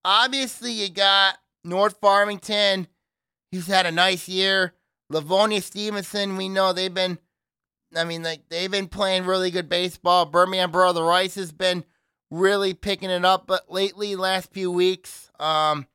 obviously 0.05 0.71
you 0.71 0.89
got 0.89 1.37
North 1.63 1.97
Farmington, 1.99 2.87
He's 3.51 3.67
had 3.67 3.85
a 3.85 3.91
nice 3.91 4.27
year. 4.27 4.73
Livonia 5.09 5.61
Stevenson, 5.61 6.35
we 6.35 6.49
know 6.49 6.73
they've 6.73 6.93
been, 6.93 7.17
I 7.95 8.03
mean, 8.03 8.23
like 8.23 8.49
they've 8.49 8.69
been 8.69 8.87
playing 8.87 9.25
really 9.25 9.51
good 9.51 9.69
baseball. 9.69 10.25
Birmingham 10.25 10.71
Brother 10.71 11.03
Rice 11.03 11.35
has 11.35 11.51
been 11.53 11.85
really 12.29 12.73
picking 12.73 13.09
it 13.09 13.23
up, 13.23 13.47
but 13.47 13.71
lately, 13.71 14.15
last 14.17 14.51
few 14.51 14.69
weeks, 14.69 15.31
um, 15.39 15.87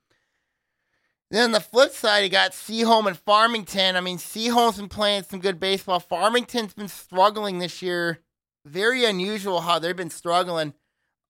then 1.33 1.45
on 1.45 1.53
the 1.53 1.61
flip 1.61 1.93
side, 1.93 2.24
you 2.24 2.28
got 2.28 2.53
Seaholm 2.53 3.07
and 3.07 3.16
Farmington. 3.16 3.97
I 3.97 4.03
mean, 4.03 4.18
Seaholm's 4.18 4.76
been 4.76 4.91
playing 4.91 5.22
some 5.22 5.41
good 5.41 5.59
baseball. 5.59 5.99
Farmington's 5.99 6.74
been 6.74 6.89
struggling 6.89 7.59
this 7.59 7.80
year. 7.80 8.20
Very 8.66 9.07
unusual 9.07 9.62
how 9.62 9.78
they've 9.78 9.97
been 9.97 10.11
struggling. 10.11 10.74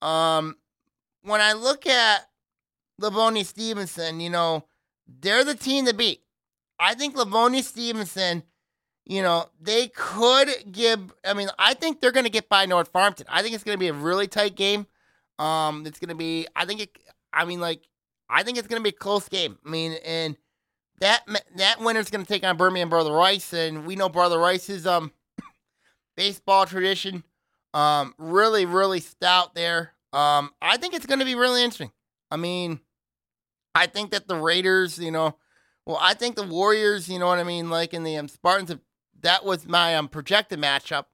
Um, 0.02 0.56
when 1.22 1.40
I 1.40 1.52
look 1.52 1.86
at 1.86 2.28
Livonia 2.98 3.44
Stevenson, 3.44 4.18
you 4.18 4.28
know, 4.28 4.64
they're 5.06 5.44
the 5.44 5.54
team 5.54 5.86
to 5.86 5.94
beat. 5.94 6.22
I 6.80 6.94
think 6.94 7.16
Livonia 7.16 7.62
Stevenson, 7.62 8.42
you 9.06 9.22
know, 9.22 9.50
they 9.60 9.86
could 9.86 10.48
give. 10.72 11.14
I 11.24 11.32
mean, 11.34 11.48
I 11.60 11.74
think 11.74 12.00
they're 12.00 12.10
going 12.10 12.24
to 12.24 12.30
get 12.30 12.48
by 12.48 12.66
North 12.66 12.88
Farmington. 12.88 13.26
I 13.30 13.42
think 13.42 13.54
it's 13.54 13.62
going 13.62 13.76
to 13.76 13.80
be 13.80 13.86
a 13.86 13.92
really 13.92 14.26
tight 14.26 14.56
game. 14.56 14.88
Um, 15.38 15.86
it's 15.86 16.00
going 16.00 16.08
to 16.08 16.16
be. 16.16 16.48
I 16.56 16.64
think 16.64 16.80
it. 16.80 16.98
I 17.32 17.44
mean, 17.44 17.60
like, 17.60 17.86
I 18.32 18.42
think 18.42 18.56
it's 18.58 18.66
going 18.66 18.80
to 18.80 18.84
be 18.84 18.94
a 18.94 18.98
close 18.98 19.28
game. 19.28 19.58
I 19.64 19.68
mean, 19.68 19.92
and 20.04 20.36
that 21.00 21.22
that 21.56 21.80
winner's 21.80 22.10
going 22.10 22.24
to 22.24 22.28
take 22.32 22.44
on 22.44 22.56
Birmingham 22.56 22.88
Brother 22.88 23.12
Rice, 23.12 23.52
and 23.52 23.86
we 23.86 23.94
know 23.94 24.08
Brother 24.08 24.38
Rice's 24.38 24.86
um 24.86 25.12
baseball 26.16 26.64
tradition, 26.64 27.24
um, 27.74 28.14
really 28.18 28.64
really 28.64 29.00
stout 29.00 29.54
there. 29.54 29.92
Um, 30.12 30.50
I 30.60 30.76
think 30.78 30.94
it's 30.94 31.06
going 31.06 31.20
to 31.20 31.24
be 31.24 31.34
really 31.34 31.62
interesting. 31.62 31.92
I 32.30 32.36
mean, 32.36 32.80
I 33.74 33.86
think 33.86 34.10
that 34.10 34.28
the 34.28 34.36
Raiders, 34.36 34.98
you 34.98 35.10
know, 35.10 35.36
well, 35.86 35.98
I 36.00 36.14
think 36.14 36.36
the 36.36 36.42
Warriors, 36.42 37.08
you 37.08 37.18
know 37.18 37.26
what 37.26 37.38
I 37.38 37.44
mean, 37.44 37.70
like 37.70 37.94
in 37.94 38.04
the 38.04 38.16
um, 38.16 38.28
Spartans, 38.28 38.74
that 39.20 39.44
was 39.44 39.66
my 39.66 39.96
um 39.96 40.08
projected 40.08 40.58
matchup. 40.58 41.04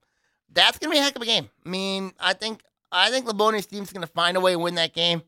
That's 0.52 0.78
gonna 0.78 0.92
be 0.92 0.98
a 0.98 1.02
heck 1.02 1.16
of 1.16 1.22
a 1.22 1.26
game. 1.26 1.50
I 1.64 1.68
mean, 1.68 2.12
I 2.20 2.32
think 2.34 2.62
I 2.92 3.10
think 3.10 3.26
Livonia 3.26 3.62
team's 3.62 3.92
gonna 3.92 4.06
find 4.06 4.36
a 4.36 4.40
way 4.40 4.52
to 4.52 4.58
win 4.58 4.76
that 4.76 4.94
game, 4.94 5.22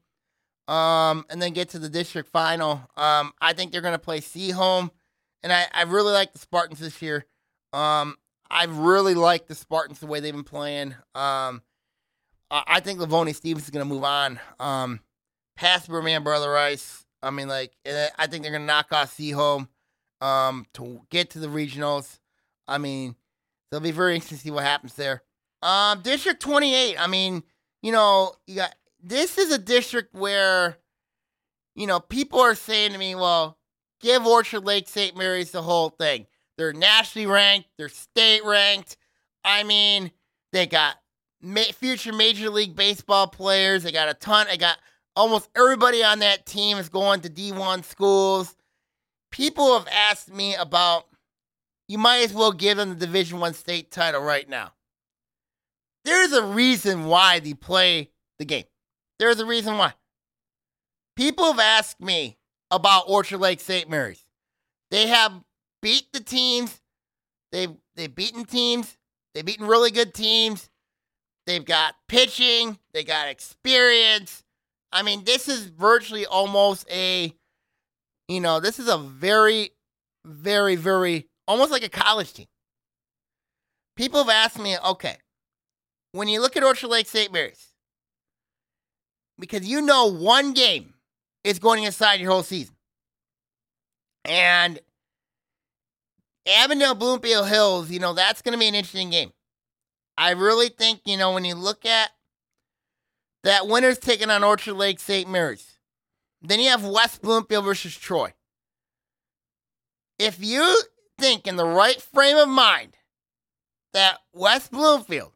um, 0.71 1.27
and 1.29 1.43
then 1.43 1.53
get 1.53 1.71
to 1.71 1.81
the 1.81 1.89
district 1.89 2.31
final. 2.31 2.89
Um, 2.97 3.33
I 3.41 3.53
think 3.53 3.73
they're 3.73 3.81
gonna 3.81 3.99
play 3.99 4.21
Seaholm, 4.21 4.91
and 5.43 5.53
I 5.53 5.67
I 5.75 5.83
really 5.83 6.13
like 6.13 6.33
the 6.33 6.39
Spartans 6.39 6.79
this 6.79 7.03
year. 7.03 7.27
Um, 7.73 8.17
I 8.49 8.65
really 8.65 9.15
like 9.15 9.49
the 9.49 9.57
Spartans 9.57 9.99
the 9.99 10.07
way 10.07 10.21
they've 10.21 10.33
been 10.33 10.45
playing. 10.45 10.95
Um, 11.15 11.63
I, 12.51 12.81
think 12.81 12.99
Livonia 12.99 13.35
Stevens 13.35 13.65
is 13.65 13.71
gonna 13.71 13.85
move 13.85 14.05
on. 14.05 14.41
Um, 14.59 15.01
past 15.57 15.89
Birmingham 15.89 16.25
Brother 16.25 16.51
Rice. 16.51 17.05
I 17.23 17.31
mean, 17.31 17.49
like, 17.49 17.73
I 17.87 18.27
think 18.29 18.43
they're 18.43 18.53
gonna 18.53 18.65
knock 18.65 18.93
off 18.93 19.17
Seaholm 19.17 19.69
um, 20.21 20.67
to 20.75 21.01
get 21.11 21.31
to 21.31 21.41
the 21.41 21.49
regionals. 21.49 22.19
I 22.69 22.79
mean, 22.79 23.17
it'll 23.71 23.83
be 23.83 23.91
very 23.91 24.15
interesting 24.15 24.39
to 24.39 24.45
see 24.45 24.51
what 24.51 24.65
happens 24.65 24.95
there. 24.95 25.23
Um, 25.63 26.01
district 26.03 26.41
28. 26.41 26.97
I 26.99 27.07
mean, 27.09 27.43
you 27.83 27.93
know, 27.93 28.35
you 28.47 28.57
got 28.57 28.75
this 29.03 29.39
is 29.39 29.53
a 29.53 29.59
district 29.59 30.15
where, 30.15 30.79
you 31.75 31.87
know, 31.87 32.01
people 32.01 32.41
are 32.41 32.55
saying 32.55 32.93
to 32.93 32.99
me, 32.99 33.15
well, 33.15 33.59
give 34.01 34.27
Orchard 34.27 34.65
Lake 34.65 34.89
St. 34.89 35.17
Mary's 35.17 35.51
the 35.51 35.63
whole 35.63 35.91
thing. 35.91 36.27
They're 36.59 36.73
nationally 36.73 37.27
ranked, 37.27 37.69
they're 37.79 37.89
state 37.89 38.45
ranked. 38.45 38.97
I 39.45 39.63
mean, 39.63 40.11
they 40.53 40.67
got 40.67 40.97
ma- 41.41 41.63
future 41.73 42.13
Major 42.13 42.51
League 42.51 42.77
Baseball 42.77 43.27
players. 43.27 43.83
They 43.83 43.93
got 43.93 44.11
a 44.11 44.15
ton. 44.15 44.47
They 44.49 44.59
got 44.59 44.79
almost 45.17 45.49
everybody 45.57 46.05
on 46.05 46.19
that 46.21 46.47
team 46.47 46.77
is 46.77 46.89
going 46.89 47.21
to 47.23 47.31
D1 47.31 47.85
schools. 47.85 48.55
People 49.31 49.79
have 49.79 49.89
asked 49.89 50.33
me 50.33 50.55
about 50.55 51.07
you 51.89 51.99
might 51.99 52.25
as 52.25 52.33
well 52.33 52.53
give 52.53 52.77
them 52.77 52.91
the 52.91 53.07
Division 53.07 53.41
1 53.41 53.55
state 53.55 53.91
title 53.91 54.23
right 54.23 54.49
now. 54.49 54.73
There's 56.05 56.33
a 56.33 56.45
reason 56.45 57.07
why 57.07 57.41
they 57.41 57.55
play 57.55 58.11
the 58.39 58.45
game. 58.45 58.65
There's 59.21 59.39
a 59.39 59.45
reason 59.45 59.77
why. 59.77 59.93
People 61.15 61.45
have 61.45 61.61
asked 61.61 62.01
me 62.01 62.39
about 62.71 63.05
Orchard 63.07 63.39
Lake 63.39 63.61
St. 63.61 63.89
Mary's. 63.89 64.25
They 64.91 65.09
have 65.09 65.45
beat 65.83 66.13
the 66.15 66.21
teams. 66.21 66.81
They've 67.53 67.75
they've 67.95 68.13
beaten 68.13 68.47
teams. 68.47 68.97
They've 69.35 69.45
beaten 69.45 69.67
really 69.67 69.91
good 69.91 70.15
teams. 70.15 70.71
They've 71.47 71.65
got 71.65 71.97
pitching. 72.09 72.79
They 72.95 73.05
got 73.05 73.29
experience. 73.29 74.43
I 74.91 75.03
mean, 75.03 75.25
this 75.25 75.49
is 75.49 75.67
virtually 75.67 76.25
almost 76.25 76.91
a, 76.91 77.35
you 78.27 78.41
know, 78.41 78.59
this 78.59 78.79
is 78.79 78.89
a 78.89 78.99
very, 78.99 79.71
very, 80.25 80.77
very, 80.77 81.29
almost 81.47 81.71
like 81.71 81.85
a 81.85 81.89
college 81.89 82.33
team. 82.33 82.47
People 83.97 84.25
have 84.25 84.31
asked 84.31 84.59
me, 84.59 84.79
okay, 84.79 85.17
when 86.13 86.27
you 86.27 86.41
look 86.41 86.57
at 86.57 86.65
Orchard 86.65 86.89
Lake 86.89 87.07
St. 87.07 87.33
Mary's, 87.33 87.70
because 89.41 89.67
you 89.67 89.81
know 89.81 90.07
one 90.07 90.53
game 90.53 90.95
is 91.43 91.59
going 91.59 91.81
to 91.81 91.87
decide 91.87 92.21
your 92.21 92.31
whole 92.31 92.43
season. 92.43 92.77
And 94.25 94.79
Avondale 96.47 96.95
Bloomfield 96.95 97.49
Hills, 97.49 97.91
you 97.91 97.99
know, 97.99 98.13
that's 98.13 98.43
going 98.43 98.53
to 98.53 98.59
be 98.59 98.69
an 98.69 98.75
interesting 98.75 99.11
game. 99.11 99.33
I 100.17 100.33
really 100.33 100.69
think, 100.69 101.01
you 101.07 101.17
know, 101.17 101.33
when 101.33 101.45
you 101.45 101.55
look 101.55 101.87
at 101.87 102.11
that 103.43 103.67
winner's 103.67 103.99
taking 103.99 104.31
on 104.31 104.45
Orchard 104.45 104.75
Lake 104.75 105.01
St. 105.01 105.29
Mary's. 105.29 105.79
Then 106.43 106.61
you 106.61 106.71
have 106.71 106.85
West 106.85 107.23
Bloomfield 107.23 107.65
versus 107.65 107.97
Troy. 107.97 108.33
If 110.19 110.43
you 110.45 110.83
think 111.19 111.47
in 111.47 111.57
the 111.57 111.67
right 111.67 112.01
frame 112.01 112.37
of 112.37 112.49
mind 112.49 112.97
that 113.93 114.19
West 114.33 114.71
Bloomfield, 114.71 115.33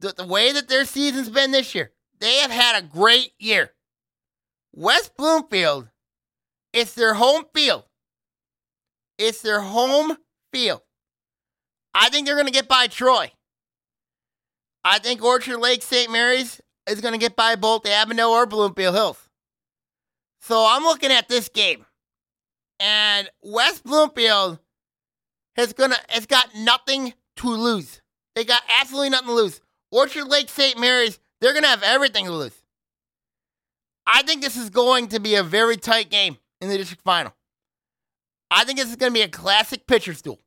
the, 0.00 0.14
the 0.16 0.26
way 0.26 0.52
that 0.52 0.68
their 0.68 0.84
season's 0.84 1.28
been 1.28 1.50
this 1.50 1.74
year, 1.74 1.92
they 2.20 2.36
have 2.36 2.50
had 2.50 2.78
a 2.78 2.86
great 2.86 3.32
year. 3.38 3.72
West 4.72 5.16
Bloomfield, 5.16 5.88
it's 6.72 6.92
their 6.94 7.14
home 7.14 7.44
field. 7.54 7.84
It's 9.18 9.42
their 9.42 9.60
home 9.60 10.16
field. 10.52 10.82
I 11.94 12.08
think 12.08 12.26
they're 12.26 12.36
going 12.36 12.46
to 12.46 12.52
get 12.52 12.68
by 12.68 12.86
Troy. 12.86 13.32
I 14.84 14.98
think 14.98 15.22
Orchard 15.22 15.58
Lake 15.58 15.82
St. 15.82 16.10
Mary's 16.10 16.60
is 16.88 17.00
going 17.00 17.12
to 17.12 17.18
get 17.18 17.36
by 17.36 17.56
both 17.56 17.86
Avondale 17.86 18.30
or 18.30 18.46
Bloomfield 18.46 18.94
Hills. 18.94 19.28
So 20.40 20.66
I'm 20.68 20.84
looking 20.84 21.12
at 21.12 21.28
this 21.28 21.48
game, 21.50 21.84
and 22.78 23.28
West 23.42 23.84
Bloomfield 23.84 24.58
has 25.56 25.74
gonna 25.74 25.98
has 26.08 26.24
got 26.24 26.54
nothing 26.56 27.12
to 27.36 27.48
lose. 27.48 28.00
They 28.34 28.44
got 28.44 28.62
absolutely 28.80 29.10
nothing 29.10 29.28
to 29.28 29.34
lose. 29.34 29.60
Orchard 29.90 30.24
Lake 30.24 30.48
St. 30.48 30.78
Mary's, 30.80 31.19
they're 31.40 31.54
gonna 31.54 31.68
have 31.68 31.82
everything 31.82 32.26
to 32.26 32.32
lose. 32.32 32.60
I 34.06 34.22
think 34.22 34.42
this 34.42 34.56
is 34.56 34.70
going 34.70 35.08
to 35.08 35.20
be 35.20 35.36
a 35.36 35.42
very 35.42 35.76
tight 35.76 36.10
game 36.10 36.38
in 36.60 36.68
the 36.68 36.76
district 36.76 37.02
final. 37.02 37.32
I 38.50 38.64
think 38.64 38.78
this 38.78 38.88
is 38.88 38.96
going 38.96 39.12
to 39.12 39.14
be 39.18 39.22
a 39.22 39.28
classic 39.28 39.86
pitcher's 39.86 40.20
duel. 40.20 40.40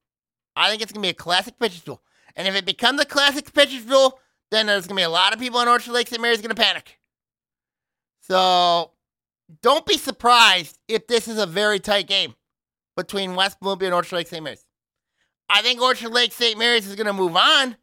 I 0.56 0.70
think 0.70 0.82
it's 0.82 0.92
going 0.92 1.02
to 1.02 1.08
be 1.08 1.12
a 1.12 1.14
classic 1.14 1.58
pitcher's 1.58 1.82
duel. 1.82 2.02
And 2.36 2.48
if 2.48 2.56
it 2.56 2.66
becomes 2.66 3.00
a 3.00 3.06
classic 3.06 3.54
pitcher's 3.54 3.86
duel, 3.86 4.20
then 4.52 4.66
there's 4.66 4.86
going 4.86 4.98
to 4.98 5.00
be 5.00 5.04
a 5.04 5.10
lot 5.10 5.34
of 5.34 5.40
people 5.40 5.62
in 5.62 5.68
Orchard 5.68 5.94
Lake 5.94 6.08
St. 6.08 6.22
Mary's 6.22 6.42
going 6.42 6.54
to 6.54 6.62
panic. 6.62 7.00
So 8.20 8.92
don't 9.62 9.86
be 9.86 9.98
surprised 9.98 10.78
if 10.88 11.08
this 11.08 11.28
is 11.28 11.38
a 11.38 11.46
very 11.46 11.80
tight 11.80 12.08
game 12.08 12.36
between 12.98 13.36
West 13.36 13.60
Bloomfield 13.60 13.88
and 13.88 13.96
Orchard 13.96 14.18
Lake 14.18 14.28
St. 14.28 14.44
Mary's. 14.44 14.66
I 15.50 15.62
think 15.62 15.82
Orchard 15.82 16.10
Lake 16.10 16.34
St. 16.34 16.58
Mary's 16.58 16.88
is 16.88 16.96
going 16.96 17.08
to 17.08 17.14
move 17.14 17.36
on, 17.36 17.78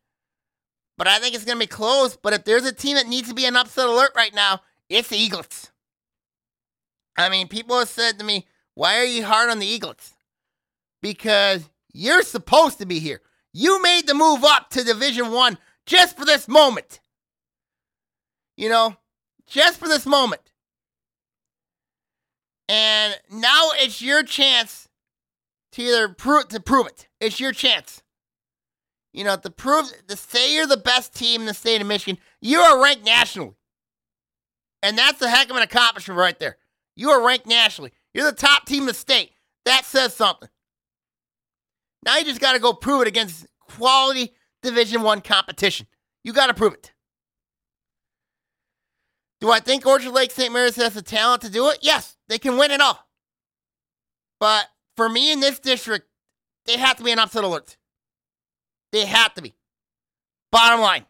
but 1.00 1.08
I 1.08 1.18
think 1.18 1.34
it's 1.34 1.46
going 1.46 1.56
to 1.56 1.62
be 1.62 1.66
close. 1.66 2.14
But 2.14 2.34
if 2.34 2.44
there's 2.44 2.66
a 2.66 2.74
team 2.74 2.96
that 2.96 3.08
needs 3.08 3.30
to 3.30 3.34
be 3.34 3.46
an 3.46 3.56
upset 3.56 3.88
alert 3.88 4.10
right 4.14 4.34
now, 4.34 4.60
it's 4.90 5.08
the 5.08 5.16
Eagles. 5.16 5.70
I 7.16 7.30
mean, 7.30 7.48
people 7.48 7.78
have 7.78 7.88
said 7.88 8.18
to 8.18 8.24
me, 8.26 8.46
why 8.74 8.98
are 8.98 9.04
you 9.04 9.24
hard 9.24 9.48
on 9.48 9.60
the 9.60 9.66
Eagles? 9.66 10.12
Because 11.00 11.70
you're 11.94 12.20
supposed 12.20 12.76
to 12.80 12.86
be 12.86 12.98
here. 12.98 13.22
You 13.54 13.80
made 13.80 14.06
the 14.06 14.12
move 14.12 14.44
up 14.44 14.68
to 14.72 14.84
Division 14.84 15.32
One 15.32 15.56
just 15.86 16.18
for 16.18 16.26
this 16.26 16.46
moment. 16.46 17.00
You 18.58 18.68
know, 18.68 18.94
just 19.46 19.78
for 19.78 19.88
this 19.88 20.04
moment. 20.04 20.52
And 22.68 23.18
now 23.32 23.70
it's 23.76 24.02
your 24.02 24.22
chance 24.22 24.86
to 25.72 25.82
either 25.82 26.10
prove 26.10 26.48
to 26.48 26.60
prove 26.60 26.88
it. 26.88 27.08
It's 27.20 27.40
your 27.40 27.52
chance. 27.52 28.02
You 29.12 29.24
know, 29.24 29.36
to 29.36 29.50
prove 29.50 29.92
to 30.08 30.16
say 30.16 30.54
you're 30.54 30.66
the 30.66 30.76
best 30.76 31.14
team 31.14 31.40
in 31.40 31.46
the 31.46 31.54
state 31.54 31.80
of 31.80 31.86
Michigan, 31.86 32.20
you 32.40 32.60
are 32.60 32.82
ranked 32.82 33.04
nationally. 33.04 33.56
And 34.82 34.96
that's 34.96 35.20
a 35.20 35.28
heck 35.28 35.50
of 35.50 35.56
an 35.56 35.62
accomplishment 35.62 36.18
right 36.18 36.38
there. 36.38 36.56
You 36.96 37.10
are 37.10 37.24
ranked 37.24 37.46
nationally. 37.46 37.92
You're 38.14 38.30
the 38.30 38.36
top 38.36 38.66
team 38.66 38.82
in 38.82 38.86
the 38.86 38.94
state. 38.94 39.32
That 39.64 39.84
says 39.84 40.14
something. 40.14 40.48
Now 42.04 42.16
you 42.16 42.24
just 42.24 42.40
got 42.40 42.52
to 42.52 42.58
go 42.58 42.72
prove 42.72 43.02
it 43.02 43.08
against 43.08 43.46
quality 43.60 44.32
Division 44.62 45.02
One 45.02 45.20
competition. 45.20 45.86
You 46.24 46.32
got 46.32 46.46
to 46.46 46.54
prove 46.54 46.74
it. 46.74 46.92
Do 49.40 49.50
I 49.50 49.60
think 49.60 49.86
Orchard 49.86 50.12
Lake 50.12 50.30
St. 50.30 50.52
Mary's 50.52 50.76
has 50.76 50.94
the 50.94 51.02
talent 51.02 51.42
to 51.42 51.50
do 51.50 51.68
it? 51.70 51.78
Yes, 51.80 52.16
they 52.28 52.38
can 52.38 52.58
win 52.58 52.70
it 52.70 52.80
all. 52.80 53.08
But 54.38 54.66
for 54.96 55.08
me 55.08 55.32
in 55.32 55.40
this 55.40 55.58
district, 55.58 56.06
they 56.66 56.76
have 56.76 56.96
to 56.96 57.02
be 57.02 57.10
an 57.10 57.18
upset 57.18 57.44
alert. 57.44 57.76
They 58.92 59.06
have 59.06 59.34
to 59.34 59.42
be. 59.42 59.54
Bottom 60.50 60.80
line. 60.80 61.06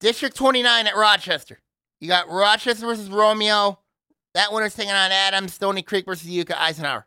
District 0.00 0.34
29 0.36 0.86
at 0.86 0.96
Rochester. 0.96 1.60
You 2.00 2.08
got 2.08 2.28
Rochester 2.28 2.86
versus 2.86 3.08
Romeo. 3.08 3.78
That 4.34 4.52
winner's 4.52 4.74
taking 4.74 4.90
on 4.90 5.12
Adams, 5.12 5.54
Stony 5.54 5.82
Creek 5.82 6.06
versus 6.06 6.28
Utica 6.28 6.60
Eisenhower. 6.60 7.06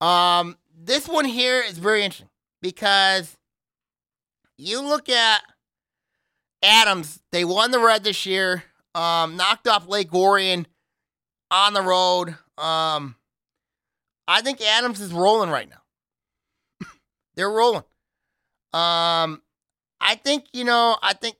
Um, 0.00 0.56
this 0.74 1.06
one 1.08 1.24
here 1.24 1.60
is 1.60 1.78
very 1.78 2.02
interesting 2.04 2.30
because 2.62 3.36
you 4.56 4.80
look 4.80 5.08
at 5.08 5.42
Adams, 6.62 7.20
they 7.32 7.44
won 7.44 7.70
the 7.70 7.78
red 7.78 8.04
this 8.04 8.24
year, 8.24 8.64
um, 8.94 9.36
knocked 9.36 9.68
off 9.68 9.86
Lake 9.88 10.14
Orion 10.14 10.66
on 11.50 11.74
the 11.74 11.82
road. 11.82 12.30
Um, 12.56 13.16
I 14.26 14.40
think 14.40 14.60
Adams 14.60 15.00
is 15.00 15.12
rolling 15.12 15.50
right 15.50 15.68
now. 15.68 15.82
They're 17.36 17.50
rolling. 17.50 17.84
Um, 18.72 19.42
I 20.00 20.16
think, 20.22 20.46
you 20.52 20.64
know, 20.64 20.96
I 21.02 21.14
think 21.14 21.36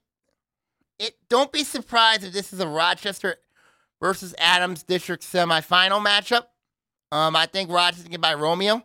it 0.98 1.14
don't 1.28 1.52
be 1.52 1.64
surprised 1.64 2.24
if 2.24 2.32
this 2.32 2.52
is 2.52 2.60
a 2.60 2.68
Rochester 2.68 3.36
versus 4.00 4.34
Adams 4.38 4.82
district 4.82 5.22
semifinal 5.22 6.04
matchup. 6.04 6.46
Um, 7.10 7.36
I 7.36 7.46
think 7.46 7.70
Rochester 7.70 8.04
can 8.04 8.12
get 8.12 8.20
by 8.20 8.34
Romeo. 8.34 8.82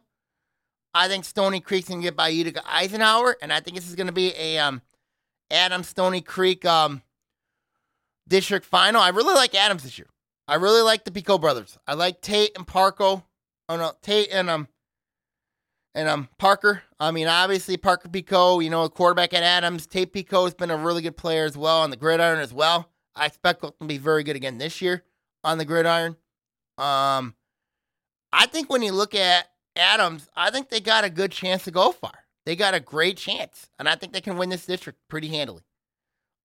I 0.94 1.08
think 1.08 1.26
Stony 1.26 1.60
Creek 1.60 1.88
gonna 1.88 2.02
get 2.02 2.16
by 2.16 2.30
Utica 2.30 2.64
Eisenhower, 2.68 3.38
and 3.42 3.54
I 3.54 3.60
think 3.60 3.78
this 3.78 3.88
is 3.88 3.96
gonna 3.96 4.12
be 4.12 4.34
a 4.36 4.58
um, 4.58 4.82
Adams 5.52 5.88
Stony 5.88 6.22
Creek 6.22 6.66
um, 6.66 7.04
district 8.28 8.66
final. 8.66 9.02
I 9.02 9.10
really 9.10 9.36
like 9.36 9.54
Adams 9.54 9.84
this 9.84 9.98
year. 9.98 10.08
I 10.48 10.56
really 10.56 10.82
like 10.82 11.06
the 11.06 11.12
Pico 11.12 11.38
brothers. 11.38 11.78
I 11.86 11.94
like 11.94 12.22
Tate 12.22 12.58
and 12.58 12.66
Parko. 12.66 13.24
Oh 13.68 13.78
no, 13.78 13.94
Tate 14.02 14.30
and 14.32 14.50
um 14.50 14.68
and 16.00 16.08
um 16.08 16.30
Parker. 16.38 16.84
I 17.00 17.12
mean, 17.12 17.28
obviously 17.28 17.76
Parker 17.76 18.08
Pico, 18.08 18.60
you 18.60 18.70
know, 18.70 18.88
quarterback 18.88 19.34
at 19.34 19.44
Adams. 19.44 19.86
Tate 19.86 20.14
Pico 20.14 20.46
has 20.46 20.54
been 20.54 20.72
a 20.72 20.78
really 20.78 21.02
good 21.02 21.18
player 21.18 21.44
as 21.44 21.58
well 21.58 21.82
on 21.82 21.90
the 21.90 21.98
gridiron 21.98 22.40
as 22.40 22.54
well. 22.54 22.90
I 23.16 23.26
expect 23.26 23.62
them 23.62 23.72
to 23.82 23.86
be 23.86 23.98
very 23.98 24.24
good 24.24 24.38
again 24.38 24.58
this 24.58 24.82
year 24.82 25.04
on 25.44 25.58
the 25.58 25.66
gridiron. 25.66 26.16
Um, 26.78 27.36
I 28.32 28.46
think 28.46 28.70
when 28.70 28.82
you 28.82 28.94
look 28.94 29.14
at 29.14 29.50
Adams, 29.76 30.30
I 30.36 30.52
think 30.52 30.70
they 30.70 30.80
got 30.80 31.04
a 31.04 31.10
good 31.10 31.32
chance 31.32 31.66
to 31.66 31.72
go 31.72 31.92
far. 31.92 32.14
They 32.46 32.56
got 32.56 32.74
a 32.74 32.80
great 32.80 33.18
chance, 33.18 33.70
and 33.78 33.90
I 33.90 33.96
think 33.96 34.14
they 34.14 34.22
can 34.22 34.38
win 34.38 34.50
this 34.50 34.66
district 34.66 35.00
pretty 35.10 35.28
handily. 35.28 35.64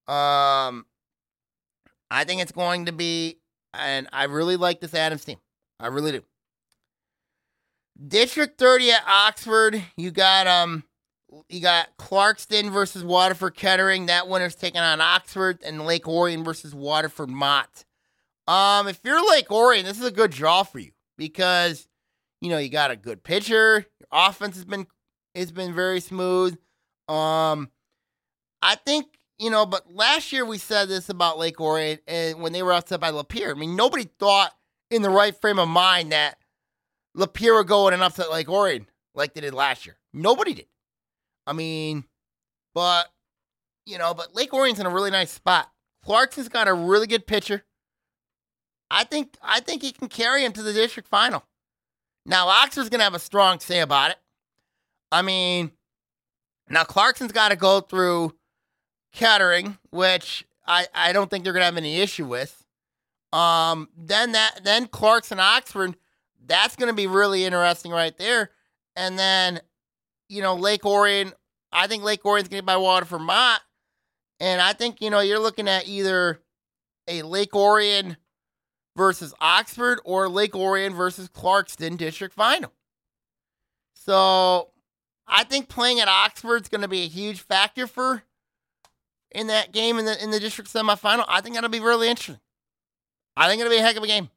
Um, 0.09 0.86
I 2.11 2.24
think 2.26 2.42
it's 2.42 2.52
going 2.52 2.86
to 2.86 2.92
be, 2.92 3.38
and 3.72 4.09
I 4.12 4.24
really 4.24 4.57
like 4.57 4.80
this 4.80 4.94
Adams 4.94 5.24
team. 5.24 5.38
I 5.78 5.86
really 5.86 6.12
do. 6.12 6.24
District 8.09 8.59
30 8.59 8.90
at 8.90 9.05
Oxford, 9.07 9.82
you 9.97 10.11
got 10.11 10.47
um 10.47 10.84
you 11.49 11.61
got 11.61 11.97
Clarkston 11.99 12.70
versus 12.70 13.05
Waterford 13.05 13.55
Kettering. 13.55 14.07
That 14.07 14.28
winner's 14.28 14.55
taking 14.55 14.80
on 14.80 15.01
Oxford 15.01 15.59
and 15.64 15.84
Lake 15.84 16.09
Orion 16.09 16.45
versus 16.45 16.74
Waterford 16.74 17.30
Mott. 17.30 17.84
Um, 18.47 18.88
if 18.88 19.01
you're 19.05 19.26
Lake 19.30 19.51
Orion, 19.51 19.84
this 19.84 19.99
is 19.99 20.07
a 20.07 20.11
good 20.11 20.30
draw 20.30 20.62
for 20.62 20.78
you 20.78 20.92
because 21.16 21.88
you 22.40 22.51
know 22.51 22.59
you 22.59 22.68
got 22.68 22.90
a 22.90 22.97
good 22.97 23.22
pitcher. 23.22 23.86
Your 24.01 24.09
offense 24.12 24.57
has 24.57 24.64
been 24.64 24.86
has 25.34 25.53
been 25.53 25.74
very 25.74 26.01
smooth. 26.01 26.57
Um, 27.09 27.70
I 28.61 28.76
think 28.76 29.07
you 29.38 29.51
know, 29.51 29.66
but 29.66 29.92
last 29.92 30.32
year 30.32 30.45
we 30.45 30.59
said 30.59 30.88
this 30.88 31.09
about 31.09 31.38
Lake 31.38 31.61
Orion 31.61 31.99
and 32.07 32.40
when 32.40 32.53
they 32.53 32.62
were 32.62 32.72
upset 32.72 33.01
by 33.01 33.11
Lapeer. 33.11 33.51
I 33.51 33.59
mean, 33.59 33.76
nobody 33.76 34.09
thought 34.18 34.53
in 34.90 35.03
the 35.03 35.11
right 35.11 35.38
frame 35.40 35.59
of 35.59 35.68
mind 35.68 36.12
that 36.12 36.38
Lapeer 37.16 37.52
going 37.52 37.66
go 37.66 37.88
in 37.88 37.94
and 37.94 38.02
upset 38.02 38.30
Lake 38.30 38.48
Orion 38.48 38.86
like 39.14 39.34
they 39.34 39.40
did 39.40 39.54
last 39.54 39.86
year. 39.86 39.96
Nobody 40.12 40.54
did. 40.54 40.66
I 41.46 41.52
mean, 41.52 42.04
but 42.74 43.08
you 43.86 43.98
know, 43.98 44.14
but 44.14 44.34
Lake 44.34 44.52
Orion's 44.52 44.80
in 44.80 44.86
a 44.86 44.90
really 44.90 45.10
nice 45.10 45.30
spot. 45.30 45.70
Clarkston's 46.04 46.48
got 46.48 46.68
a 46.68 46.74
really 46.74 47.06
good 47.06 47.26
pitcher. 47.26 47.64
I 48.90 49.04
think 49.04 49.36
I 49.42 49.60
think 49.60 49.82
he 49.82 49.92
can 49.92 50.08
carry 50.08 50.44
him 50.44 50.52
to 50.52 50.62
the 50.62 50.72
district 50.72 51.08
final. 51.08 51.44
Now 52.26 52.48
Oxford's 52.48 52.88
gonna 52.88 53.04
have 53.04 53.14
a 53.14 53.18
strong 53.18 53.60
say 53.60 53.80
about 53.80 54.10
it. 54.10 54.18
I 55.12 55.22
mean, 55.22 55.72
now 56.68 56.84
Clarkston's 56.84 57.32
got 57.32 57.50
to 57.50 57.56
go 57.56 57.80
through 57.80 58.34
Kettering, 59.12 59.78
which 59.90 60.44
I 60.66 60.86
I 60.94 61.12
don't 61.12 61.30
think 61.30 61.44
they're 61.44 61.52
gonna 61.52 61.66
have 61.66 61.76
any 61.76 62.00
issue 62.00 62.26
with. 62.26 62.64
Um, 63.32 63.88
then 63.96 64.32
that 64.32 64.60
then 64.64 64.86
Clarkston 64.86 65.38
Oxford, 65.38 65.96
that's 66.47 66.76
gonna 66.76 66.92
be 66.92 67.07
really 67.07 67.45
interesting 67.45 67.92
right 67.92 68.16
there. 68.18 68.51
And 68.97 69.18
then, 69.18 69.61
you 70.28 70.42
know, 70.42 70.55
Lake 70.55 70.84
Orion, 70.84 71.32
I 71.72 71.86
think 71.86 72.03
Lake 72.03 72.24
Orion's 72.24 72.49
gonna 72.49 72.59
get 72.59 72.66
by 72.66 72.76
Waterford 72.76 73.22
Mott. 73.22 73.61
And 74.40 74.61
I 74.61 74.72
think, 74.72 75.01
you 75.01 75.11
know, 75.11 75.20
you're 75.20 75.38
looking 75.38 75.68
at 75.68 75.88
either 75.88 76.40
a 77.09 77.22
Lake 77.22 77.55
Orion 77.55 78.16
versus 78.97 79.34
Oxford 79.40 80.01
or 80.05 80.28
Lake 80.28 80.55
Orion 80.55 80.95
versus 80.95 81.28
Clarkston 81.28 81.97
district 81.97 82.34
final. 82.34 82.72
So 83.95 84.70
I 85.26 85.45
think 85.45 85.68
playing 85.68 86.01
at 86.01 86.09
Oxford's 86.09 86.68
going 86.68 86.82
to 86.82 86.88
be 86.88 87.03
a 87.03 87.09
huge 87.09 87.40
factor 87.40 87.86
for 87.86 88.22
in 89.30 89.49
that 89.49 89.72
game 89.72 89.99
in 89.99 90.05
the 90.05 90.22
in 90.22 90.30
the 90.30 90.40
district 90.40 90.72
semifinal. 90.72 91.24
I 91.26 91.40
think 91.40 91.55
that'll 91.55 91.70
be 91.70 91.80
really 91.80 92.09
interesting. 92.09 92.40
I 93.36 93.49
think 93.49 93.61
it'll 93.61 93.70
be 93.70 93.78
a 93.78 93.82
heck 93.82 93.97
of 93.97 94.03
a 94.03 94.07
game. 94.07 94.30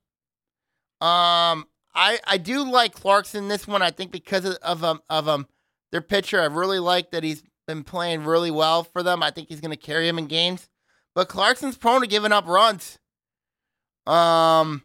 Um, 1.02 1.68
I 1.98 2.20
I 2.26 2.38
do 2.38 2.70
like 2.70 2.96
Clarkston 2.96 3.50
this 3.50 3.68
one. 3.68 3.82
I 3.82 3.92
think 3.92 4.12
because 4.12 4.46
of 4.46 4.84
um 4.84 5.02
of 5.10 5.28
um 5.28 5.48
their 5.92 6.02
pitcher, 6.02 6.40
I 6.40 6.46
really 6.46 6.80
like 6.80 7.12
that 7.12 7.24
he's 7.24 7.44
been 7.66 7.84
playing 7.84 8.24
really 8.24 8.52
well 8.52 8.84
for 8.84 9.04
them. 9.04 9.22
I 9.22 9.32
think 9.32 9.50
he's 9.50 9.60
going 9.60 9.72
to 9.72 9.78
carry 9.78 10.08
him 10.08 10.18
in 10.18 10.28
games. 10.28 10.70
But 11.16 11.28
Clarkston's 11.28 11.78
prone 11.78 12.02
to 12.02 12.08
giving 12.08 12.32
up 12.32 12.48
runs. 12.48 13.00
Um, 14.06 14.84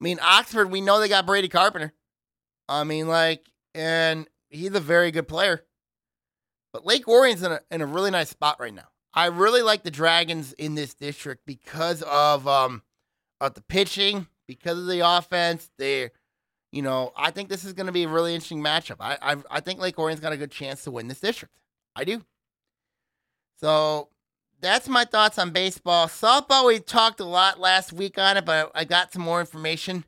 I 0.00 0.04
mean, 0.04 0.18
Oxford, 0.22 0.70
we 0.70 0.80
know 0.80 1.00
they 1.00 1.08
got 1.08 1.26
Brady 1.26 1.48
Carpenter. 1.48 1.92
I 2.68 2.84
mean, 2.84 3.08
like, 3.08 3.44
and 3.74 4.26
he's 4.48 4.74
a 4.74 4.80
very 4.80 5.10
good 5.10 5.28
player. 5.28 5.64
But 6.72 6.86
Lake 6.86 7.08
Orion's 7.08 7.42
in 7.42 7.52
a, 7.52 7.60
in 7.70 7.80
a 7.80 7.86
really 7.86 8.10
nice 8.10 8.30
spot 8.30 8.60
right 8.60 8.72
now. 8.72 8.88
I 9.12 9.26
really 9.26 9.62
like 9.62 9.82
the 9.82 9.90
Dragons 9.90 10.52
in 10.52 10.74
this 10.74 10.94
district 10.94 11.42
because 11.46 12.02
of 12.02 12.46
um 12.46 12.82
of 13.40 13.54
the 13.54 13.62
pitching, 13.62 14.26
because 14.48 14.78
of 14.78 14.86
the 14.88 15.00
offense. 15.00 15.70
They, 15.78 16.10
you 16.72 16.82
know, 16.82 17.12
I 17.16 17.30
think 17.30 17.48
this 17.48 17.64
is 17.64 17.72
going 17.72 17.86
to 17.86 17.92
be 17.92 18.02
a 18.02 18.08
really 18.08 18.34
interesting 18.34 18.62
matchup. 18.62 18.96
I, 18.98 19.16
I 19.22 19.36
I 19.50 19.60
think 19.60 19.78
Lake 19.78 19.98
Orion's 19.98 20.20
got 20.20 20.32
a 20.32 20.36
good 20.36 20.50
chance 20.50 20.82
to 20.84 20.90
win 20.90 21.06
this 21.06 21.20
district. 21.20 21.54
I 21.94 22.02
do. 22.02 22.24
So 23.60 24.08
that's 24.60 24.88
my 24.88 25.04
thoughts 25.04 25.38
on 25.38 25.50
baseball. 25.50 26.08
Softball, 26.08 26.66
we 26.66 26.80
talked 26.80 27.20
a 27.20 27.24
lot 27.24 27.60
last 27.60 27.92
week 27.92 28.18
on 28.18 28.36
it, 28.36 28.44
but 28.44 28.72
I 28.74 28.84
got 28.84 29.12
some 29.12 29.22
more 29.22 29.40
information. 29.40 30.04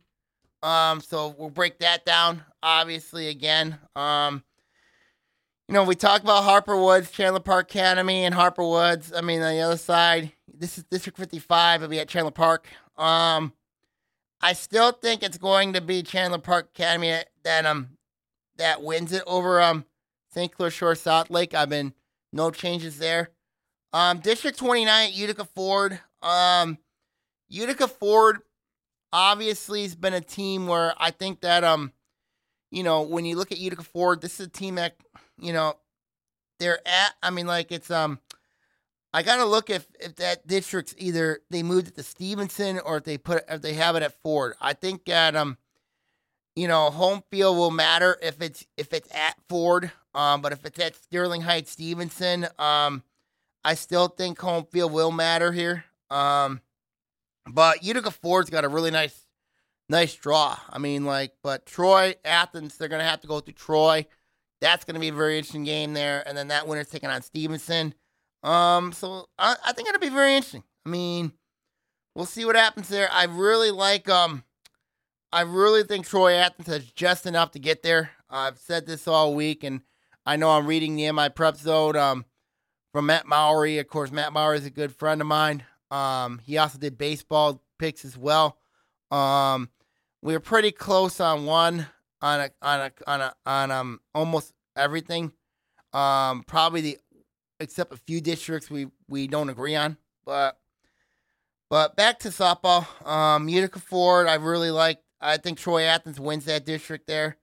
Um, 0.63 1.01
so 1.01 1.35
we'll 1.39 1.51
break 1.51 1.79
that 1.79 2.05
down. 2.05 2.43
Obviously, 2.63 3.29
again, 3.29 3.79
um, 3.97 4.45
you 5.69 5.75
know, 5.75 5.85
we 5.85 5.95
talk 5.95 6.23
about 6.23 6.45
Harper 6.45 6.77
Woods, 6.77 7.11
Chandler 7.11 7.41
Park 7.41 7.71
Academy, 7.71 8.25
and 8.25 8.35
Harper 8.35 8.67
Woods. 8.67 9.13
I 9.15 9.21
mean, 9.21 9.41
on 9.41 9.55
the 9.55 9.61
other 9.61 9.77
side, 9.77 10.33
this 10.53 10.77
is 10.77 10.85
District 10.85 11.17
55. 11.17 11.83
It'll 11.83 11.91
be 11.91 12.01
at 12.01 12.09
Chandler 12.09 12.33
Park. 12.33 12.67
Um, 12.97 13.53
I 14.41 14.53
still 14.55 14.93
think 14.93 15.23
it's 15.23 15.39
going 15.39 15.75
to 15.75 15.81
be 15.81 16.03
Chandler 16.03 16.39
Park 16.39 16.71
Academy 16.75 17.23
that 17.43 17.67
um 17.67 17.91
that 18.57 18.83
wins 18.83 19.13
it 19.13 19.23
over 19.27 19.61
um 19.61 19.85
St. 20.33 20.53
Clair 20.53 20.71
Shore 20.71 20.95
South 20.95 21.31
Lake. 21.31 21.55
I've 21.55 21.69
been 21.69 21.95
No 22.33 22.51
changes 22.51 22.99
there. 22.99 23.31
Um, 23.93 24.21
District 24.21 24.57
29, 24.57 25.11
Utica 25.13 25.45
Ford. 25.45 25.99
Um, 26.23 26.79
Utica 27.49 27.89
Ford 27.89 28.39
obviously 29.13 29.83
has 29.83 29.97
been 29.97 30.15
a 30.15 30.21
team 30.21 30.69
where 30.69 30.95
I 30.97 31.11
think 31.11 31.41
that 31.41 31.65
um, 31.65 31.93
you 32.71 32.83
know, 32.83 33.03
when 33.03 33.25
you 33.25 33.37
look 33.37 33.53
at 33.53 33.59
Utica 33.59 33.83
Ford, 33.83 34.21
this 34.21 34.39
is 34.39 34.47
a 34.47 34.51
team 34.51 34.77
that, 34.77 34.95
you 35.39 35.53
know, 35.53 35.75
they're 36.61 36.87
at. 36.87 37.15
I 37.23 37.31
mean, 37.31 37.47
like 37.47 37.73
it's 37.73 37.91
um, 37.91 38.21
I 39.13 39.23
gotta 39.23 39.45
look 39.45 39.71
if 39.71 39.87
if 39.99 40.17
that 40.17 40.47
district's 40.47 40.95
either 40.99 41.41
they 41.51 41.63
moved 41.63 41.89
it 41.89 41.97
to 41.97 42.03
Stevenson 42.03 42.79
or 42.79 42.99
if 42.99 43.05
they 43.05 43.19
put 43.19 43.45
if 43.49 43.61
they 43.61 43.75
have 43.75 43.97
it 43.97 44.03
at 44.03 44.21
Ford. 44.23 44.55
I 44.61 44.73
think 44.73 45.05
that 45.07 45.35
um, 45.35 45.57
you 46.57 46.69
know, 46.69 46.91
home 46.91 47.23
field 47.31 47.57
will 47.57 47.71
matter 47.71 48.19
if 48.23 48.41
it's 48.41 48.67
if 48.77 48.93
it's 48.93 49.13
at 49.15 49.37
Ford. 49.49 49.91
Um, 50.15 50.43
but 50.43 50.53
if 50.53 50.65
it's 50.65 50.79
at 50.79 50.97
Sterling 50.97 51.43
Heights 51.43 51.71
Stevenson, 51.71 52.47
um, 52.59 53.03
I 53.65 53.75
still 53.75 54.09
think 54.09 54.39
home 54.39 54.67
field 54.71 54.93
will 54.93 55.13
matter 55.13 55.53
here. 55.53 55.85
Um, 56.11 56.61
but 57.49 57.85
Utica 57.85 58.11
Ford's 58.11 58.51
got 58.51 58.65
a 58.65 58.69
really 58.69 58.91
nice, 58.91 59.27
nice 59.89 60.15
draw. 60.15 60.59
I 60.69 60.79
mean, 60.79 61.05
like, 61.05 61.33
but 61.43 61.67
Troy, 61.67 62.17
Athens, 62.25 62.77
they're 62.77 62.89
gonna 62.89 63.05
have 63.05 63.21
to 63.21 63.29
go 63.29 63.41
through 63.41 63.55
Troy. 63.55 64.07
That's 64.61 64.85
gonna 64.85 65.01
be 65.01 65.09
a 65.09 65.13
very 65.13 65.39
interesting 65.39 65.65
game 65.65 65.95
there, 65.95 66.23
and 66.27 66.37
then 66.37 66.49
that 66.49 66.67
winner's 66.67 66.89
taking 66.89 67.11
on 67.11 67.23
Stevenson. 67.23 67.95
Um, 68.43 68.93
so 68.93 69.27
I, 69.39 69.57
I 69.67 69.73
think 69.73 69.89
it'll 69.89 70.01
be 70.01 70.09
very 70.09 70.35
interesting. 70.35 70.65
I 70.87 70.89
mean, 70.89 71.33
we'll 72.15 72.27
see 72.27 72.45
what 72.45 72.57
happens 72.57 72.89
there. 72.89 73.09
I 73.13 73.25
really 73.25 73.71
like 73.71 74.09
um, 74.09 74.45
I 75.33 75.43
really 75.43 75.85
think 75.85 76.07
Troy 76.07 76.35
Athens 76.35 76.69
has 76.69 76.85
just 76.85 77.27
enough 77.27 77.53
to 77.53 77.59
get 77.59 77.83
there. 77.83 78.11
I've 78.29 78.59
said 78.59 78.87
this 78.87 79.07
all 79.07 79.35
week, 79.35 79.63
and 79.63 79.83
I 80.27 80.37
know 80.37 80.51
I'm 80.51 80.67
reading 80.67 80.97
the 80.97 81.11
MI 81.13 81.29
Prep 81.29 81.57
Zone 81.57 81.97
um, 81.97 82.25
from 82.93 83.07
Matt 83.07 83.27
Maury. 83.27 83.79
Of 83.79 83.89
course, 83.89 84.11
Matt 84.11 84.33
Maury 84.33 84.59
is 84.59 84.67
a 84.67 84.71
good 84.71 84.95
friend 84.95 85.21
of 85.21 85.27
mine. 85.27 85.65
Um, 85.91 86.41
he 86.45 86.59
also 86.59 86.79
did 86.79 86.99
baseball 86.99 87.63
picks 87.79 88.05
as 88.05 88.17
well. 88.17 88.59
Um, 89.11 89.71
we 90.23 90.33
were 90.33 90.41
pretty 90.41 90.73
close 90.73 91.21
on 91.21 91.47
one 91.47 91.87
on 92.23 92.41
a 92.41 92.51
on 92.63 92.81
a 92.81 92.93
on 93.07 93.21
a 93.21 93.35
on 93.47 93.71
um 93.71 94.01
almost 94.15 94.53
everything. 94.77 95.33
Um, 95.93 96.45
probably 96.47 96.81
the 96.81 96.99
except 97.61 97.93
a 97.93 97.97
few 97.97 98.21
districts 98.21 98.71
we 98.71 98.89
we 99.09 99.27
don't 99.27 99.51
agree 99.51 99.77
on, 99.77 99.97
but 100.25 100.59
but 101.69 101.95
back 101.97 102.19
to 102.21 102.29
softball. 102.29 102.87
Um, 103.07 103.49
Utica 103.49 103.79
Ford, 103.79 104.27
I 104.27 104.35
really 104.35 104.71
like. 104.71 104.99
I 105.21 105.37
think 105.37 105.59
Troy 105.59 105.83
Athens 105.83 106.19
wins 106.19 106.47
that 106.47 106.65
district 106.65 107.07
there. 107.07 107.37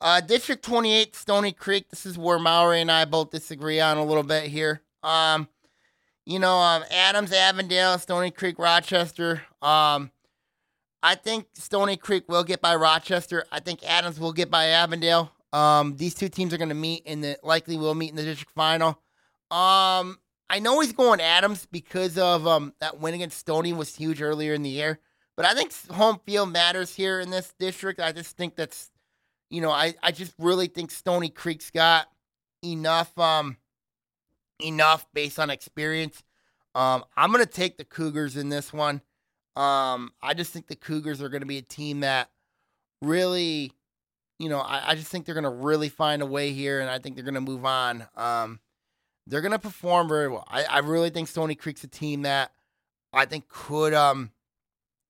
Uh, 0.00 0.20
District 0.20 0.62
28, 0.62 1.16
Stony 1.16 1.52
Creek. 1.52 1.88
This 1.88 2.04
is 2.04 2.18
where 2.18 2.38
Mowry 2.38 2.82
and 2.82 2.92
I 2.92 3.06
both 3.06 3.30
disagree 3.30 3.80
on 3.80 3.96
a 3.96 4.04
little 4.04 4.22
bit 4.22 4.44
here. 4.44 4.82
Um, 5.02 5.48
you 6.26 6.38
know, 6.38 6.58
um, 6.58 6.84
Adams, 6.90 7.32
Avondale, 7.32 7.98
Stony 7.98 8.30
Creek, 8.30 8.58
Rochester. 8.58 9.42
Um, 9.62 10.10
I 11.02 11.14
think 11.14 11.46
Stony 11.54 11.96
Creek 11.96 12.24
will 12.28 12.44
get 12.44 12.60
by 12.60 12.74
Rochester. 12.74 13.44
I 13.50 13.60
think 13.60 13.82
Adams 13.84 14.20
will 14.20 14.32
get 14.32 14.50
by 14.50 14.66
Avondale. 14.66 15.32
Um, 15.52 15.96
these 15.96 16.14
two 16.14 16.28
teams 16.28 16.52
are 16.52 16.58
going 16.58 16.68
to 16.68 16.74
meet 16.74 17.06
in 17.06 17.22
the 17.22 17.38
likely 17.42 17.78
will 17.78 17.94
meet 17.94 18.10
in 18.10 18.16
the 18.16 18.24
district 18.24 18.52
final. 18.54 19.00
Um, 19.50 20.18
I 20.48 20.60
know 20.60 20.80
he's 20.80 20.92
going 20.92 21.20
Adams 21.20 21.66
because 21.70 22.18
of 22.18 22.46
um 22.46 22.72
that 22.80 23.00
win 23.00 23.14
against 23.14 23.38
Stony 23.38 23.72
was 23.72 23.94
huge 23.94 24.22
earlier 24.22 24.54
in 24.54 24.62
the 24.62 24.70
year. 24.70 25.00
But 25.36 25.44
I 25.46 25.54
think 25.54 25.72
home 25.90 26.20
field 26.24 26.50
matters 26.50 26.94
here 26.94 27.20
in 27.20 27.30
this 27.30 27.52
district. 27.58 28.00
I 28.00 28.12
just 28.12 28.36
think 28.36 28.56
that's, 28.56 28.90
you 29.50 29.60
know, 29.60 29.70
I, 29.70 29.94
I 30.02 30.10
just 30.10 30.32
really 30.38 30.66
think 30.66 30.90
Stony 30.90 31.28
Creek's 31.28 31.70
got 31.70 32.08
enough 32.64 33.16
um 33.18 33.56
enough 34.62 35.06
based 35.12 35.38
on 35.38 35.50
experience. 35.50 36.22
Um, 36.74 37.04
I'm 37.16 37.32
gonna 37.32 37.46
take 37.46 37.78
the 37.78 37.84
Cougars 37.84 38.36
in 38.36 38.48
this 38.48 38.72
one. 38.72 39.02
Um, 39.56 40.12
I 40.22 40.34
just 40.34 40.52
think 40.52 40.66
the 40.66 40.76
Cougars 40.76 41.22
are 41.22 41.28
gonna 41.28 41.46
be 41.46 41.58
a 41.58 41.62
team 41.62 42.00
that 42.00 42.30
really, 43.02 43.72
you 44.38 44.48
know, 44.48 44.60
I, 44.60 44.90
I 44.90 44.94
just 44.94 45.08
think 45.08 45.24
they're 45.24 45.34
gonna 45.34 45.50
really 45.50 45.88
find 45.88 46.22
a 46.22 46.26
way 46.26 46.52
here, 46.52 46.80
and 46.80 46.90
I 46.90 46.98
think 46.98 47.14
they're 47.14 47.24
gonna 47.24 47.40
move 47.40 47.64
on. 47.64 48.06
Um, 48.16 48.60
they're 49.26 49.40
gonna 49.40 49.58
perform 49.58 50.08
very 50.08 50.28
well. 50.28 50.44
I, 50.48 50.64
I 50.64 50.78
really 50.78 51.10
think 51.10 51.28
Stony 51.28 51.54
Creek's 51.54 51.84
a 51.84 51.88
team 51.88 52.22
that 52.22 52.52
I 53.12 53.24
think 53.26 53.48
could 53.48 53.94
um 53.94 54.30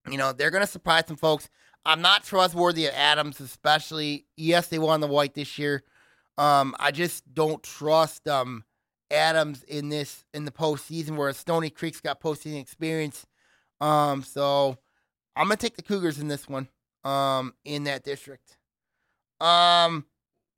you 0.08 0.18
know, 0.18 0.32
they're 0.32 0.50
to 0.50 0.66
surprise 0.66 1.04
some 1.08 1.16
folks. 1.16 1.48
I'm 1.84 2.00
not 2.00 2.24
trustworthy 2.24 2.86
of 2.86 2.94
Adams, 2.94 3.40
especially. 3.40 4.26
Yes, 4.36 4.68
they 4.68 4.78
won 4.78 5.00
the 5.00 5.06
white 5.06 5.34
this 5.34 5.58
year. 5.58 5.82
Um, 6.38 6.74
I 6.78 6.90
just 6.90 7.32
don't 7.32 7.62
trust 7.62 8.28
um 8.28 8.64
Adams 9.10 9.62
in 9.64 9.88
this 9.88 10.24
in 10.34 10.44
the 10.44 10.50
postseason, 10.50 11.16
where 11.16 11.32
Stony 11.32 11.70
Creek's 11.70 12.00
got 12.00 12.20
postseason 12.20 12.60
experience. 12.60 13.26
Um, 13.80 14.22
so 14.22 14.78
I'm 15.36 15.46
gonna 15.46 15.56
take 15.56 15.76
the 15.76 15.82
Cougars 15.82 16.18
in 16.18 16.28
this 16.28 16.48
one. 16.48 16.68
Um, 17.04 17.54
in 17.64 17.84
that 17.84 18.02
district. 18.02 18.56
Um, 19.40 20.06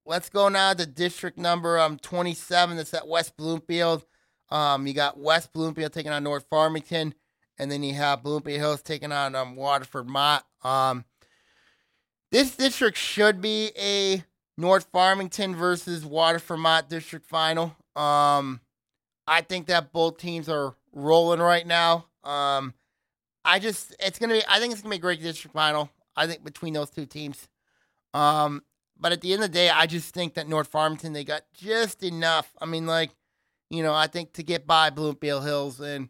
let's 0.08 0.28
go 0.28 0.48
now 0.48 0.72
to 0.72 0.86
district 0.86 1.38
number 1.38 1.78
um 1.78 1.98
27. 1.98 2.76
That's 2.76 2.94
at 2.94 3.06
West 3.06 3.36
Bloomfield. 3.36 4.04
Um, 4.50 4.86
you 4.86 4.94
got 4.94 5.18
West 5.18 5.52
Bloomfield 5.52 5.92
taking 5.92 6.10
on 6.10 6.24
North 6.24 6.46
Farmington 6.48 7.14
and 7.58 7.70
then 7.70 7.82
you 7.82 7.94
have 7.94 8.22
Bloomfield 8.22 8.60
Hills 8.60 8.82
taking 8.82 9.12
on 9.12 9.34
um, 9.34 9.56
Waterford 9.56 10.08
Mott. 10.08 10.46
Um, 10.62 11.04
this 12.30 12.56
district 12.56 12.96
should 12.96 13.40
be 13.40 13.72
a 13.76 14.22
North 14.56 14.88
Farmington 14.92 15.56
versus 15.56 16.04
Waterford 16.04 16.60
Mott 16.60 16.88
district 16.88 17.26
final. 17.26 17.76
Um, 17.96 18.60
I 19.26 19.42
think 19.42 19.66
that 19.66 19.92
both 19.92 20.18
teams 20.18 20.48
are 20.48 20.74
rolling 20.92 21.40
right 21.40 21.66
now. 21.66 22.06
Um, 22.24 22.74
I 23.44 23.58
just 23.58 23.94
it's 24.00 24.18
gonna 24.18 24.34
be 24.34 24.42
I 24.48 24.58
think 24.58 24.72
it's 24.72 24.82
gonna 24.82 24.92
be 24.92 24.98
a 24.98 25.00
great 25.00 25.22
district 25.22 25.54
final. 25.54 25.90
I 26.16 26.26
think 26.26 26.44
between 26.44 26.74
those 26.74 26.90
two 26.90 27.06
teams. 27.06 27.48
Um, 28.14 28.62
but 28.98 29.12
at 29.12 29.20
the 29.20 29.32
end 29.32 29.42
of 29.42 29.50
the 29.50 29.54
day, 29.54 29.70
I 29.70 29.86
just 29.86 30.12
think 30.14 30.34
that 30.34 30.48
North 30.48 30.68
Farmington 30.68 31.12
they 31.12 31.24
got 31.24 31.42
just 31.54 32.02
enough. 32.02 32.52
I 32.60 32.66
mean, 32.66 32.86
like, 32.86 33.10
you 33.70 33.82
know, 33.82 33.94
I 33.94 34.06
think 34.06 34.32
to 34.34 34.42
get 34.42 34.66
by 34.66 34.90
Bloomfield 34.90 35.44
Hills 35.44 35.80
and 35.80 36.08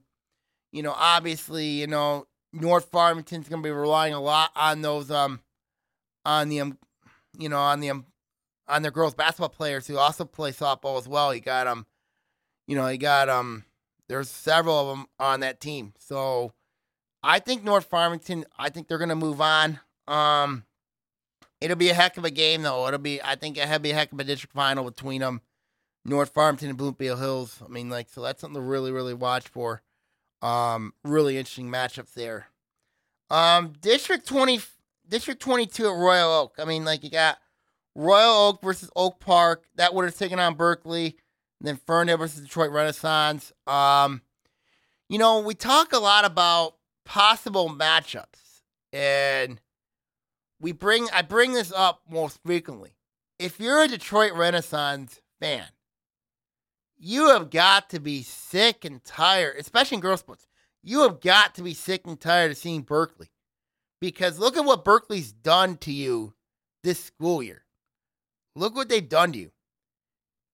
you 0.73 0.83
know, 0.83 0.95
obviously, 0.97 1.67
you 1.67 1.87
know, 1.87 2.27
North 2.53 2.91
Farmington's 2.91 3.49
going 3.49 3.63
to 3.63 3.67
be 3.67 3.73
relying 3.73 4.15
a 4.15 4.21
lot 4.21 4.51
on 4.55 4.83
those, 4.83 5.11
um, 5.11 5.41
on 6.25 6.49
the, 6.49 6.61
um, 6.61 6.79
you 7.39 7.49
know, 7.49 7.59
on 7.59 7.81
the, 7.81 7.91
um, 7.91 8.07
on 8.67 8.83
their 8.83 8.91
girls 8.91 9.15
basketball 9.15 9.49
players 9.49 9.87
who 9.87 9.97
also 9.97 10.25
play 10.25 10.53
softball 10.53 10.99
as 10.99 11.09
well. 11.09 11.35
You 11.35 11.41
got, 11.41 11.67
um, 11.67 11.87
you 12.67 12.77
know, 12.77 12.89
you 12.89 12.99
got, 12.99 13.29
um, 13.29 13.65
there's 14.09 14.29
several 14.29 14.79
of 14.79 14.97
them 14.97 15.07
on 15.19 15.41
that 15.41 15.61
team. 15.61 15.95
So 15.99 16.53
I 17.23 17.39
think 17.39 17.65
North 17.65 17.87
Farmington, 17.87 18.45
I 18.59 18.69
think 18.69 18.89
they're 18.89 18.99
going 18.99 19.09
to 19.09 19.15
move 19.15 19.41
on. 19.41 19.81
Um, 20.07 20.65
it'll 21.61 21.77
be 21.77 21.91
a 21.91 21.95
heck 21.95 22.17
of 22.17 22.25
a 22.25 22.31
game, 22.31 22.63
though. 22.63 22.87
It'll 22.87 22.99
be, 22.99 23.23
I 23.23 23.35
think 23.35 23.57
it'll 23.59 23.79
be 23.79 23.91
a 23.91 23.95
heck 23.95 24.13
of 24.13 24.21
a 24.21 24.25
district 24.25 24.55
final 24.55 24.85
between 24.85 25.21
them, 25.21 25.41
North 26.05 26.31
Farmington 26.31 26.71
and 26.71 26.79
Bloomfield 26.79 27.19
Hills. 27.19 27.61
I 27.65 27.69
mean, 27.69 27.91
like, 27.91 28.09
so 28.09 28.23
that's 28.23 28.41
something 28.41 28.61
to 28.61 28.67
really, 28.67 28.93
really 28.93 29.15
watch 29.15 29.49
for. 29.49 29.83
Um, 30.41 30.95
really 31.05 31.37
interesting 31.37 31.69
matchups 31.69 32.15
there. 32.15 32.47
Um, 33.31 33.73
District 33.81 34.27
20, 34.27 34.61
District 35.09 35.41
22 35.41 35.87
at 35.87 35.95
Royal 35.95 36.31
Oak. 36.31 36.55
I 36.59 36.65
mean, 36.65 36.85
like 36.85 37.03
you 37.03 37.11
got 37.11 37.39
Royal 37.95 38.49
Oak 38.49 38.63
versus 38.63 38.91
Oak 38.95 39.19
Park. 39.21 39.65
That 39.75 39.95
would 39.95 40.05
have 40.05 40.17
taken 40.17 40.39
on 40.39 40.55
Berkley. 40.55 41.17
then 41.61 41.77
Ferndale 41.87 42.17
versus 42.19 42.43
Detroit 42.43 42.71
Renaissance. 42.71 43.53
Um, 43.67 44.23
you 45.09 45.19
know, 45.19 45.41
we 45.41 45.55
talk 45.55 45.93
a 45.93 45.99
lot 45.99 46.25
about 46.25 46.77
possible 47.05 47.69
matchups, 47.69 48.61
and 48.93 49.61
we 50.61 50.73
bring 50.73 51.09
I 51.13 51.23
bring 51.23 51.53
this 51.53 51.73
up 51.73 52.03
most 52.09 52.41
frequently. 52.45 52.97
If 53.39 53.61
you're 53.61 53.83
a 53.83 53.89
Detroit 53.89 54.33
Renaissance 54.33 55.21
fan, 55.41 55.67
you 56.99 57.29
have 57.29 57.51
got 57.51 57.91
to 57.91 58.01
be 58.01 58.23
sick 58.23 58.85
and 58.85 59.03
tired, 59.05 59.57
especially 59.59 59.97
in 59.97 60.01
girls 60.01 60.21
sports. 60.21 60.47
You 60.83 61.03
have 61.03 61.21
got 61.21 61.55
to 61.57 61.63
be 61.63 61.75
sick 61.75 62.07
and 62.07 62.21
tired 62.21 62.51
of 62.51 62.57
seeing 62.57 62.83
Berkley. 62.83 63.31
Because 64.01 64.39
look 64.39 64.57
at 64.57 64.65
what 64.65 64.85
Berkley's 64.85 65.33
done 65.33 65.77
to 65.79 65.93
you 65.93 66.35
this 66.85 67.03
school 67.03 67.43
year. 67.43 67.65
Look 68.55 68.75
what 68.75 68.89
they've 68.89 69.09
done 69.09 69.33
to 69.33 69.39
you. 69.39 69.51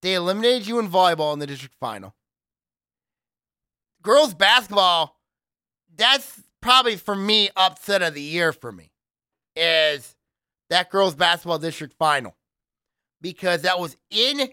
They 0.02 0.14
eliminated 0.14 0.66
you 0.66 0.78
in 0.78 0.88
volleyball 0.88 1.32
in 1.32 1.38
the 1.38 1.46
district 1.46 1.76
final. 1.80 2.14
Girls 4.02 4.34
basketball, 4.34 5.18
that's 5.94 6.42
probably 6.60 6.96
for 6.96 7.14
me 7.14 7.48
upset 7.56 8.02
of 8.02 8.12
the 8.12 8.20
year 8.20 8.52
for 8.52 8.70
me. 8.70 8.93
Is 9.56 10.16
that 10.70 10.90
girls 10.90 11.14
basketball 11.14 11.58
district 11.58 11.94
final. 11.98 12.36
Because 13.20 13.62
that 13.62 13.78
was 13.78 13.96
in 14.10 14.50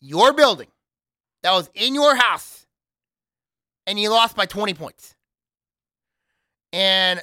your 0.00 0.32
building 0.32 0.68
that 1.46 1.52
was 1.52 1.70
in 1.74 1.94
your 1.94 2.16
house 2.16 2.66
and 3.86 4.00
you 4.00 4.10
lost 4.10 4.34
by 4.34 4.46
20 4.46 4.74
points. 4.74 5.14
And 6.72 7.22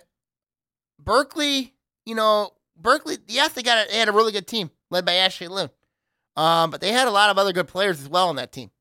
Berkley, 0.97 1.73
you 2.05 2.15
know, 2.15 2.51
Berkley, 2.77 3.17
yes, 3.27 3.51
they 3.51 3.63
got 3.63 3.85
a, 3.85 3.91
they 3.91 3.97
had 3.97 4.07
a 4.07 4.13
really 4.13 4.31
good 4.31 4.47
team 4.47 4.71
led 4.89 5.05
by 5.05 5.15
Ashley 5.15 5.49
Loon. 5.49 5.69
Um, 6.37 6.71
but 6.71 6.79
they 6.79 6.93
had 6.93 7.09
a 7.09 7.11
lot 7.11 7.31
of 7.31 7.37
other 7.37 7.51
good 7.51 7.67
players 7.67 7.99
as 7.99 8.07
well 8.07 8.29
on 8.29 8.37
that 8.37 8.53
team. 8.53 8.71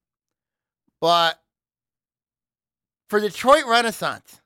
But 1.00 1.40
for 3.08 3.18
Detroit 3.18 3.64
Renaissance 3.66 4.40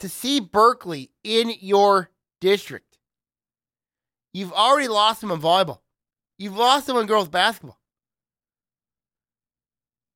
to 0.00 0.08
see 0.08 0.40
Berkley 0.40 1.10
in 1.22 1.52
your 1.60 2.10
district, 2.40 2.98
you've 4.32 4.52
already 4.52 4.88
lost 4.88 5.20
them 5.20 5.30
in 5.30 5.40
volleyball. 5.40 5.80
You've 6.38 6.56
lost 6.56 6.86
them 6.86 6.96
in 6.96 7.06
girls 7.06 7.28
basketball. 7.28 7.80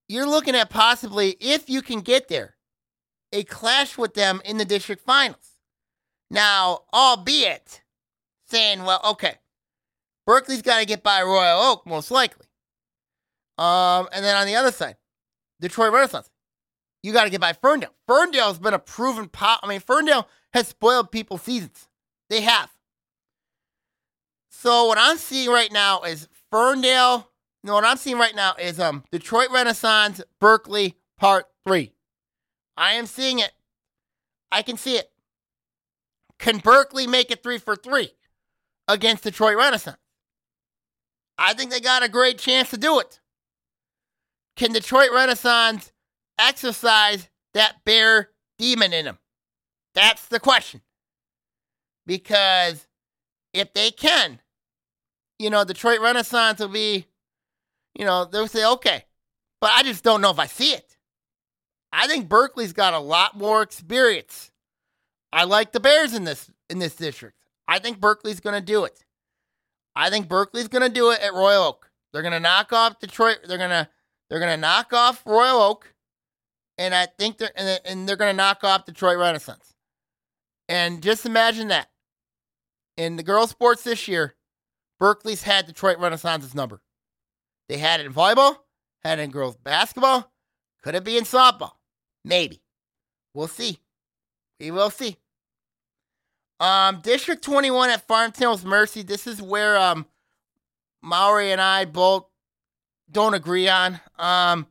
You're 0.08 0.28
looking 0.28 0.54
at 0.54 0.70
possibly, 0.70 1.36
if 1.40 1.68
you 1.68 1.82
can 1.82 2.00
get 2.00 2.28
there, 2.28 2.56
a 3.32 3.44
clash 3.44 3.96
with 3.96 4.14
them 4.14 4.42
in 4.44 4.58
the 4.58 4.64
district 4.64 5.02
finals. 5.02 5.56
Now, 6.30 6.80
albeit 6.92 7.82
saying, 8.46 8.84
well, 8.84 9.00
okay, 9.04 9.36
Berkley's 10.26 10.62
got 10.62 10.80
to 10.80 10.86
get 10.86 11.02
by 11.02 11.22
Royal 11.22 11.60
Oak, 11.60 11.86
most 11.86 12.10
likely. 12.10 12.46
Um, 13.58 14.08
and 14.12 14.24
then 14.24 14.36
on 14.36 14.46
the 14.46 14.56
other 14.56 14.72
side, 14.72 14.96
Detroit 15.60 15.92
Renaissance, 15.92 16.30
you 17.02 17.12
got 17.12 17.24
to 17.24 17.30
get 17.30 17.40
by 17.40 17.52
Ferndale. 17.52 17.94
Ferndale's 18.06 18.58
been 18.58 18.74
a 18.74 18.78
proven 18.78 19.28
pot. 19.28 19.60
I 19.62 19.68
mean, 19.68 19.80
Ferndale 19.80 20.28
has 20.52 20.68
spoiled 20.68 21.10
people's 21.10 21.42
seasons. 21.42 21.88
They 22.32 22.40
have. 22.40 22.70
So 24.48 24.86
what 24.86 24.96
I'm 24.98 25.18
seeing 25.18 25.50
right 25.50 25.70
now 25.70 26.00
is 26.00 26.28
Ferndale. 26.50 27.28
No, 27.62 27.74
what 27.74 27.84
I'm 27.84 27.98
seeing 27.98 28.16
right 28.16 28.34
now 28.34 28.54
is 28.58 28.80
um 28.80 29.04
Detroit 29.12 29.48
Renaissance, 29.50 30.22
Berkley, 30.40 30.94
Part 31.18 31.44
Three. 31.66 31.92
I 32.74 32.94
am 32.94 33.04
seeing 33.04 33.38
it. 33.38 33.52
I 34.50 34.62
can 34.62 34.78
see 34.78 34.96
it. 34.96 35.10
Can 36.38 36.56
Berkley 36.56 37.06
make 37.06 37.30
it 37.30 37.42
three 37.42 37.58
for 37.58 37.76
three 37.76 38.12
against 38.88 39.24
Detroit 39.24 39.58
Renaissance? 39.58 39.98
I 41.36 41.52
think 41.52 41.70
they 41.70 41.80
got 41.80 42.02
a 42.02 42.08
great 42.08 42.38
chance 42.38 42.70
to 42.70 42.78
do 42.78 42.98
it. 42.98 43.20
Can 44.56 44.72
Detroit 44.72 45.10
Renaissance 45.12 45.92
exercise 46.38 47.28
that 47.52 47.84
bear 47.84 48.30
demon 48.58 48.94
in 48.94 49.04
them? 49.04 49.18
That's 49.94 50.28
the 50.28 50.40
question. 50.40 50.80
Because 52.06 52.86
if 53.52 53.72
they 53.74 53.90
can, 53.90 54.40
you 55.38 55.50
know, 55.50 55.64
Detroit 55.64 56.00
Renaissance 56.00 56.60
will 56.60 56.68
be, 56.68 57.06
you 57.94 58.04
know, 58.04 58.24
they'll 58.24 58.48
say, 58.48 58.66
okay. 58.66 59.04
But 59.60 59.72
I 59.74 59.82
just 59.82 60.02
don't 60.02 60.20
know 60.20 60.30
if 60.30 60.38
I 60.38 60.46
see 60.46 60.72
it. 60.72 60.96
I 61.92 62.06
think 62.06 62.28
Berkley's 62.28 62.72
got 62.72 62.94
a 62.94 62.98
lot 62.98 63.36
more 63.36 63.62
experience. 63.62 64.50
I 65.32 65.44
like 65.44 65.72
the 65.72 65.80
Bears 65.80 66.14
in 66.14 66.24
this 66.24 66.50
in 66.68 66.78
this 66.78 66.96
district. 66.96 67.36
I 67.68 67.78
think 67.78 68.00
Berkley's 68.00 68.40
going 68.40 68.58
to 68.58 68.64
do 68.64 68.84
it. 68.84 69.04
I 69.94 70.10
think 70.10 70.28
Berkley's 70.28 70.68
going 70.68 70.82
to 70.82 70.92
do 70.92 71.10
it 71.10 71.20
at 71.20 71.34
Royal 71.34 71.64
Oak. 71.64 71.90
They're 72.12 72.22
going 72.22 72.32
to 72.32 72.40
knock 72.40 72.72
off 72.72 72.98
Detroit. 72.98 73.38
They're 73.46 73.58
going 73.58 73.70
to 73.70 73.88
they're 74.28 74.40
going 74.40 74.52
to 74.52 74.60
knock 74.60 74.92
off 74.92 75.22
Royal 75.26 75.60
Oak, 75.60 75.94
and 76.78 76.94
I 76.94 77.06
think 77.06 77.38
they're 77.38 77.52
and, 77.54 78.08
they're 78.08 78.16
going 78.16 78.32
to 78.32 78.36
knock 78.36 78.64
off 78.64 78.86
Detroit 78.86 79.18
Renaissance. 79.18 79.74
And 80.68 81.02
just 81.02 81.26
imagine 81.26 81.68
that. 81.68 81.88
In 83.02 83.16
the 83.16 83.24
girls' 83.24 83.50
sports 83.50 83.82
this 83.82 84.06
year, 84.06 84.36
Berkley's 85.00 85.42
had 85.42 85.66
Detroit 85.66 85.98
Renaissance's 85.98 86.54
number. 86.54 86.80
They 87.68 87.78
had 87.78 87.98
it 87.98 88.06
in 88.06 88.14
volleyball, 88.14 88.58
had 89.02 89.18
it 89.18 89.22
in 89.22 89.32
girls' 89.32 89.56
basketball, 89.56 90.32
could 90.84 90.94
it 90.94 91.02
be 91.02 91.18
in 91.18 91.24
softball? 91.24 91.72
Maybe. 92.24 92.62
We'll 93.34 93.48
see. 93.48 93.80
We 94.60 94.70
will 94.70 94.88
see. 94.88 95.16
Um, 96.60 97.00
District 97.02 97.42
21 97.42 97.90
at 97.90 98.06
Farmington 98.06 98.40
Hills 98.40 98.64
Mercy. 98.64 99.02
This 99.02 99.26
is 99.26 99.42
where 99.42 99.76
um 99.76 100.06
Maury 101.02 101.50
and 101.50 101.60
I 101.60 101.86
both 101.86 102.26
don't 103.10 103.34
agree 103.34 103.68
on. 103.68 103.98
Um, 104.16 104.68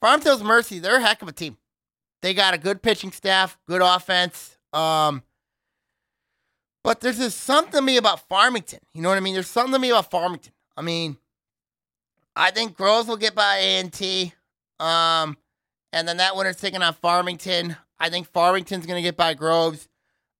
Farmington 0.00 0.30
Hills 0.30 0.42
Mercy, 0.42 0.78
they're 0.78 0.96
a 0.96 1.02
heck 1.02 1.20
of 1.20 1.28
a 1.28 1.32
team. 1.32 1.58
They 2.22 2.32
got 2.32 2.54
a 2.54 2.58
good 2.58 2.80
pitching 2.80 3.12
staff, 3.12 3.58
good 3.66 3.82
offense. 3.82 4.56
Um, 4.72 5.22
but 6.84 7.00
there's 7.00 7.18
just 7.18 7.40
something 7.40 7.72
to 7.72 7.82
me 7.82 7.96
about 7.96 8.28
Farmington. 8.28 8.80
You 8.94 9.02
know 9.02 9.08
what 9.08 9.18
I 9.18 9.20
mean? 9.20 9.34
There's 9.34 9.48
something 9.48 9.72
to 9.72 9.78
me 9.78 9.90
about 9.90 10.10
Farmington. 10.10 10.52
I 10.76 10.82
mean, 10.82 11.16
I 12.36 12.50
think 12.50 12.76
Groves 12.76 13.08
will 13.08 13.16
get 13.16 13.34
by 13.34 13.56
A&T. 13.56 14.32
Um, 14.78 15.36
and 15.92 16.06
then 16.06 16.18
that 16.18 16.36
winner's 16.36 16.56
taking 16.56 16.82
on 16.82 16.94
Farmington. 16.94 17.76
I 17.98 18.10
think 18.10 18.28
Farmington's 18.28 18.86
going 18.86 18.96
to 18.96 19.06
get 19.06 19.16
by 19.16 19.34
Groves. 19.34 19.88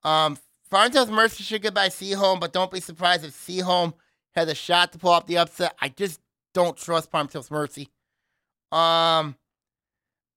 Um, 0.05 0.39
Farmington's 0.71 1.11
Mercy 1.11 1.43
should 1.43 1.63
get 1.63 1.75
by 1.75 1.89
Seaholm, 1.89 2.41
but 2.41 2.53
don't 2.53 2.71
be 2.71 2.81
surprised 2.81 3.25
if 3.25 3.33
Seaholm 3.33 3.95
has 4.33 4.49
a 4.49 4.55
shot 4.55 4.93
to 4.93 4.99
pull 4.99 5.11
off 5.11 5.27
the 5.27 5.39
upset. 5.39 5.75
I 5.81 5.89
just 5.89 6.21
don't 6.55 6.77
trust 6.77 7.11
Farmington's 7.11 7.51
Mercy. 7.51 7.89
Um, 8.71 9.37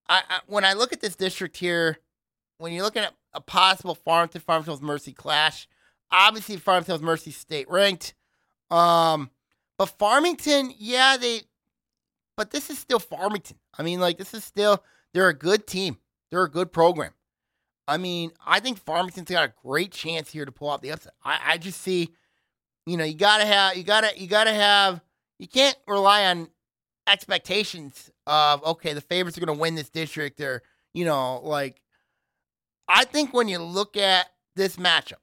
I, 0.08 0.22
I, 0.28 0.40
when 0.46 0.64
I 0.64 0.72
look 0.72 0.92
at 0.92 1.00
this 1.00 1.14
district 1.14 1.56
here, 1.58 1.98
when 2.58 2.72
you're 2.72 2.84
looking 2.84 3.02
at 3.02 3.14
a 3.34 3.40
possible 3.40 3.94
Farmington 3.94 4.40
Farmington's 4.40 4.82
Mercy 4.82 5.12
clash, 5.12 5.68
obviously 6.12 6.56
Farmington 6.56 6.92
Farmington's 6.92 7.02
Mercy 7.02 7.30
state 7.30 7.68
ranked. 7.68 8.14
Um, 8.70 9.30
but 9.78 9.86
Farmington, 9.86 10.72
yeah, 10.78 11.16
they, 11.16 11.40
but 12.36 12.50
this 12.50 12.70
is 12.70 12.78
still 12.78 12.98
Farmington. 12.98 13.58
I 13.76 13.82
mean, 13.82 14.00
like 14.00 14.18
this 14.18 14.34
is 14.34 14.44
still 14.44 14.82
they're 15.12 15.28
a 15.28 15.34
good 15.34 15.66
team. 15.66 15.98
They're 16.30 16.44
a 16.44 16.50
good 16.50 16.72
program. 16.72 17.12
I 17.88 17.98
mean, 17.98 18.30
I 18.46 18.60
think 18.60 18.78
Farmington's 18.78 19.30
got 19.30 19.48
a 19.48 19.52
great 19.66 19.92
chance 19.92 20.30
here 20.30 20.44
to 20.44 20.52
pull 20.52 20.70
out 20.70 20.82
the 20.82 20.92
upset. 20.92 21.14
I, 21.24 21.40
I 21.44 21.58
just 21.58 21.80
see, 21.80 22.14
you 22.86 22.96
know, 22.96 23.04
you 23.04 23.14
gotta 23.14 23.44
have, 23.44 23.76
you 23.76 23.82
gotta, 23.82 24.10
you 24.16 24.26
gotta 24.26 24.52
have, 24.52 25.00
you 25.38 25.48
can't 25.48 25.76
rely 25.88 26.26
on 26.26 26.48
expectations 27.06 28.10
of 28.26 28.64
okay, 28.64 28.92
the 28.92 29.00
favorites 29.00 29.36
are 29.36 29.40
gonna 29.40 29.58
win 29.58 29.74
this 29.74 29.90
district, 29.90 30.40
or 30.40 30.62
you 30.94 31.04
know, 31.04 31.40
like, 31.42 31.82
I 32.88 33.04
think 33.04 33.34
when 33.34 33.48
you 33.48 33.58
look 33.58 33.96
at 33.96 34.26
this 34.54 34.76
matchup, 34.76 35.14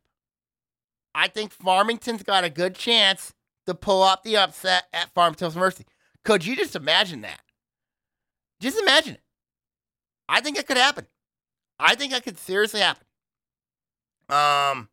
I 1.20 1.28
think 1.28 1.52
Farmington's 1.52 2.24
got 2.24 2.46
a 2.46 2.50
good 2.50 2.76
chance 2.76 3.34
to 3.66 3.76
pull 3.76 4.02
off 4.02 4.24
the 4.24 4.38
upset 4.38 4.86
at 4.94 5.14
Farmington's 5.14 5.54
Mercy. 5.54 5.86
Could 6.24 6.46
you 6.46 6.56
just 6.56 6.78
imagine 6.78 7.22
that? 7.22 7.42
Just 8.62 8.80
imagine 8.80 9.16
it. 9.16 9.22
I 10.30 10.40
think 10.40 10.58
it 10.58 10.66
could 10.66 10.78
happen. 10.78 11.08
I 11.78 11.96
think 11.96 12.14
that 12.14 12.24
could 12.24 12.38
seriously 12.38 12.80
happen. 12.80 13.06
Um, 14.30 14.88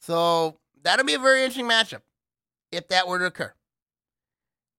so 0.00 0.58
that'll 0.82 1.06
be 1.06 1.14
a 1.14 1.20
very 1.20 1.44
interesting 1.44 1.68
matchup 1.68 2.02
if 2.72 2.88
that 2.88 3.06
were 3.06 3.20
to 3.20 3.26
occur. 3.26 3.54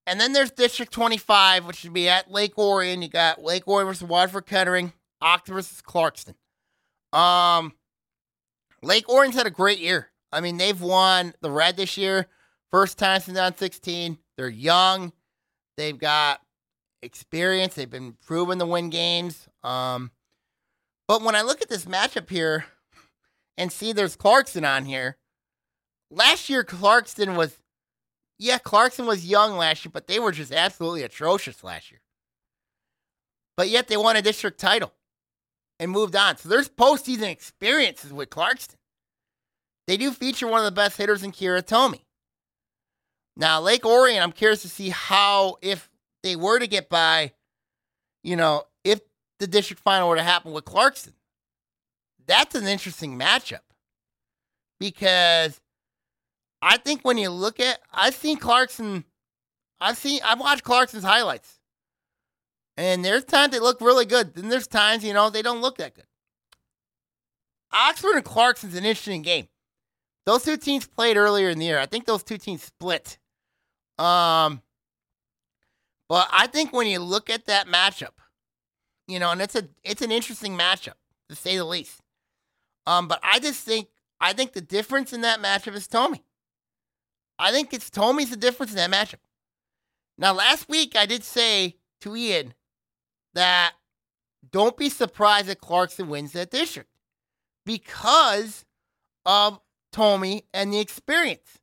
And 0.06 0.20
then 0.20 0.34
there's 0.34 0.50
District 0.50 0.92
25, 0.92 1.64
which 1.64 1.84
would 1.84 1.94
be 1.94 2.10
at 2.10 2.30
Lake 2.30 2.58
Orion. 2.58 3.00
You 3.00 3.08
got 3.08 3.42
Lake 3.42 3.66
Orion 3.66 3.86
versus 3.86 4.06
Waterford 4.06 4.44
Kettering, 4.44 4.92
Ox 5.22 5.48
versus 5.48 5.80
Clarkston. 5.80 6.34
Um, 7.18 7.72
Lake 8.82 9.08
Orion's 9.08 9.36
had 9.36 9.46
a 9.46 9.50
great 9.50 9.78
year. 9.78 10.10
I 10.36 10.40
mean, 10.40 10.58
they've 10.58 10.80
won 10.80 11.32
the 11.40 11.50
red 11.50 11.78
this 11.78 11.96
year, 11.96 12.26
first 12.70 12.98
time 12.98 13.20
since 13.20 13.38
2016. 13.38 14.18
They're 14.36 14.48
young. 14.50 15.12
They've 15.78 15.98
got 15.98 16.42
experience. 17.02 17.74
They've 17.74 17.88
been 17.88 18.18
proven 18.26 18.58
to 18.58 18.66
win 18.66 18.90
games. 18.90 19.48
Um, 19.64 20.10
but 21.08 21.22
when 21.22 21.34
I 21.34 21.40
look 21.40 21.62
at 21.62 21.70
this 21.70 21.86
matchup 21.86 22.28
here 22.28 22.66
and 23.56 23.72
see 23.72 23.94
there's 23.94 24.14
Clarkston 24.14 24.68
on 24.68 24.84
here, 24.84 25.16
last 26.10 26.50
year 26.50 26.62
Clarkston 26.64 27.34
was, 27.34 27.58
yeah, 28.38 28.58
Clarkston 28.58 29.06
was 29.06 29.24
young 29.24 29.56
last 29.56 29.86
year, 29.86 29.92
but 29.94 30.06
they 30.06 30.18
were 30.18 30.32
just 30.32 30.52
absolutely 30.52 31.02
atrocious 31.02 31.64
last 31.64 31.90
year. 31.90 32.02
But 33.56 33.70
yet 33.70 33.88
they 33.88 33.96
won 33.96 34.16
a 34.16 34.22
district 34.22 34.60
title 34.60 34.92
and 35.80 35.90
moved 35.90 36.14
on. 36.14 36.36
So 36.36 36.50
there's 36.50 36.68
postseason 36.68 37.30
experiences 37.30 38.12
with 38.12 38.28
Clarkston. 38.28 38.74
They 39.86 39.96
do 39.96 40.10
feature 40.10 40.48
one 40.48 40.60
of 40.60 40.64
the 40.64 40.72
best 40.72 40.96
hitters 40.96 41.22
in 41.22 41.32
Kira 41.32 41.62
Tomey. 41.62 42.02
Now, 43.36 43.60
Lake 43.60 43.84
Orion, 43.84 44.22
I'm 44.22 44.32
curious 44.32 44.62
to 44.62 44.68
see 44.68 44.88
how, 44.88 45.56
if 45.62 45.90
they 46.22 46.36
were 46.36 46.58
to 46.58 46.66
get 46.66 46.88
by, 46.88 47.32
you 48.22 48.34
know, 48.34 48.64
if 48.82 49.00
the 49.38 49.46
district 49.46 49.82
final 49.82 50.08
were 50.08 50.16
to 50.16 50.22
happen 50.22 50.52
with 50.52 50.64
Clarkston. 50.64 51.12
that's 52.26 52.54
an 52.54 52.66
interesting 52.66 53.18
matchup 53.18 53.60
because 54.80 55.60
I 56.62 56.78
think 56.78 57.02
when 57.02 57.18
you 57.18 57.30
look 57.30 57.60
at, 57.60 57.78
I've 57.92 58.14
seen 58.14 58.38
Clarkston, 58.38 59.04
I've 59.80 59.98
seen, 59.98 60.20
I've 60.24 60.40
watched 60.40 60.64
Clarkston's 60.64 61.04
highlights, 61.04 61.60
and 62.76 63.04
there's 63.04 63.24
times 63.24 63.52
they 63.52 63.60
look 63.60 63.80
really 63.80 64.06
good. 64.06 64.34
Then 64.34 64.48
there's 64.48 64.66
times, 64.66 65.04
you 65.04 65.12
know, 65.12 65.30
they 65.30 65.42
don't 65.42 65.60
look 65.60 65.78
that 65.78 65.94
good. 65.94 66.06
Oxford 67.72 68.16
and 68.16 68.24
Clarkston's 68.24 68.74
an 68.74 68.84
interesting 68.84 69.22
game. 69.22 69.48
Those 70.26 70.42
two 70.42 70.56
teams 70.56 70.86
played 70.86 71.16
earlier 71.16 71.48
in 71.48 71.58
the 71.58 71.64
year. 71.64 71.78
I 71.78 71.86
think 71.86 72.04
those 72.04 72.24
two 72.24 72.36
teams 72.36 72.62
split. 72.62 73.18
Um, 73.96 74.60
but 76.08 76.28
I 76.32 76.48
think 76.48 76.72
when 76.72 76.88
you 76.88 76.98
look 76.98 77.30
at 77.30 77.46
that 77.46 77.68
matchup, 77.68 78.18
you 79.06 79.20
know, 79.20 79.30
and 79.30 79.40
it's 79.40 79.54
a 79.54 79.68
it's 79.84 80.02
an 80.02 80.10
interesting 80.10 80.58
matchup 80.58 80.94
to 81.28 81.36
say 81.36 81.56
the 81.56 81.64
least. 81.64 82.00
Um, 82.86 83.08
but 83.08 83.20
I 83.22 83.38
just 83.38 83.64
think 83.64 83.88
I 84.20 84.32
think 84.32 84.52
the 84.52 84.60
difference 84.60 85.12
in 85.12 85.20
that 85.22 85.40
matchup 85.40 85.74
is 85.74 85.86
Tomey. 85.86 86.22
I 87.38 87.52
think 87.52 87.72
it's 87.72 87.90
Tomey's 87.90 88.30
the 88.30 88.36
difference 88.36 88.72
in 88.72 88.76
that 88.76 88.90
matchup. 88.90 89.20
Now, 90.18 90.32
last 90.32 90.68
week 90.68 90.96
I 90.96 91.06
did 91.06 91.22
say 91.22 91.76
to 92.00 92.16
Ian 92.16 92.54
that 93.34 93.74
don't 94.50 94.76
be 94.76 94.88
surprised 94.88 95.48
if 95.48 95.60
Clarkston 95.60 96.08
wins 96.08 96.32
that 96.32 96.50
district 96.50 96.90
because 97.64 98.64
of 99.24 99.60
Thome 99.96 100.42
and 100.52 100.72
the 100.72 100.78
experience. 100.78 101.58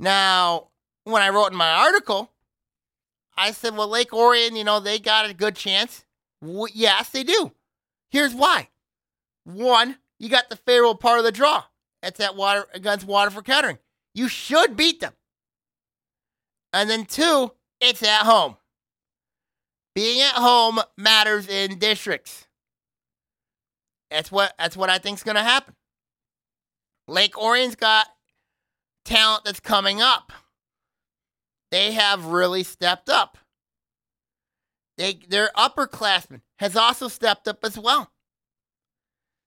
Now, 0.00 0.68
when 1.04 1.22
I 1.22 1.28
wrote 1.28 1.52
in 1.52 1.56
my 1.56 1.70
article, 1.70 2.32
I 3.36 3.52
said, 3.52 3.76
well, 3.76 3.88
Lake 3.88 4.12
Orion, 4.12 4.56
you 4.56 4.64
know, 4.64 4.80
they 4.80 4.98
got 4.98 5.30
a 5.30 5.34
good 5.34 5.54
chance. 5.54 6.04
Well, 6.40 6.66
yes, 6.72 7.10
they 7.10 7.22
do. 7.22 7.52
Here's 8.10 8.34
why. 8.34 8.68
One, 9.44 9.98
you 10.18 10.28
got 10.28 10.50
the 10.50 10.56
favorable 10.56 10.96
part 10.96 11.18
of 11.18 11.24
the 11.24 11.32
draw. 11.32 11.64
It's 12.02 12.20
at 12.20 12.34
water 12.34 12.66
against 12.74 13.06
Waterford 13.06 13.44
Kettering. 13.44 13.78
You 14.12 14.28
should 14.28 14.76
beat 14.76 15.00
them. 15.00 15.12
And 16.72 16.90
then 16.90 17.04
two, 17.04 17.52
it's 17.80 18.02
at 18.02 18.22
home. 18.22 18.56
Being 19.94 20.20
at 20.20 20.34
home 20.34 20.80
matters 20.96 21.48
in 21.48 21.78
districts. 21.78 22.46
That's 24.10 24.32
what 24.32 24.54
that's 24.58 24.76
what 24.76 24.90
I 24.90 24.98
think's 24.98 25.22
gonna 25.22 25.42
happen. 25.42 25.74
Lake 27.08 27.36
Orion's 27.38 27.76
got 27.76 28.06
talent 29.04 29.44
that's 29.44 29.60
coming 29.60 30.00
up. 30.00 30.32
They 31.70 31.92
have 31.92 32.26
really 32.26 32.62
stepped 32.62 33.08
up. 33.08 33.38
They 34.98 35.18
their 35.28 35.50
upperclassmen 35.56 36.42
has 36.56 36.76
also 36.76 37.08
stepped 37.08 37.48
up 37.48 37.64
as 37.64 37.78
well. 37.78 38.10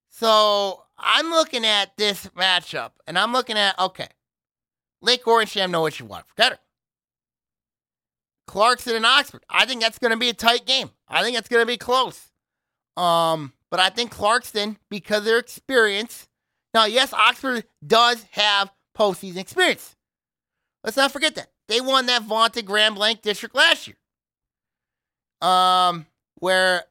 So 0.09 0.83
I'm 0.97 1.29
looking 1.29 1.65
at 1.65 1.95
this 1.97 2.27
matchup 2.35 2.91
and 3.05 3.17
I'm 3.17 3.31
looking 3.31 3.57
at 3.57 3.77
okay, 3.79 4.07
Lake 5.01 5.27
Orion 5.27 5.47
should 5.47 5.61
have 5.61 5.69
no 5.69 5.87
issue 5.87 6.05
with 6.05 6.23
Kettering. 6.35 6.59
Clarkston 8.47 8.95
and 8.95 9.05
Oxford. 9.05 9.43
I 9.49 9.65
think 9.65 9.81
that's 9.81 9.99
going 9.99 10.11
to 10.11 10.17
be 10.17 10.29
a 10.29 10.33
tight 10.33 10.65
game. 10.65 10.91
I 11.07 11.23
think 11.23 11.35
going 11.49 11.61
to 11.61 11.65
be 11.65 11.77
close. 11.77 12.31
Um, 12.95 13.53
but 13.69 13.79
I 13.79 13.89
think 13.89 14.13
Clarkston, 14.13 14.77
because 14.89 15.19
of 15.19 15.25
their 15.25 15.39
experience. 15.39 16.27
Now, 16.76 16.84
yes, 16.84 17.13
Oxford 17.13 17.63
does 17.88 18.26
have 18.32 18.69
postseason 18.97 19.38
experience. 19.38 19.95
Let's 20.84 20.97
not 20.97 21.13
forget 21.13 21.36
that. 21.36 21.47
They 21.69 21.80
won 21.80 22.07
that 22.07 22.23
vaunted 22.23 22.65
Grand 22.65 22.95
Blanc 22.95 23.21
district 23.21 23.55
last 23.55 23.88
year. 23.88 23.95
Um, 25.41 26.05
where 26.36 26.84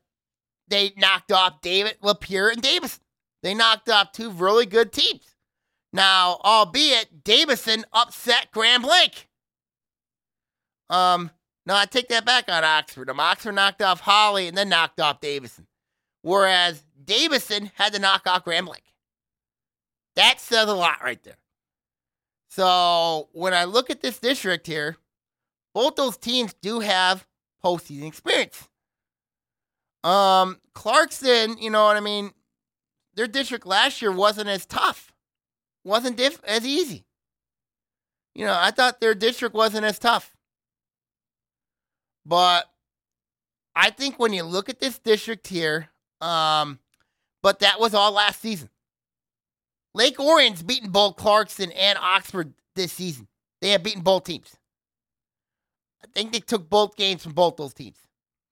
they 0.68 0.94
knocked 0.96 1.30
off 1.32 1.60
David 1.60 1.98
Lapierre 2.00 2.48
and 2.48 2.62
Davison. 2.62 3.02
They 3.42 3.52
knocked 3.52 3.90
off 3.90 4.12
two 4.12 4.30
really 4.30 4.64
good 4.64 4.90
teams. 4.90 5.36
Now, 5.92 6.40
albeit 6.42 7.22
Davison 7.22 7.84
upset 7.92 8.48
Grand 8.52 8.82
Blanc. 8.82 9.28
Um, 10.88 11.30
no, 11.66 11.76
I 11.76 11.84
take 11.84 12.08
that 12.08 12.24
back 12.24 12.46
on 12.48 12.64
Oxford. 12.64 13.10
Um, 13.10 13.20
Oxford 13.20 13.52
knocked 13.52 13.82
off 13.82 14.00
Holly 14.00 14.48
and 14.48 14.56
then 14.56 14.70
knocked 14.70 14.98
off 14.98 15.20
Davison. 15.20 15.66
Whereas 16.22 16.82
Davison 17.04 17.70
had 17.74 17.92
to 17.92 17.98
knock 17.98 18.22
off 18.26 18.44
Grand 18.44 18.64
Blanc. 18.64 18.82
That 20.16 20.40
says 20.40 20.68
a 20.68 20.74
lot 20.74 21.02
right 21.02 21.22
there. 21.22 21.38
So 22.48 23.28
when 23.32 23.52
I 23.52 23.64
look 23.64 23.90
at 23.90 24.00
this 24.00 24.18
district 24.18 24.66
here, 24.66 24.96
both 25.74 25.96
those 25.96 26.16
teams 26.16 26.54
do 26.62 26.80
have 26.80 27.26
postseason 27.64 28.06
experience. 28.06 28.68
Um, 30.04 30.60
Clarkston, 30.74 31.60
you 31.60 31.70
know 31.70 31.84
what 31.84 31.96
I 31.96 32.00
mean? 32.00 32.30
Their 33.14 33.26
district 33.26 33.66
last 33.66 34.02
year 34.02 34.12
wasn't 34.12 34.48
as 34.48 34.66
tough, 34.66 35.12
wasn't 35.82 36.16
diff- 36.16 36.44
as 36.44 36.64
easy. 36.64 37.06
You 38.34 38.46
know, 38.46 38.56
I 38.56 38.70
thought 38.70 39.00
their 39.00 39.14
district 39.14 39.54
wasn't 39.54 39.84
as 39.84 39.98
tough. 39.98 40.36
But 42.26 42.66
I 43.74 43.90
think 43.90 44.18
when 44.18 44.32
you 44.32 44.44
look 44.44 44.68
at 44.68 44.80
this 44.80 44.98
district 44.98 45.48
here, 45.48 45.88
um, 46.20 46.78
but 47.42 47.60
that 47.60 47.80
was 47.80 47.94
all 47.94 48.12
last 48.12 48.40
season. 48.40 48.70
Lake 49.94 50.18
Orion's 50.18 50.62
beaten 50.62 50.90
both 50.90 51.16
Clarkston 51.16 51.72
and 51.76 51.98
Oxford 51.98 52.52
this 52.74 52.92
season. 52.92 53.28
They 53.60 53.70
have 53.70 53.82
beaten 53.82 54.02
both 54.02 54.24
teams. 54.24 54.56
I 56.02 56.06
think 56.12 56.32
they 56.32 56.40
took 56.40 56.68
both 56.68 56.96
games 56.96 57.22
from 57.22 57.32
both 57.32 57.56
those 57.56 57.72
teams. 57.72 57.96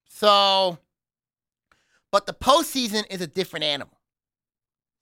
So, 0.08 0.78
but 2.10 2.26
the 2.26 2.32
postseason 2.32 3.04
is 3.10 3.20
a 3.20 3.26
different 3.26 3.64
animal. 3.64 3.98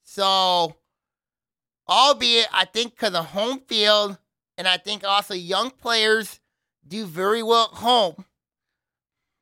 So, 0.03 0.75
albeit 1.87 2.47
I 2.51 2.65
think 2.65 2.95
because 2.95 3.13
of 3.13 3.27
home 3.27 3.61
field, 3.67 4.17
and 4.57 4.67
I 4.67 4.77
think 4.77 5.03
also 5.03 5.33
young 5.33 5.69
players 5.69 6.39
do 6.87 7.05
very 7.05 7.43
well 7.43 7.69
at 7.71 7.77
home. 7.77 8.25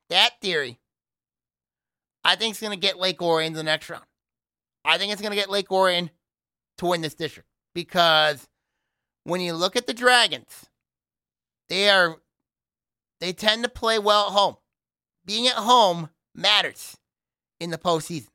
That 0.08 0.40
theory, 0.40 0.78
I 2.24 2.36
think 2.36 2.52
it's 2.52 2.60
going 2.60 2.78
to 2.78 2.86
get 2.86 2.98
Lake 2.98 3.22
Orion 3.22 3.54
the 3.54 3.62
next 3.62 3.88
round. 3.88 4.04
I 4.84 4.98
think 4.98 5.12
it's 5.12 5.22
going 5.22 5.32
to 5.32 5.36
get 5.36 5.50
Lake 5.50 5.70
Orion 5.70 6.10
to 6.80 6.86
win 6.86 7.02
this 7.02 7.14
district 7.14 7.48
because 7.74 8.48
when 9.24 9.40
you 9.40 9.52
look 9.52 9.76
at 9.76 9.86
the 9.86 9.94
Dragons, 9.94 10.66
they 11.68 11.88
are 11.88 12.16
they 13.20 13.32
tend 13.32 13.62
to 13.62 13.68
play 13.68 13.98
well 13.98 14.26
at 14.26 14.32
home. 14.32 14.56
Being 15.26 15.46
at 15.46 15.54
home 15.54 16.08
matters 16.34 16.96
in 17.60 17.70
the 17.70 17.78
postseason. 17.78 18.28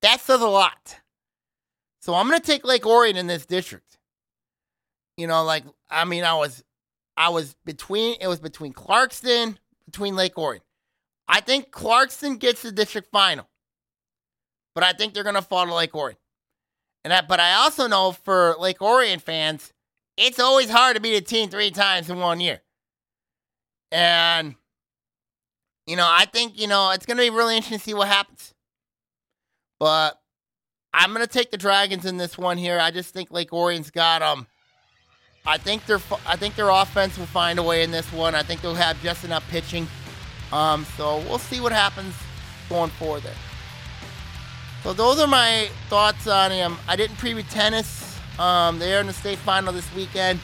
That 0.00 0.20
says 0.20 0.40
a 0.40 0.48
lot. 0.48 1.00
So 2.00 2.14
I'm 2.14 2.26
going 2.28 2.40
to 2.40 2.46
take 2.46 2.64
Lake 2.64 2.86
Orion 2.86 3.16
in 3.16 3.26
this 3.26 3.46
district. 3.46 3.98
You 5.16 5.26
know, 5.26 5.44
like 5.44 5.64
I 5.90 6.04
mean, 6.04 6.24
I 6.24 6.34
was 6.34 6.64
I 7.16 7.28
was 7.28 7.54
between 7.64 8.16
it 8.20 8.26
was 8.26 8.40
between 8.40 8.72
Clarkston, 8.72 9.56
between 9.84 10.16
Lake 10.16 10.38
Orion. 10.38 10.62
I 11.28 11.40
think 11.40 11.70
Clarkston 11.70 12.38
gets 12.38 12.62
the 12.62 12.72
district 12.72 13.10
final, 13.12 13.48
but 14.74 14.84
I 14.84 14.92
think 14.92 15.14
they're 15.14 15.22
going 15.22 15.36
to 15.36 15.42
fall 15.42 15.66
to 15.66 15.74
Lake 15.74 15.94
Orion. 15.94 16.18
And 17.04 17.12
I, 17.12 17.20
but 17.20 17.38
I 17.38 17.54
also 17.54 17.86
know 17.86 18.12
for 18.12 18.56
Lake 18.58 18.80
Orion 18.80 19.18
fans, 19.18 19.72
it's 20.16 20.40
always 20.40 20.70
hard 20.70 20.96
to 20.96 21.02
beat 21.02 21.16
a 21.16 21.20
team 21.20 21.50
three 21.50 21.70
times 21.70 22.08
in 22.08 22.18
one 22.18 22.40
year. 22.40 22.62
And 23.92 24.54
you 25.86 25.96
know, 25.96 26.08
I 26.08 26.24
think 26.24 26.58
you 26.58 26.66
know 26.66 26.90
it's 26.90 27.06
going 27.06 27.18
to 27.18 27.22
be 27.22 27.30
really 27.30 27.56
interesting 27.56 27.78
to 27.78 27.84
see 27.84 27.94
what 27.94 28.08
happens. 28.08 28.54
But 29.78 30.18
I'm 30.94 31.12
going 31.12 31.26
to 31.26 31.30
take 31.30 31.50
the 31.50 31.58
Dragons 31.58 32.06
in 32.06 32.16
this 32.16 32.38
one 32.38 32.56
here. 32.56 32.78
I 32.80 32.90
just 32.90 33.12
think 33.12 33.30
Lake 33.30 33.52
Orion's 33.52 33.90
got 33.90 34.22
um. 34.22 34.46
I 35.46 35.58
think 35.58 35.84
their 35.84 36.00
I 36.26 36.36
think 36.36 36.56
their 36.56 36.70
offense 36.70 37.18
will 37.18 37.26
find 37.26 37.58
a 37.58 37.62
way 37.62 37.82
in 37.82 37.90
this 37.90 38.10
one. 38.12 38.34
I 38.34 38.42
think 38.42 38.62
they'll 38.62 38.74
have 38.74 39.00
just 39.02 39.24
enough 39.24 39.46
pitching. 39.50 39.86
Um, 40.52 40.86
so 40.96 41.18
we'll 41.28 41.38
see 41.38 41.60
what 41.60 41.72
happens 41.72 42.14
going 42.70 42.90
forward 42.90 43.24
there. 43.24 43.34
So 44.84 44.92
those 44.92 45.18
are 45.18 45.26
my 45.26 45.70
thoughts 45.88 46.26
on 46.26 46.50
him. 46.50 46.76
I 46.86 46.94
didn't 46.94 47.16
preview 47.16 47.42
tennis. 47.48 48.20
Um, 48.38 48.78
they're 48.78 49.00
in 49.00 49.06
the 49.06 49.14
state 49.14 49.38
final 49.38 49.72
this 49.72 49.92
weekend. 49.94 50.40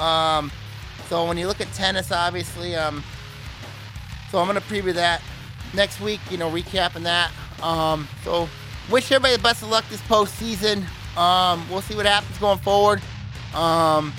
Um, 0.00 0.50
so 1.08 1.24
when 1.24 1.38
you 1.38 1.46
look 1.46 1.60
at 1.60 1.72
tennis, 1.72 2.10
obviously, 2.10 2.74
um, 2.74 3.04
so 4.32 4.40
I'm 4.40 4.48
gonna 4.48 4.60
preview 4.60 4.92
that 4.94 5.22
next 5.72 6.00
week. 6.00 6.18
You 6.32 6.36
know, 6.36 6.50
recapping 6.50 7.04
that. 7.04 7.30
Um, 7.62 8.08
so 8.24 8.48
wish 8.90 9.12
everybody 9.12 9.36
the 9.36 9.42
best 9.44 9.62
of 9.62 9.70
luck 9.70 9.84
this 9.88 10.02
postseason. 10.02 10.84
Um, 11.16 11.64
we'll 11.70 11.80
see 11.80 11.94
what 11.94 12.06
happens 12.06 12.36
going 12.38 12.58
forward. 12.58 13.00
Um, 13.54 14.12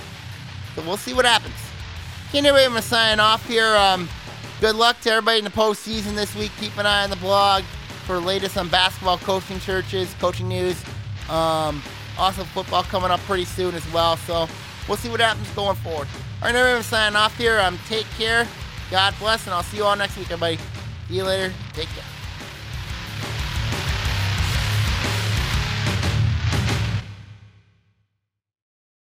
so 0.76 0.82
we'll 0.84 0.96
see 0.96 1.14
what 1.14 1.26
happens. 1.26 1.56
Anyway, 2.34 2.64
I'm 2.64 2.70
gonna 2.70 2.82
sign 2.82 3.20
off 3.20 3.46
here. 3.46 3.76
Good 4.62 4.78
luck 4.78 5.02
to 5.02 5.12
everybody 5.12 5.40
in 5.40 5.44
the 5.44 5.52
postseason 5.52 6.16
this 6.16 6.34
week. 6.36 6.52
Keep 6.58 6.78
an 6.78 6.86
eye 6.86 7.04
on 7.04 7.10
the 7.10 7.18
blog 7.18 7.66
for 8.08 8.20
latest 8.20 8.58
on 8.58 8.70
basketball 8.70 9.18
coaching 9.18 9.60
churches, 9.60 10.16
coaching 10.20 10.48
news. 10.48 10.82
Um, 11.30 11.84
also, 12.18 12.46
football 12.46 12.84
coming 12.84 13.12
up 13.12 13.20
pretty 13.22 13.44
soon 13.44 13.76
as 13.76 13.94
well. 13.94 14.16
So 14.16 14.48
we'll 14.88 14.98
see 14.98 15.10
what 15.10 15.20
happens 15.20 15.50
going 15.52 15.76
forward. 15.76 16.08
All 16.42 16.48
right, 16.48 16.56
everyone, 16.56 16.84
signing 16.84 17.18
off 17.18 17.38
here. 17.38 17.60
Um, 17.60 17.78
take 17.88 18.10
care. 18.18 18.48
God 18.90 19.14
bless, 19.20 19.46
and 19.46 19.54
I'll 19.54 19.64
see 19.64 19.78
you 19.78 19.84
all 19.84 19.98
next 19.98 20.16
week, 20.18 20.32
everybody. 20.32 20.58
See 21.10 21.16
you 21.16 21.26
later. 21.26 21.54
Take 21.74 21.90
care. 21.90 22.17